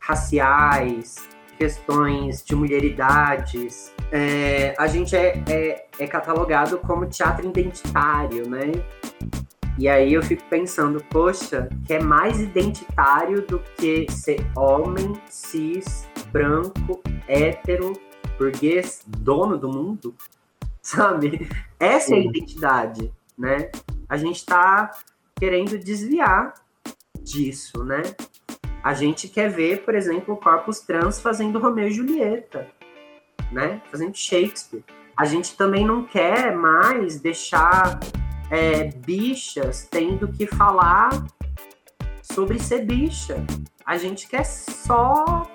raciais, 0.00 1.16
questões 1.56 2.42
de 2.44 2.54
mulheridades, 2.54 3.92
é, 4.12 4.74
a 4.78 4.86
gente 4.86 5.14
é, 5.16 5.42
é, 5.48 5.86
é 5.98 6.06
catalogado 6.06 6.78
como 6.78 7.06
teatro 7.06 7.48
identitário, 7.48 8.48
né? 8.48 8.72
E 9.78 9.88
aí 9.88 10.14
eu 10.14 10.22
fico 10.22 10.42
pensando, 10.50 11.02
poxa, 11.10 11.68
que 11.86 11.94
é 11.94 12.02
mais 12.02 12.40
identitário 12.40 13.42
do 13.42 13.60
que 13.76 14.10
ser 14.10 14.44
homem, 14.56 15.12
cis, 15.28 16.08
branco, 16.32 17.00
hétero, 17.28 17.92
burguês, 18.36 19.02
dono 19.06 19.56
do 19.56 19.68
mundo, 19.68 20.14
sabe? 20.82 21.48
Essa 21.78 22.14
é 22.14 22.18
a 22.18 22.20
identidade, 22.20 23.12
né? 23.36 23.70
A 24.08 24.16
gente 24.16 24.44
tá 24.44 24.90
querendo 25.38 25.78
desviar 25.78 26.54
disso, 27.20 27.84
né? 27.84 28.02
A 28.82 28.94
gente 28.94 29.28
quer 29.28 29.50
ver, 29.50 29.84
por 29.84 29.94
exemplo, 29.94 30.36
corpos 30.36 30.80
trans 30.80 31.20
fazendo 31.20 31.58
Romeu 31.58 31.88
e 31.88 31.92
Julieta, 31.92 32.68
né? 33.52 33.82
Fazendo 33.90 34.16
Shakespeare. 34.16 34.84
A 35.16 35.24
gente 35.24 35.56
também 35.56 35.84
não 35.84 36.04
quer 36.04 36.54
mais 36.56 37.20
deixar 37.20 37.98
é, 38.50 38.84
bichas 38.84 39.86
tendo 39.90 40.28
que 40.28 40.46
falar 40.46 41.10
sobre 42.22 42.58
ser 42.58 42.84
bicha. 42.84 43.44
A 43.84 43.96
gente 43.96 44.28
quer 44.28 44.44
só 44.44 45.47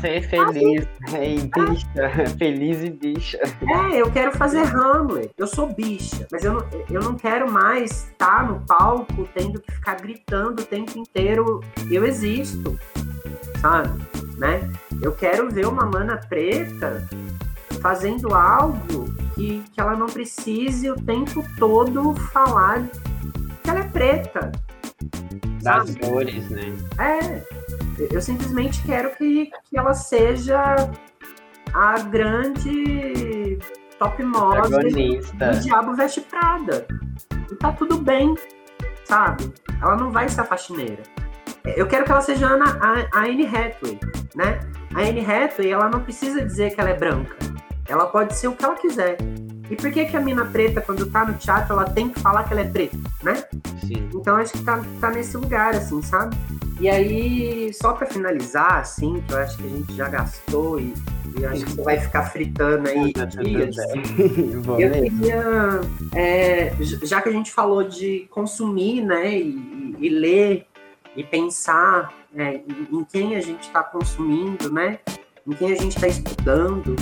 ser 0.00 0.22
feliz 0.28 0.88
e 1.12 1.40
bicha, 1.46 2.10
feliz 2.38 2.82
e 2.82 2.90
bicha. 2.90 3.38
É, 3.92 4.00
eu 4.00 4.10
quero 4.10 4.32
fazer 4.32 4.62
Hamlet. 4.62 5.30
Eu 5.36 5.46
sou 5.46 5.72
bicha, 5.72 6.26
mas 6.30 6.44
eu 6.44 6.54
não, 6.54 6.66
eu 6.90 7.00
não 7.02 7.14
quero 7.14 7.50
mais 7.50 8.08
estar 8.08 8.48
no 8.48 8.60
palco 8.60 9.28
tendo 9.34 9.60
que 9.60 9.72
ficar 9.72 9.94
gritando 9.96 10.62
o 10.62 10.64
tempo 10.64 10.98
inteiro. 10.98 11.60
Eu 11.90 12.04
existo, 12.04 12.78
sabe? 13.60 13.90
Né? 14.38 14.70
Eu 15.02 15.12
quero 15.12 15.50
ver 15.50 15.66
uma 15.66 15.86
mana 15.86 16.16
preta 16.16 17.06
fazendo 17.80 18.34
algo 18.34 19.12
que, 19.34 19.62
que 19.72 19.80
ela 19.80 19.96
não 19.96 20.06
precise 20.06 20.90
o 20.90 20.96
tempo 20.96 21.44
todo 21.58 22.14
falar 22.14 22.86
que 23.62 23.70
ela 23.70 23.80
é 23.80 23.88
preta. 23.88 24.52
Das 25.62 25.88
sabe? 25.88 26.00
cores, 26.00 26.48
né? 26.50 26.72
É. 26.98 27.59
Eu 28.10 28.20
simplesmente 28.20 28.82
quero 28.82 29.14
que, 29.16 29.50
que 29.64 29.78
ela 29.78 29.94
seja 29.94 30.90
a 31.74 31.98
grande 32.00 33.58
top 33.98 34.22
model 34.22 34.62
do 34.70 35.60
Diabo 35.60 35.94
Veste 35.94 36.22
Prada. 36.22 36.86
E 37.50 37.54
tá 37.56 37.72
tudo 37.72 37.98
bem, 37.98 38.34
sabe? 39.04 39.52
Ela 39.82 39.96
não 39.96 40.10
vai 40.10 40.28
ser 40.28 40.40
a 40.40 40.44
faxineira. 40.44 41.02
Eu 41.64 41.86
quero 41.86 42.04
que 42.04 42.10
ela 42.10 42.22
seja 42.22 42.48
a, 42.48 43.18
a 43.18 43.24
Anne 43.24 43.46
Hathaway, 43.46 44.00
né? 44.34 44.60
A 44.94 45.00
Anne 45.00 45.20
Hathaway, 45.20 45.72
ela 45.72 45.88
não 45.90 46.00
precisa 46.00 46.44
dizer 46.44 46.74
que 46.74 46.80
ela 46.80 46.90
é 46.90 46.96
branca. 46.96 47.36
Ela 47.86 48.06
pode 48.06 48.34
ser 48.36 48.48
o 48.48 48.52
que 48.52 48.64
ela 48.64 48.76
quiser. 48.76 49.18
E 49.70 49.76
por 49.76 49.90
que, 49.92 50.04
que 50.04 50.16
a 50.16 50.20
mina 50.20 50.44
preta, 50.44 50.80
quando 50.80 51.06
tá 51.06 51.24
no 51.24 51.34
teatro, 51.34 51.74
ela 51.74 51.84
tem 51.84 52.08
que 52.08 52.18
falar 52.18 52.42
que 52.42 52.52
ela 52.52 52.62
é 52.62 52.68
preta, 52.68 52.98
né? 53.22 53.44
Sim. 53.80 54.08
Então 54.12 54.34
acho 54.36 54.52
que 54.52 54.64
tá, 54.64 54.82
tá 55.00 55.10
nesse 55.10 55.36
lugar, 55.36 55.76
assim, 55.76 56.02
sabe? 56.02 56.36
E 56.80 56.88
aí, 56.88 57.72
só 57.72 57.92
para 57.92 58.06
finalizar, 58.06 58.78
assim, 58.78 59.22
que 59.26 59.32
eu 59.32 59.38
acho 59.38 59.56
que 59.58 59.66
a 59.66 59.68
gente 59.68 59.94
já 59.94 60.08
gastou 60.08 60.80
e, 60.80 60.92
e 61.38 61.46
acho 61.46 61.64
que 61.66 61.72
você 61.72 61.82
vai 61.82 62.00
ficar 62.00 62.24
fritando 62.30 62.88
aí 62.88 63.12
dias. 63.42 63.76
eu 64.78 64.92
queria, 64.92 65.80
é, 66.16 66.72
já 67.02 67.22
que 67.22 67.28
a 67.28 67.32
gente 67.32 67.52
falou 67.52 67.84
de 67.84 68.26
consumir, 68.30 69.02
né, 69.02 69.38
e, 69.38 69.94
e 70.00 70.08
ler 70.08 70.66
e 71.14 71.22
pensar 71.22 72.12
é, 72.34 72.60
em 72.90 73.04
quem 73.04 73.36
a 73.36 73.40
gente 73.40 73.62
está 73.62 73.84
consumindo, 73.84 74.72
né, 74.72 74.98
em 75.46 75.52
quem 75.52 75.72
a 75.72 75.76
gente 75.76 75.96
está 75.96 76.08
estudando, 76.08 76.96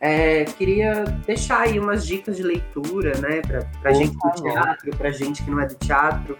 é, 0.00 0.44
queria 0.44 1.04
deixar 1.26 1.60
aí 1.60 1.78
umas 1.78 2.06
dicas 2.06 2.36
de 2.38 2.42
leitura, 2.42 3.18
né, 3.18 3.42
para 3.82 3.92
gente 3.92 4.16
do 4.16 4.42
teatro, 4.42 4.96
para 4.96 5.10
gente 5.10 5.42
que 5.44 5.50
não 5.50 5.60
é 5.60 5.66
do 5.66 5.74
teatro. 5.74 6.36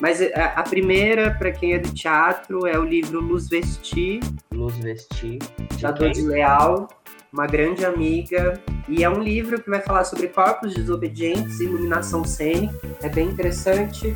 Mas 0.00 0.20
é, 0.20 0.32
a, 0.34 0.62
primeira, 0.62 1.30
para 1.30 1.52
quem 1.52 1.74
é 1.74 1.78
do 1.78 1.92
teatro, 1.94 2.66
é 2.66 2.78
o 2.78 2.84
livro 2.84 3.20
Luz 3.20 3.48
Vestir. 3.48 4.20
Luz 4.52 4.76
Vestir. 4.78 5.38
Da 5.80 5.90
Dodi 5.90 6.20
Leal, 6.20 6.88
uma 7.32 7.46
grande 7.46 7.84
amiga. 7.84 8.60
E 8.88 9.02
é 9.04 9.08
um 9.08 9.22
livro 9.22 9.62
que 9.62 9.70
vai 9.70 9.80
falar 9.80 10.04
sobre 10.04 10.28
corpos 10.28 10.74
desobedientes 10.74 11.60
e 11.60 11.64
iluminação 11.64 12.24
cênica. 12.24 12.74
É 13.02 13.08
bem 13.08 13.28
interessante. 13.28 14.14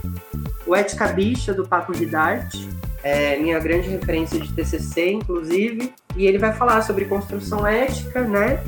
O 0.67 0.75
Ética 0.75 1.07
Bicha, 1.09 1.55
do 1.55 1.67
Paco 1.67 1.93
Vidarte. 1.93 2.69
É 3.03 3.39
minha 3.39 3.59
grande 3.59 3.89
referência 3.89 4.39
de 4.39 4.53
TCC, 4.53 5.13
inclusive. 5.13 5.93
E 6.17 6.27
ele 6.27 6.39
vai 6.39 6.53
falar 6.53 6.83
sobre 6.83 7.07
construção 7.07 7.67
ética, 7.67 8.23
né? 8.23 8.63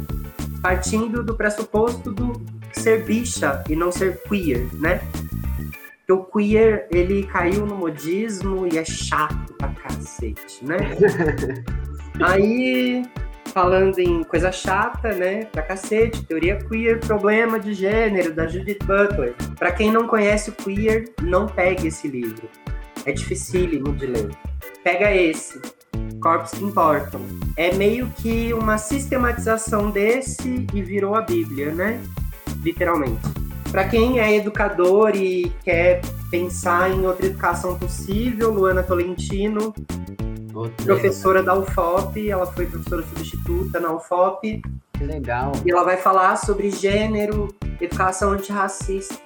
Partindo 0.62 1.22
do 1.22 1.34
pressuposto 1.34 2.12
do 2.12 2.40
ser 2.72 3.04
bicha 3.04 3.62
e 3.68 3.76
não 3.76 3.92
ser 3.92 4.22
queer, 4.22 4.66
né? 4.74 5.00
o 6.12 6.24
queer, 6.24 6.86
ele 6.90 7.24
caiu 7.24 7.66
no 7.66 7.74
modismo 7.74 8.68
e 8.70 8.78
é 8.78 8.84
chato 8.84 9.54
pra 9.54 9.68
cacete, 9.68 10.62
né? 10.62 10.76
Aí, 12.20 13.02
falando 13.46 13.98
em 13.98 14.22
coisa 14.22 14.52
chata, 14.52 15.12
né? 15.14 15.46
Pra 15.46 15.62
cacete, 15.62 16.24
teoria 16.24 16.56
queer, 16.56 17.00
problema 17.00 17.58
de 17.58 17.72
gênero, 17.74 18.32
da 18.32 18.46
Judith 18.46 18.84
Butler. 18.84 19.34
Pra 19.58 19.72
quem 19.72 19.90
não 19.90 20.06
conhece 20.06 20.50
o 20.50 20.52
queer, 20.52 21.06
não 21.22 21.46
pegue 21.46 21.88
esse 21.88 22.06
livro. 22.06 22.48
É 23.04 23.12
dificílimo 23.12 23.92
de 23.94 24.06
ler. 24.06 24.30
Pega 24.84 25.14
esse, 25.14 25.60
Corpos 26.20 26.52
que 26.52 26.64
Importam. 26.64 27.20
É 27.56 27.74
meio 27.74 28.08
que 28.18 28.52
uma 28.54 28.78
sistematização 28.78 29.90
desse 29.90 30.66
e 30.72 30.82
virou 30.82 31.14
a 31.14 31.20
Bíblia, 31.20 31.72
né? 31.72 32.00
Literalmente. 32.62 33.20
Para 33.70 33.88
quem 33.88 34.20
é 34.20 34.36
educador 34.36 35.16
e 35.16 35.50
quer 35.64 36.02
pensar 36.30 36.90
em 36.90 37.06
outra 37.06 37.26
educação 37.26 37.78
possível, 37.78 38.50
Luana 38.50 38.82
Tolentino, 38.82 39.74
Outra. 40.54 40.84
professora 40.84 41.42
da 41.42 41.54
UFOP, 41.54 42.30
ela 42.30 42.46
foi 42.46 42.66
professora 42.66 43.02
substituta 43.02 43.80
na 43.80 43.92
UFOP. 43.92 44.62
Que 44.92 45.04
legal. 45.04 45.52
E 45.64 45.70
ela 45.70 45.84
vai 45.84 45.96
falar 45.96 46.36
sobre 46.36 46.70
gênero, 46.70 47.48
educação 47.80 48.32
antirracista. 48.32 49.16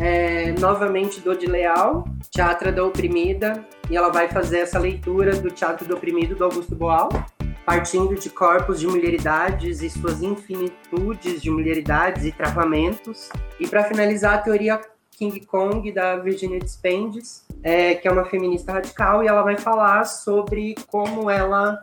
É, 0.00 0.52
novamente, 0.58 1.20
Dodi 1.20 1.46
Leal, 1.46 2.04
Teatro 2.30 2.72
da 2.72 2.82
Oprimida, 2.82 3.64
e 3.90 3.96
ela 3.96 4.08
vai 4.08 4.28
fazer 4.28 4.60
essa 4.60 4.78
leitura 4.78 5.36
do 5.36 5.50
Teatro 5.50 5.86
do 5.86 5.94
Oprimido 5.94 6.34
do 6.34 6.44
Augusto 6.44 6.74
Boal 6.74 7.10
partindo 7.70 8.16
de 8.16 8.28
corpos 8.28 8.80
de 8.80 8.86
mulheridades 8.88 9.80
e 9.80 9.88
suas 9.88 10.20
infinitudes 10.22 11.40
de 11.40 11.50
mulheridades 11.50 12.24
e 12.24 12.32
travamentos. 12.32 13.28
E 13.60 13.68
para 13.68 13.84
finalizar, 13.84 14.34
a 14.34 14.38
teoria 14.38 14.80
King 15.12 15.38
Kong 15.46 15.92
da 15.92 16.16
Virginia 16.16 16.58
Despentes, 16.58 17.44
é, 17.62 17.94
que 17.94 18.08
é 18.08 18.10
uma 18.10 18.24
feminista 18.24 18.72
radical, 18.72 19.22
e 19.22 19.28
ela 19.28 19.42
vai 19.42 19.56
falar 19.56 20.04
sobre 20.04 20.74
como 20.88 21.30
ela 21.30 21.78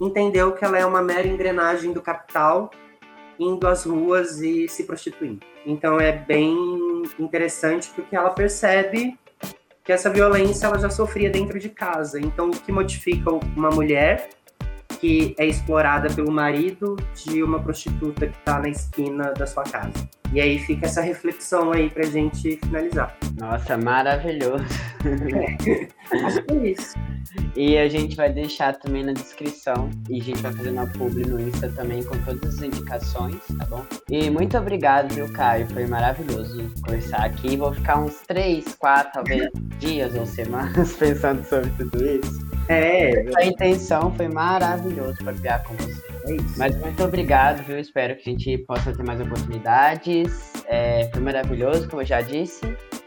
entendeu 0.00 0.52
que 0.52 0.64
ela 0.64 0.78
é 0.78 0.86
uma 0.86 1.02
mera 1.02 1.26
engrenagem 1.26 1.92
do 1.92 2.00
capital 2.00 2.70
indo 3.40 3.66
às 3.66 3.84
ruas 3.84 4.40
e 4.40 4.68
se 4.68 4.84
prostituindo. 4.84 5.40
Então 5.64 5.98
é 5.98 6.12
bem 6.12 6.54
interessante 7.18 7.90
porque 7.96 8.14
ela 8.14 8.30
percebe 8.30 9.18
que 9.82 9.90
essa 9.90 10.10
violência 10.10 10.66
ela 10.66 10.78
já 10.78 10.90
sofria 10.90 11.30
dentro 11.30 11.58
de 11.58 11.70
casa. 11.70 12.20
Então 12.20 12.50
o 12.50 12.52
que 12.52 12.70
modifica 12.70 13.30
uma 13.30 13.70
mulher 13.70 14.28
que 15.00 15.34
é 15.38 15.46
explorada 15.46 16.12
pelo 16.14 16.30
marido 16.30 16.96
de 17.14 17.42
uma 17.42 17.58
prostituta 17.62 18.26
que 18.26 18.36
está 18.36 18.60
na 18.60 18.68
esquina 18.68 19.32
da 19.32 19.46
sua 19.46 19.64
casa. 19.64 20.19
E 20.32 20.40
aí 20.40 20.58
fica 20.60 20.86
essa 20.86 21.00
reflexão 21.00 21.72
aí 21.72 21.90
pra 21.90 22.04
gente 22.04 22.56
finalizar. 22.56 23.16
Nossa, 23.38 23.76
maravilhoso. 23.76 24.64
É, 25.04 26.24
acho 26.24 26.42
que 26.42 26.52
é 26.52 26.68
isso. 26.68 26.94
E 27.56 27.76
a 27.76 27.88
gente 27.88 28.16
vai 28.16 28.32
deixar 28.32 28.74
também 28.78 29.04
na 29.04 29.12
descrição. 29.12 29.90
E 30.08 30.20
a 30.20 30.22
gente 30.22 30.40
vai 30.40 30.52
fazer 30.52 30.70
uma 30.70 30.86
publi 30.86 31.26
no 31.26 31.40
Insta 31.40 31.68
também 31.70 32.02
com 32.02 32.16
todas 32.18 32.54
as 32.54 32.62
indicações, 32.62 33.38
tá 33.58 33.66
bom? 33.66 33.84
E 34.08 34.30
muito 34.30 34.56
obrigado, 34.56 35.12
viu, 35.12 35.32
Caio? 35.32 35.66
Foi 35.70 35.86
maravilhoso 35.86 36.70
conversar 36.84 37.24
aqui. 37.24 37.56
Vou 37.56 37.72
ficar 37.72 37.98
uns 37.98 38.20
três, 38.26 38.74
quatro, 38.74 39.12
talvez 39.14 39.50
dias 39.78 40.14
ou 40.14 40.26
semanas 40.26 40.92
pensando 40.98 41.44
sobre 41.44 41.70
tudo 41.70 42.04
isso. 42.04 42.50
É, 42.68 43.24
a 43.36 43.44
intenção 43.44 44.14
foi 44.14 44.28
maravilhoso 44.28 45.16
para 45.24 45.32
criar 45.32 45.58
com 45.64 45.74
você. 45.74 46.09
É. 46.26 46.36
Mas 46.56 46.76
muito 46.78 47.02
obrigado, 47.02 47.62
viu? 47.64 47.78
Espero 47.78 48.16
que 48.16 48.28
a 48.28 48.32
gente 48.32 48.58
possa 48.58 48.92
ter 48.92 49.02
mais 49.02 49.20
oportunidades. 49.20 50.52
É, 50.66 51.10
foi 51.12 51.22
maravilhoso, 51.22 51.88
como 51.88 52.02
eu 52.02 52.06
já 52.06 52.20
disse. 52.20 52.60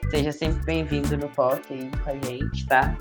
Seja 0.10 0.32
sempre 0.32 0.64
bem-vindo 0.66 1.18
no 1.18 1.30
POC 1.30 1.74
aí 1.74 1.92
com 2.04 2.10
a 2.10 2.14
gente, 2.28 2.68
tá? 2.68 2.96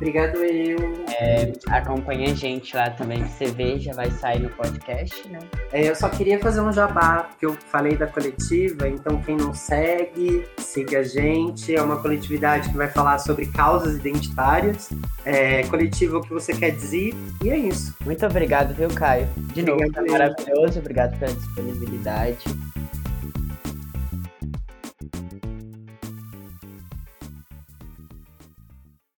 Obrigado 0.00 0.36
eu. 0.38 0.78
É, 1.20 1.52
acompanha 1.68 2.32
a 2.32 2.34
gente 2.34 2.74
lá 2.74 2.88
também, 2.88 3.22
que 3.22 3.32
você 3.32 3.50
vê, 3.50 3.78
já 3.78 3.92
vai 3.92 4.10
sair 4.10 4.40
no 4.40 4.48
podcast, 4.48 5.28
né? 5.28 5.38
É, 5.70 5.90
eu 5.90 5.94
só 5.94 6.08
queria 6.08 6.38
fazer 6.40 6.62
um 6.62 6.72
jabá, 6.72 7.24
porque 7.24 7.44
eu 7.44 7.52
falei 7.70 7.98
da 7.98 8.06
coletiva, 8.06 8.88
então 8.88 9.20
quem 9.20 9.36
não 9.36 9.52
segue, 9.52 10.46
siga 10.56 11.00
a 11.00 11.02
gente. 11.02 11.76
É 11.76 11.82
uma 11.82 12.00
coletividade 12.00 12.70
que 12.70 12.76
vai 12.78 12.88
falar 12.88 13.18
sobre 13.18 13.44
causas 13.44 13.96
identitárias. 13.96 14.88
É, 15.26 15.64
coletivo 15.64 16.16
o 16.16 16.22
que 16.22 16.32
você 16.32 16.54
quer 16.54 16.70
dizer, 16.70 17.14
e 17.44 17.50
é 17.50 17.58
isso. 17.58 17.94
Muito 18.02 18.24
obrigado, 18.24 18.74
viu, 18.74 18.88
Caio? 18.88 19.28
De 19.52 19.62
novo, 19.62 19.84
Obrigado, 19.84 20.06
tá 20.06 20.12
maravilhoso. 20.12 20.78
Obrigado 20.78 21.18
pela 21.18 21.34
disponibilidade. 21.34 22.44